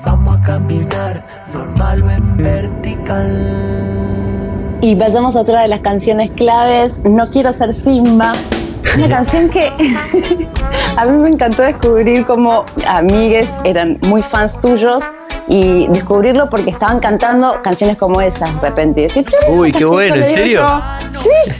Vamos 0.04 0.32
a 0.32 0.40
caminar 0.42 1.24
normal 1.52 2.02
o 2.02 2.10
en 2.10 2.36
vertical. 2.36 3.78
Y 4.80 4.94
vayamos 4.94 5.34
a 5.34 5.40
otra 5.40 5.62
de 5.62 5.68
las 5.68 5.80
canciones 5.80 6.30
claves, 6.36 7.00
No 7.04 7.28
quiero 7.30 7.52
ser 7.52 7.74
Simba, 7.74 8.32
una 8.96 9.08
canción 9.08 9.48
que 9.48 9.68
a 10.96 11.04
mí 11.06 11.22
me 11.22 11.28
encantó 11.30 11.62
descubrir 11.62 12.24
cómo 12.26 12.64
amigues 12.86 13.50
eran 13.64 13.98
muy 14.02 14.22
fans 14.22 14.58
tuyos 14.60 15.04
y 15.48 15.86
descubrirlo 15.88 16.50
porque 16.50 16.70
estaban 16.70 17.00
cantando 17.00 17.60
canciones 17.62 17.96
como 17.96 18.20
esas 18.20 18.54
de 18.60 18.68
repente. 18.68 19.00
Y 19.00 19.02
decir, 19.04 19.26
Uy, 19.48 19.72
qué 19.72 19.84
bueno, 19.84 20.16
¿en 20.16 20.26
serio? 20.26 20.66
Sí, 21.12 21.52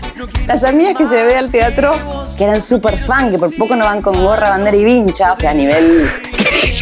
las 0.47 0.64
amigas 0.64 0.97
que 0.97 1.05
llevé 1.05 1.37
al 1.37 1.51
teatro, 1.51 1.95
que 2.37 2.45
eran 2.45 2.62
súper 2.62 2.99
fan, 2.99 3.31
que 3.31 3.39
por 3.39 3.55
poco 3.57 3.77
no 3.77 3.85
van 3.85 4.03
con 4.03 4.14
gorra, 4.23 4.51
bandera 4.51 4.77
y 4.77 4.85
vincha, 4.85 5.33
o 5.33 5.37
sea, 5.37 5.51
a 5.51 5.55
nivel 5.55 6.09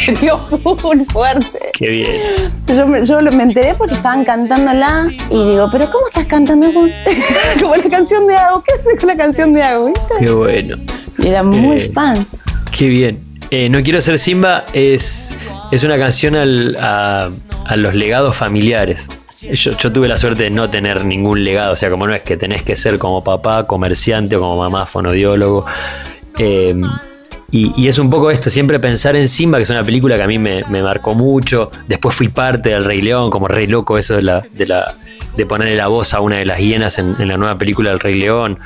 muy 0.83 1.05
fuerte. 1.07 1.71
Qué 1.73 1.89
bien. 1.89 2.21
Yo 2.69 2.87
me, 2.87 3.05
yo 3.05 3.19
me 3.21 3.43
enteré 3.43 3.75
porque 3.75 3.95
estaban 3.95 4.25
cantándola 4.25 5.07
y 5.31 5.51
digo, 5.51 5.69
pero 5.71 5.91
¿cómo 5.91 6.07
estás 6.07 6.27
cantando? 6.27 6.67
Como 7.61 7.77
la 7.77 7.91
canción 7.91 8.27
de 8.27 8.37
Ago, 8.37 8.63
¿qué 8.63 8.75
haces 8.75 9.01
con 9.01 9.09
la 9.09 9.17
canción 9.17 9.53
de 9.53 9.63
Ago? 9.63 9.93
Qué 10.19 10.31
bueno. 10.31 10.77
Y 11.19 11.29
era 11.29 11.43
muy 11.43 11.79
eh, 11.79 11.91
fan. 11.93 12.27
Qué 12.77 12.89
bien. 12.89 13.27
Eh, 13.51 13.69
no 13.69 13.83
quiero 13.83 14.01
ser 14.01 14.19
Simba 14.19 14.67
es, 14.73 15.33
es 15.71 15.85
una 15.85 15.99
canción 15.99 16.35
a, 16.81 17.29
los 17.75 17.95
legados 17.95 18.37
familiares. 18.37 19.09
Yo, 19.41 19.77
tuve 19.93 20.09
la 20.09 20.17
suerte 20.17 20.45
de 20.45 20.51
no 20.51 20.71
tener 20.71 21.05
ningún 21.05 21.45
legado, 21.45 21.73
o 21.73 21.77
sea, 21.77 21.91
como 21.91 22.07
no 22.07 22.15
es 22.15 22.23
que 22.23 22.37
tenés 22.37 22.63
que 22.63 22.77
ser 22.77 22.99
como 22.99 23.23
papá, 23.23 23.67
comerciante 23.67 24.37
o 24.37 24.41
como 24.41 24.57
mamá, 24.57 24.87
fonodiólogo. 24.87 25.67
Eh, 26.39 26.81
y, 27.51 27.87
es 27.87 27.99
un 27.99 28.11
poco 28.11 28.31
esto, 28.31 28.51
siempre 28.51 28.81
pensar 28.81 29.15
en 29.15 29.29
Simba, 29.29 29.59
que 29.59 29.63
es 29.63 29.71
una 29.71 29.85
película 29.85 30.17
que 30.17 30.23
a 30.23 30.27
mí 30.27 30.39
me, 30.39 30.65
marcó 30.65 31.15
mucho. 31.15 31.71
Después 31.87 32.15
fui 32.15 32.29
parte 32.29 32.71
del 32.71 32.85
Rey 32.85 33.01
León, 33.01 33.31
como 33.31 33.47
Rey 33.47 33.67
Loco, 33.67 33.99
eso 33.99 34.17
de 34.17 35.47
ponerle 35.47 35.77
la 35.77 35.89
voz 35.89 36.15
a 36.15 36.21
una 36.21 36.37
de 36.37 36.47
las 36.47 36.59
hienas 36.59 36.99
en, 36.99 37.15
en, 37.19 37.29
la 37.29 37.37
nueva 37.37 37.57
película 37.57 37.91
del 37.91 38.01
Rey 38.01 38.19
León. 38.19 38.59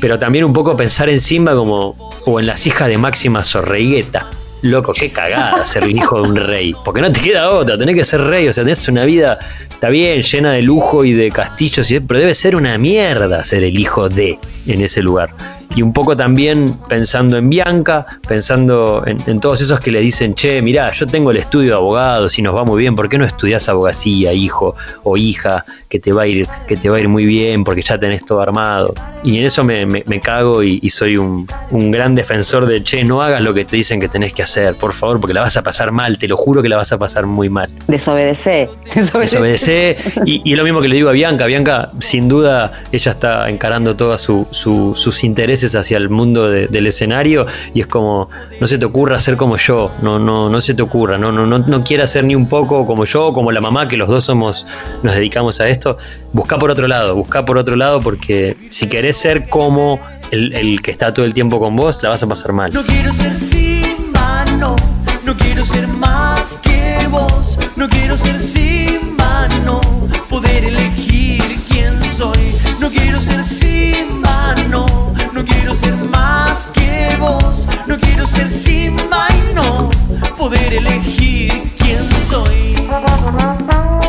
Pero 0.00 0.18
también 0.18 0.44
un 0.44 0.52
poco 0.52 0.76
pensar 0.76 1.08
en 1.08 1.20
Simba 1.20 1.54
como, 1.54 2.12
o 2.26 2.38
en 2.38 2.46
las 2.46 2.66
hijas 2.66 2.88
de 2.88 2.98
Máxima 2.98 3.42
Sorregueta, 3.42 4.26
loco, 4.62 4.92
qué 4.92 5.10
cagada 5.10 5.64
ser 5.64 5.84
el 5.84 5.96
hijo 5.96 6.22
de 6.22 6.28
un 6.28 6.36
rey. 6.36 6.74
Porque 6.84 7.00
no 7.00 7.10
te 7.12 7.20
queda 7.20 7.50
otra, 7.50 7.78
tenés 7.78 7.94
que 7.94 8.04
ser 8.04 8.20
rey. 8.22 8.48
O 8.48 8.52
sea, 8.52 8.64
tenés 8.64 8.88
una 8.88 9.04
vida, 9.04 9.38
está 9.70 9.88
bien, 9.88 10.22
llena 10.22 10.52
de 10.52 10.62
lujo 10.62 11.04
y 11.04 11.12
de 11.12 11.30
castillos, 11.30 11.88
pero 12.06 12.20
debe 12.20 12.34
ser 12.34 12.56
una 12.56 12.76
mierda 12.78 13.44
ser 13.44 13.62
el 13.64 13.78
hijo 13.78 14.08
de 14.08 14.38
en 14.66 14.82
ese 14.82 15.02
lugar 15.02 15.57
y 15.74 15.82
un 15.82 15.92
poco 15.92 16.16
también 16.16 16.76
pensando 16.88 17.36
en 17.36 17.50
Bianca, 17.50 18.06
pensando 18.26 19.02
en, 19.06 19.40
todos 19.40 19.60
esos 19.60 19.80
que 19.80 19.90
le 19.90 20.00
dicen, 20.00 20.34
che, 20.34 20.62
mirá, 20.62 20.90
yo 20.90 21.06
tengo 21.06 21.30
el 21.30 21.36
estudio 21.36 21.70
de 21.70 21.76
abogados 21.76 22.38
y 22.38 22.42
nos 22.42 22.54
va 22.54 22.64
muy 22.64 22.80
bien, 22.80 22.96
¿por 22.96 23.08
qué 23.08 23.18
no 23.18 23.24
estudias 23.24 23.68
abogacía, 23.68 24.32
hijo 24.32 24.74
o 25.04 25.16
hija, 25.16 25.64
que 25.88 26.00
te 26.00 26.12
va 26.12 26.22
a 26.22 26.26
ir, 26.26 26.48
que 26.66 26.76
te 26.76 26.88
va 26.88 26.96
a 26.96 27.00
ir 27.00 27.08
muy 27.08 27.26
bien 27.26 27.64
porque 27.64 27.82
ya 27.82 27.98
tenés 27.98 28.24
todo 28.24 28.40
armado? 28.40 28.94
Y 29.22 29.38
en 29.38 29.44
eso 29.44 29.62
me, 29.62 30.20
cago 30.20 30.62
y, 30.62 30.88
soy 30.90 31.16
un, 31.16 31.46
gran 31.90 32.14
defensor 32.14 32.66
de, 32.66 32.82
che, 32.82 33.04
no 33.04 33.22
hagas 33.22 33.42
lo 33.42 33.54
que 33.54 33.64
te 33.64 33.76
dicen 33.76 34.00
que 34.00 34.08
tenés 34.08 34.32
que 34.32 34.42
hacer, 34.42 34.74
por 34.74 34.92
favor, 34.92 35.20
porque 35.20 35.34
la 35.34 35.42
vas 35.42 35.56
a 35.56 35.62
pasar 35.62 35.92
mal, 35.92 36.18
te 36.18 36.26
lo 36.26 36.36
juro 36.36 36.62
que 36.62 36.68
la 36.68 36.76
vas 36.76 36.92
a 36.92 36.98
pasar 36.98 37.26
muy 37.26 37.48
mal. 37.48 37.70
Desobedecé. 37.86 38.68
Desobedecé. 38.94 39.96
y, 40.24 40.42
y 40.44 40.52
es 40.52 40.58
lo 40.58 40.64
mismo 40.64 40.80
que 40.80 40.88
le 40.88 40.96
digo 40.96 41.08
a 41.08 41.12
Bianca, 41.12 41.46
Bianca, 41.46 41.90
sin 42.00 42.28
duda, 42.28 42.84
ella 42.90 43.12
está 43.12 43.48
encarando 43.48 43.94
todos 43.94 44.22
sus 44.22 45.24
intereses 45.24 45.57
hacia 45.66 45.96
el 45.96 46.08
mundo 46.08 46.48
del 46.48 46.86
escenario 46.86 47.46
y 47.74 47.80
es 47.80 47.86
como, 47.86 48.30
no 48.60 48.66
se 48.66 48.78
te 48.78 48.84
ocurra 48.84 49.16
hacer 49.16 49.36
como 49.36 49.56
yo, 49.56 49.92
no, 50.02 50.18
no, 50.18 50.48
no 50.48 50.60
se 50.60 50.74
te 50.74 50.82
ocurra, 50.82 51.18
no, 51.18 51.32
no, 51.32 51.46
no, 51.46 51.58
no 51.58 51.84
quieras 51.84 52.12
ser 52.12 52.24
ni 52.24 52.34
un 52.34 52.48
poco 52.48 52.86
como 52.86 53.04
yo, 53.04 53.32
como 53.32 53.52
la 53.52 53.60
mamá, 53.60 53.88
que 53.88 53.96
los 53.96 54.08
dos 54.08 54.24
somos, 54.24 54.66
nos 55.02 55.14
dedicamos 55.14 55.60
a 55.60 55.68
esto, 55.68 55.98
busca 56.32 56.58
por 56.58 56.70
otro 56.70 56.88
lado, 56.88 57.14
busca 57.14 57.44
por 57.44 57.58
otro 57.58 57.76
lado 57.76 58.00
porque 58.00 58.56
si 58.70 58.88
querés 58.88 59.16
ser 59.16 59.48
como 59.48 60.00
el, 60.30 60.54
el 60.54 60.82
que 60.82 60.90
está 60.90 61.12
todo 61.12 61.24
el 61.24 61.34
tiempo 61.34 61.58
con 61.58 61.76
vos, 61.76 62.02
la 62.02 62.10
vas 62.10 62.22
a 62.22 62.26
pasar 62.26 62.52
mal. 62.52 62.72
No 62.72 62.84
quiero 62.84 63.12
ser 63.12 63.34
sin 63.34 64.12
mano, 64.12 64.76
no 65.24 65.36
quiero 65.36 65.64
ser 65.64 65.88
más 65.88 66.60
que 66.60 67.06
vos, 67.10 67.58
no 67.76 67.88
quiero 67.88 68.16
ser 68.16 68.38
sin 68.40 69.16
mano, 69.16 69.80
poder 70.28 70.64
elegir 70.64 71.42
quién 71.68 72.02
soy, 72.04 72.54
no 72.78 72.90
quiero 72.90 73.20
ser 73.20 73.42
sin 73.44 74.20
mano 74.20 75.07
no 75.38 75.44
quiero 75.44 75.72
ser 75.72 75.94
más 75.94 76.68
que 76.72 77.16
vos, 77.20 77.68
no 77.86 77.96
quiero 77.96 78.26
ser 78.26 78.50
Simba 78.50 79.28
y 79.30 79.54
no 79.54 79.88
poder 80.36 80.74
elegir 80.74 81.52
quién 81.78 82.10
soy. 82.12 82.74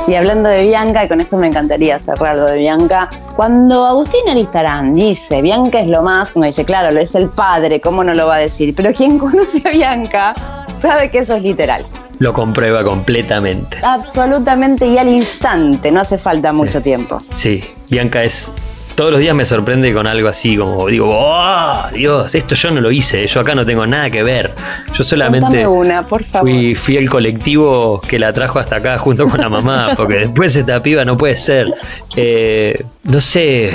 Y 0.07 0.15
hablando 0.15 0.49
de 0.49 0.63
Bianca, 0.63 1.05
y 1.05 1.07
con 1.07 1.21
esto 1.21 1.37
me 1.37 1.45
encantaría 1.45 1.99
cerrar 1.99 2.35
lo 2.35 2.45
de 2.45 2.57
Bianca, 2.57 3.11
cuando 3.35 3.85
Agustín 3.85 4.27
Aristarán 4.27 4.95
dice 4.95 5.43
Bianca 5.43 5.79
es 5.81 5.87
lo 5.87 6.01
más, 6.01 6.31
uno 6.33 6.47
dice, 6.47 6.65
claro, 6.65 6.89
lo 6.89 6.99
es 6.99 7.13
el 7.13 7.29
padre, 7.29 7.79
¿cómo 7.79 8.03
no 8.03 8.15
lo 8.15 8.25
va 8.25 8.37
a 8.37 8.39
decir? 8.39 8.73
Pero 8.73 8.91
quien 8.91 9.19
conoce 9.19 9.61
a 9.67 9.71
Bianca 9.71 10.33
sabe 10.81 11.11
que 11.11 11.19
eso 11.19 11.35
es 11.35 11.43
literal. 11.43 11.85
Lo 12.17 12.33
comprueba 12.33 12.83
completamente. 12.83 13.77
Absolutamente 13.83 14.87
y 14.87 14.97
al 14.97 15.09
instante, 15.09 15.91
no 15.91 16.01
hace 16.01 16.17
falta 16.17 16.51
mucho 16.53 16.81
tiempo. 16.81 17.21
Sí, 17.35 17.63
Bianca 17.87 18.23
es 18.23 18.51
todos 18.99 19.11
los 19.13 19.21
días 19.21 19.33
me 19.33 19.45
sorprende 19.45 19.93
con 19.93 20.07
algo 20.07 20.27
así, 20.27 20.57
como 20.57 20.85
digo, 20.87 21.09
¡oh, 21.09 21.87
Dios! 21.93 22.35
Esto 22.35 22.53
yo 22.53 22.69
no 22.69 22.81
lo 22.81 22.91
hice, 22.91 23.25
yo 23.27 23.39
acá 23.39 23.55
no 23.55 23.65
tengo 23.65 23.87
nada 23.87 24.09
que 24.09 24.23
ver. 24.23 24.51
Yo 24.93 25.05
solamente 25.05 25.65
una, 25.65 26.05
por 26.05 26.21
favor. 26.25 26.49
fui, 26.49 26.75
fui 26.75 26.97
el 26.97 27.09
colectivo 27.09 28.01
que 28.01 28.19
la 28.19 28.33
trajo 28.33 28.59
hasta 28.59 28.75
acá 28.75 28.97
junto 28.97 29.29
con 29.29 29.39
la 29.39 29.47
mamá, 29.47 29.93
porque 29.95 30.15
después 30.15 30.53
esta 30.53 30.83
piba 30.83 31.05
no 31.05 31.15
puede 31.15 31.37
ser. 31.37 31.73
Eh, 32.17 32.83
no 33.03 33.21
sé, 33.21 33.71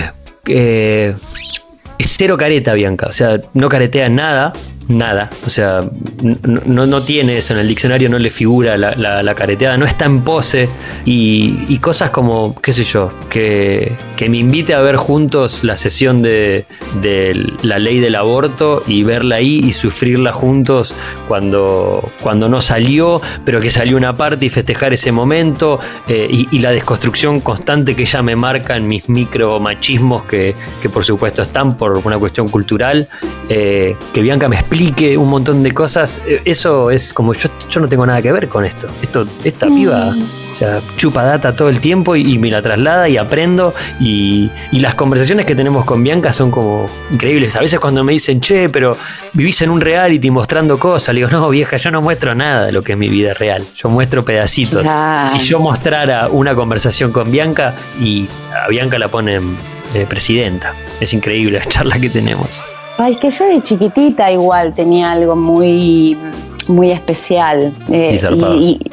eh, 0.47 1.15
cero 1.99 2.37
careta, 2.37 2.75
Bianca. 2.75 3.07
O 3.07 3.13
sea, 3.13 3.41
no 3.55 3.71
caretea 3.71 4.11
nada, 4.11 4.53
nada. 4.89 5.31
O 5.47 5.51
sea, 5.51 5.81
no, 6.67 6.87
no 6.87 7.03
tiene 7.03 7.39
eso 7.39 7.53
en 7.55 7.61
el 7.61 7.69
diccionario, 7.69 8.09
no 8.09 8.19
le 8.19 8.31
figura 8.31 8.77
la, 8.77 8.95
la- 8.95 9.35
careteada, 9.35 9.77
no 9.77 9.85
está 9.85 10.05
en 10.07 10.23
pose. 10.23 10.69
Y, 11.05 11.79
cosas 11.79 12.11
como, 12.11 12.55
qué 12.63 12.73
sé 12.73 12.85
yo, 12.85 13.11
que, 13.29 13.93
que 14.17 14.29
me 14.31 14.39
invite 14.39 14.73
a 14.75 14.81
ver 14.81 14.97
juntos 14.97 15.63
la 15.65 15.77
sesión 15.77 16.23
de, 16.23 16.65
de 17.03 17.53
la 17.63 17.79
ley 17.79 17.99
del 18.01 18.15
aborto 18.15 18.83
y 18.87 19.03
verla 19.03 19.37
ahí 19.37 19.59
y 19.67 19.73
sufrirla 19.73 20.33
juntos 20.33 20.95
cuando, 21.29 22.11
cuando 22.23 22.49
no 22.49 22.61
salió, 22.63 23.21
pero 23.45 23.61
que 23.61 23.71
salió 23.71 23.97
una 23.97 24.17
parte 24.17 24.47
y 24.47 24.49
festejar 24.49 24.93
ese 24.95 25.13
momento. 25.13 25.79
eh, 26.09 26.29
y, 26.31 26.59
la 26.65 26.71
desconstrucción 26.71 27.41
constante 27.41 27.95
que 27.95 28.03
ella 28.03 28.23
me 28.23 28.37
marca 28.37 28.77
en 28.77 28.87
mis 28.87 29.09
micro 29.11 29.61
machismos 29.61 30.23
que, 30.25 30.55
que 30.81 30.89
por 30.89 31.05
supuesto 31.05 31.43
están 31.43 31.77
por 31.77 31.99
una 31.99 32.17
cuestión 32.19 32.49
cultural. 32.49 33.07
eh, 33.51 33.95
que 34.15 34.23
Bianca 34.23 34.49
me 34.49 34.57
explique 34.75 35.17
un 35.17 35.31
montón 35.31 35.63
de 35.63 35.71
cosas. 35.73 36.21
eh, 36.27 36.43
Eso 36.45 36.91
es 36.91 37.13
como 37.13 37.33
yo, 37.33 37.49
yo 37.71 37.81
no 37.81 37.89
tengo 37.89 38.05
nada 38.05 38.21
que 38.21 38.33
ver 38.33 38.49
con 38.49 38.65
esto. 38.65 38.89
Esto, 39.03 39.25
esta 39.45 39.69
piba, 39.69 40.13
o 40.51 40.55
sea, 40.55 40.81
chupa 40.97 41.23
data 41.23 41.55
todo 41.55 41.69
el 41.69 41.79
tiempo 41.81 42.17
y, 42.17 42.33
y 42.35 42.39
me 42.39 42.51
la 42.51 42.61
traslada 42.61 43.09
y 43.09 43.17
aprendo. 43.17 43.73
Y, 44.01 44.51
y 44.73 44.81
las 44.81 44.97
conversaciones 44.97 45.47
que 45.47 45.55
tenemos 45.55 45.85
con 45.85 46.03
Bianca 46.03 46.33
son 46.33 46.51
como 46.51 46.89
increíbles. 47.13 47.55
A 47.55 47.61
veces 47.61 47.79
cuando 47.79 48.03
me 48.03 48.13
dicen, 48.15 48.41
che, 48.41 48.69
pero 48.69 48.97
vivís 49.33 49.63
en 49.63 49.71
un 49.71 49.81
reality 49.81 50.31
mostrando 50.33 50.77
cosas, 50.79 51.15
le 51.15 51.21
digo, 51.21 51.31
no, 51.31 51.49
vieja, 51.51 51.77
yo 51.77 51.93
no 51.93 52.03
muestro 52.03 52.35
nada 52.35 52.67
de 52.67 52.73
lo 52.73 52.83
que 52.83 52.93
es 52.93 52.99
mi 52.99 53.09
vida 53.09 53.33
real. 53.35 53.65
Yo 53.77 53.89
muestro 53.89 54.25
pedacitos. 54.25 54.85
Si 55.33 55.39
yo 55.39 55.61
mostrara 55.61 56.27
una 56.29 56.53
conversación 56.57 57.13
con 57.13 57.31
Bianca 57.31 57.77
y 58.01 58.29
a 58.53 58.67
Bianca 58.69 58.99
la 58.99 59.07
ponen 59.07 59.57
eh, 59.95 60.05
presidenta, 60.09 60.75
es 60.99 61.15
increíble 61.15 61.61
la 61.61 61.67
charla 61.67 61.97
que 62.01 62.11
tenemos. 62.11 62.65
Ay, 62.97 63.15
es 63.15 63.21
que 63.21 63.31
yo 63.31 63.47
de 63.47 63.61
chiquitita 63.61 64.31
igual 64.31 64.73
tenía 64.73 65.11
algo 65.11 65.35
muy, 65.35 66.17
muy 66.69 66.91
especial. 66.91 67.73
Eh, 67.91 68.19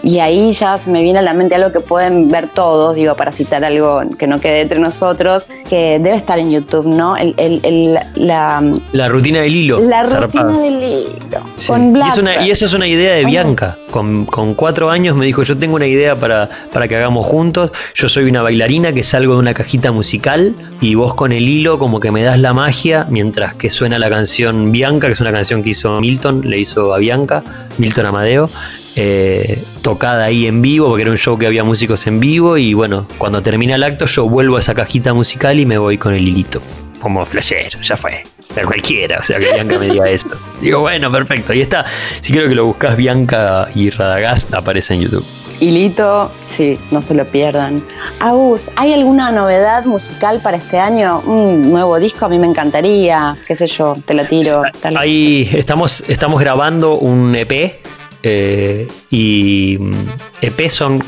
Y 0.03 0.19
ahí 0.19 0.51
ya 0.51 0.78
se 0.78 0.89
me 0.91 1.01
viene 1.01 1.19
a 1.19 1.22
la 1.22 1.34
mente 1.34 1.55
algo 1.55 1.72
que 1.72 1.80
pueden 1.80 2.30
ver 2.30 2.49
todos, 2.49 2.95
digo, 2.95 3.15
para 3.15 3.32
citar 3.32 3.63
algo 3.63 4.01
que 4.17 4.28
no 4.28 4.39
quede 4.39 4.61
entre 4.61 4.80
nosotros, 4.80 5.45
que 5.69 5.99
debe 5.99 6.15
estar 6.15 6.39
en 6.39 6.51
YouTube, 6.51 6.86
¿no? 6.88 7.15
El, 7.17 7.34
el- 7.38 7.59
el- 7.63 7.99
la, 8.15 8.61
La 8.91 9.07
rutina 9.07 9.41
del 9.41 9.55
hilo. 9.55 9.80
la 9.80 10.03
rutina 10.03 10.57
del 10.59 10.84
hilo. 10.84 11.39
Sí. 11.57 11.67
Con 11.67 11.95
y, 11.95 12.01
es 12.01 12.17
una- 12.17 12.45
y 12.45 12.51
eso 12.51 12.65
es 12.65 12.74
una 12.74 12.88
idea 12.88 13.13
de. 13.15 13.26
Bianca. 13.26 13.78
Con, 13.91 14.26
con 14.26 14.53
cuatro 14.55 14.89
años 14.89 15.15
me 15.15 15.26
dijo, 15.26 15.43
yo 15.43 15.57
tengo 15.57 15.76
una 15.76 15.86
idea 15.88 16.15
para, 16.15 16.49
para 16.74 16.88
que 16.88 16.95
hagamos 16.95 17.26
juntos. 17.26 17.72
Yo 17.93 18.07
soy 18.09 18.26
una 18.26 18.41
bailarina 18.41 18.93
que 18.93 19.03
salgo 19.03 19.34
de 19.34 19.39
una 19.39 19.53
cajita 19.53 19.91
musical 19.91 20.55
y 20.82 20.95
vos 20.95 21.13
con 21.13 21.32
el 21.32 21.47
hilo 21.47 21.78
como 21.78 21.99
que 21.99 22.11
me 22.11 22.24
das 22.24 22.39
la 22.39 22.53
magia 22.53 23.05
mientras 23.09 23.53
que 23.55 23.69
suena 23.69 23.99
la 23.99 24.09
canción 24.09 24.72
Bianca, 24.72 25.07
que 25.07 25.13
es 25.13 25.22
una 25.22 25.32
canción 25.32 25.61
que 25.63 25.72
hizo 25.72 25.99
Milton, 25.99 26.41
le 26.45 26.59
hizo 26.59 26.93
a 26.93 26.97
Bianca, 26.97 27.43
Milton 27.78 28.05
Amadeo. 28.07 28.49
eh, 28.95 29.64
tocada 29.82 30.26
ahí 30.26 30.47
en 30.47 30.62
vivo, 30.62 30.89
porque 30.89 31.03
era 31.03 31.12
un 31.12 31.18
show 31.18 31.38
que 31.38 31.47
había 31.47 31.64
músicos 31.64 32.05
en 32.07 32.20
vivo 32.20 32.57
y 32.57 32.74
bueno, 32.74 33.07
cuando 33.18 33.41
termina 33.41 33.76
el 33.76 33.84
acto 33.84 34.05
yo 34.05 34.28
vuelvo 34.28 34.57
a 34.57 34.59
esa 34.59 34.76
cajita 34.76 35.14
musical 35.14 35.59
y 35.59 35.66
me 35.66 35.78
voy 35.78 35.97
con 35.97 36.14
el 36.14 36.28
hilito, 36.28 36.62
como 37.01 37.26
flashero, 37.26 37.80
ya 37.82 37.95
fue. 37.95 38.24
Sea, 38.53 38.66
cualquiera, 38.66 39.20
o 39.20 39.24
sea, 39.24 39.39
que 39.39 39.53
Bianca 39.53 39.80
me 39.80 39.89
diga 39.89 40.09
esto. 40.09 40.36
Digo, 40.59 40.82
bueno, 40.82 41.09
perfecto. 41.09 41.53
Y 41.53 41.62
está, 41.62 41.86
si 42.20 42.34
creo 42.34 42.49
que 42.49 42.55
lo 42.55 42.66
buscas 42.66 42.97
Bianca 42.97 43.70
y 43.74 43.89
Radagast, 43.89 44.53
aparece 44.53 44.93
en 44.95 45.01
YouTube. 45.03 45.26
Hilito, 45.62 46.30
sí, 46.47 46.78
no 46.89 47.01
se 47.01 47.14
lo 47.14 47.26
pierdan. 47.26 47.84
Agus, 48.20 48.72
¿hay 48.76 48.93
alguna 48.93 49.32
novedad 49.32 49.86
musical 49.86 50.39
para 50.41 50.57
este 50.57 50.80
año? 50.80 51.22
Un 51.26 51.70
nuevo 51.72 51.99
disco, 51.99 52.26
a 52.26 52.30
mí 52.30 52.39
me 52.39 52.47
encantaría, 52.47 53.36
qué 53.47 53.55
sé 53.55 53.68
yo, 53.68 53.93
te 54.05 54.16
la 54.16 54.26
tiro. 54.26 54.64
tal- 54.82 54.97
Ahí 54.97 55.47
estamos, 55.53 56.03
estamos 56.07 56.39
grabando 56.41 56.95
un 56.97 57.36
EP 57.36 57.80
eh, 58.24 58.88
y 59.12 59.78
mm, 59.80 59.93
EP 60.41 60.70
son 60.70 61.03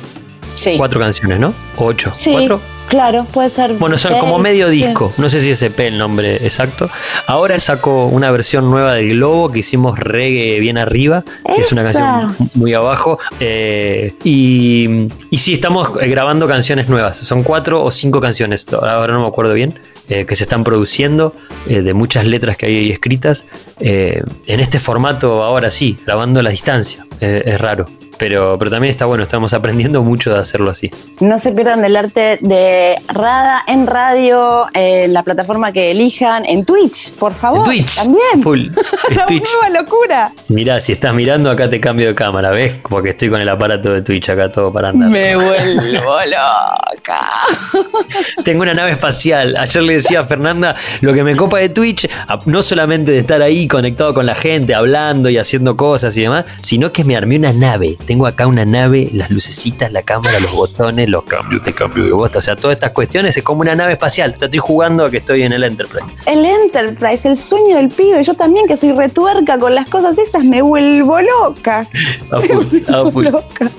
sí. 0.54 0.76
cuatro 0.78 1.00
canciones, 1.00 1.40
¿no? 1.40 1.52
O 1.78 1.86
ocho. 1.86 2.12
Sí, 2.14 2.32
¿Cuatro? 2.32 2.62
Claro, 2.94 3.26
puede 3.26 3.50
ser. 3.50 3.74
Bueno, 3.74 3.98
son 3.98 4.20
como 4.20 4.38
medio 4.38 4.70
disco. 4.70 5.12
No 5.18 5.28
sé 5.28 5.42
si 5.42 5.50
es 5.50 5.62
EP 5.64 5.80
el 5.80 5.98
nombre 5.98 6.36
exacto. 6.36 6.92
Ahora 7.26 7.58
saco 7.58 8.06
una 8.06 8.30
versión 8.30 8.70
nueva 8.70 8.94
del 8.94 9.16
Globo 9.16 9.52
que 9.52 9.60
hicimos 9.60 9.98
reggae 9.98 10.60
bien 10.60 10.78
arriba, 10.78 11.24
que 11.56 11.62
es 11.62 11.72
una 11.72 11.82
canción 11.82 12.36
muy 12.54 12.76
abajo. 12.76 13.18
Eh, 13.40 14.14
y, 14.24 15.08
y 15.32 15.38
sí, 15.40 15.54
estamos 15.54 15.90
eh, 16.00 16.08
grabando 16.08 16.48
canciones 16.48 16.88
nuevas. 16.88 17.18
Son 17.18 17.42
cuatro 17.42 17.84
o 17.84 17.90
cinco 17.90 18.22
canciones, 18.22 18.68
ahora 18.72 19.14
no 19.14 19.22
me 19.22 19.28
acuerdo 19.28 19.56
bien, 19.56 19.80
eh, 20.08 20.28
que 20.28 20.36
se 20.36 20.44
están 20.44 20.64
produciendo, 20.64 21.34
eh, 21.68 21.82
de 21.82 21.94
muchas 21.96 22.28
letras 22.28 22.58
que 22.58 22.68
hay 22.68 22.76
ahí 22.78 22.92
escritas. 22.92 23.46
en 23.80 24.60
este 24.60 24.78
formato, 24.78 25.44
ahora 25.44 25.72
sí, 25.72 25.98
grabando 26.06 26.42
a 26.42 26.44
la 26.44 26.52
distancia. 26.52 27.06
Es 27.20 27.60
raro. 27.60 27.88
Pero, 28.24 28.58
pero 28.58 28.72
también 28.72 28.90
está 28.90 29.06
bueno, 29.06 29.24
estamos 29.24 29.54
aprendiendo 29.54 30.02
mucho 30.02 30.34
de 30.34 30.40
hacerlo 30.40 30.72
así. 30.72 30.90
No 31.20 31.38
se 31.38 31.52
pierdan 31.52 31.82
del 31.82 31.98
arte 31.98 32.38
de 32.40 32.96
Rada 33.10 33.64
en 33.68 33.86
radio, 33.86 34.66
en 34.74 35.12
la 35.12 35.24
plataforma 35.24 35.74
que 35.74 35.92
elijan, 35.92 36.46
en 36.46 36.64
Twitch, 36.64 37.12
por 37.16 37.34
favor. 37.34 37.60
En 37.60 37.66
Twitch. 37.66 37.96
También. 37.98 38.42
Full. 38.42 38.68
La 39.14 39.26
Twitch. 39.26 39.50
nueva 39.60 39.82
locura. 39.82 40.32
Mirá, 40.48 40.80
si 40.80 40.94
estás 40.94 41.14
mirando 41.14 41.52
acá 41.52 41.70
te 41.70 41.82
cambio 41.82 42.08
de 42.08 42.16
cámara, 42.16 42.52
¿ves? 42.52 42.76
Porque 42.88 43.10
estoy 43.10 43.30
con 43.30 43.42
el 43.42 43.50
aparato 43.50 43.92
de 43.92 44.02
Twitch 44.02 44.30
acá 44.30 44.50
todo 44.50 44.72
para 44.72 44.88
andar. 44.88 45.10
Me 45.10 45.36
vuelvo 45.36 46.16
loca. 46.26 47.30
Tengo 48.46 48.62
una 48.62 48.74
nave 48.74 48.92
espacial. 48.92 49.58
Ayer 49.58 49.84
le 49.84 49.94
decía 49.96 50.22
a 50.22 50.26
Fernanda 50.26 50.78
lo 51.02 51.14
que 51.14 51.26
me 51.26 51.36
copa 51.36 51.58
de 51.58 51.68
Twitch, 51.68 52.10
no 52.46 52.64
solamente 52.64 53.12
de 53.12 53.20
estar 53.20 53.42
ahí 53.42 53.68
conectado 53.68 54.14
con 54.14 54.26
la 54.26 54.36
gente, 54.36 54.74
hablando 54.74 55.28
y 55.30 55.38
haciendo 55.38 55.76
cosas 55.76 56.16
y 56.16 56.22
demás, 56.22 56.46
sino 56.62 56.94
que 56.94 57.04
me 57.04 57.18
armé 57.18 57.36
una 57.36 57.52
nave. 57.52 57.98
Tengo 58.14 58.28
acá 58.28 58.46
una 58.46 58.64
nave, 58.64 59.10
las 59.12 59.32
lucecitas, 59.32 59.92
la 59.92 60.04
cámara, 60.04 60.40
los 60.40 60.52
botones, 60.52 61.10
los 61.10 61.24
cambios 61.24 61.64
de 61.64 61.74
cambio 61.74 62.04
de 62.04 62.12
voz, 62.12 62.36
o 62.36 62.42
sea, 62.42 62.56
todas 62.56 62.76
estas 62.76 62.92
cuestiones 62.92 63.36
es 63.36 63.42
como 63.42 63.62
una 63.62 63.74
nave 63.74 63.94
espacial. 63.94 64.36
Estoy 64.40 64.60
jugando 64.60 65.06
a 65.06 65.10
que 65.10 65.18
estoy 65.18 65.42
en 65.42 65.52
el 65.52 65.64
Enterprise. 65.64 66.06
El 66.28 66.46
Enterprise, 66.46 67.28
el 67.28 67.36
sueño 67.36 67.76
del 67.76 67.90
pibe. 67.90 68.24
Yo 68.24 68.36
también, 68.36 68.68
que 68.68 68.78
soy 68.78 68.92
retuerca 68.92 69.58
con 69.58 69.74
las 69.74 69.90
cosas 69.90 70.16
esas, 70.20 70.44
me 70.44 70.62
vuelvo 70.62 71.20
loca. 71.22 71.88
A 72.30 72.40
full, 72.40 72.84
a 72.88 73.12
full. 73.12 73.26
loca. 73.26 73.72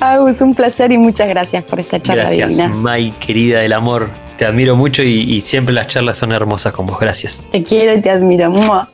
Agus, 0.00 0.42
un 0.42 0.54
placer 0.54 0.92
y 0.92 0.98
muchas 0.98 1.30
gracias 1.30 1.64
por 1.64 1.80
esta 1.80 1.98
charla 1.98 2.24
Gracias, 2.24 2.50
divina. 2.50 2.68
Mai, 2.68 3.10
querida 3.12 3.60
del 3.60 3.72
amor. 3.72 4.10
Te 4.36 4.44
admiro 4.44 4.76
mucho 4.76 5.02
y, 5.02 5.22
y 5.32 5.40
siempre 5.40 5.72
las 5.72 5.88
charlas 5.88 6.18
son 6.18 6.32
hermosas 6.32 6.74
con 6.74 6.84
vos. 6.84 7.00
Gracias. 7.00 7.40
Te 7.50 7.62
quiero 7.62 7.96
y 7.96 8.02
te 8.02 8.10
admiro. 8.10 8.50
Mua. 8.50 8.92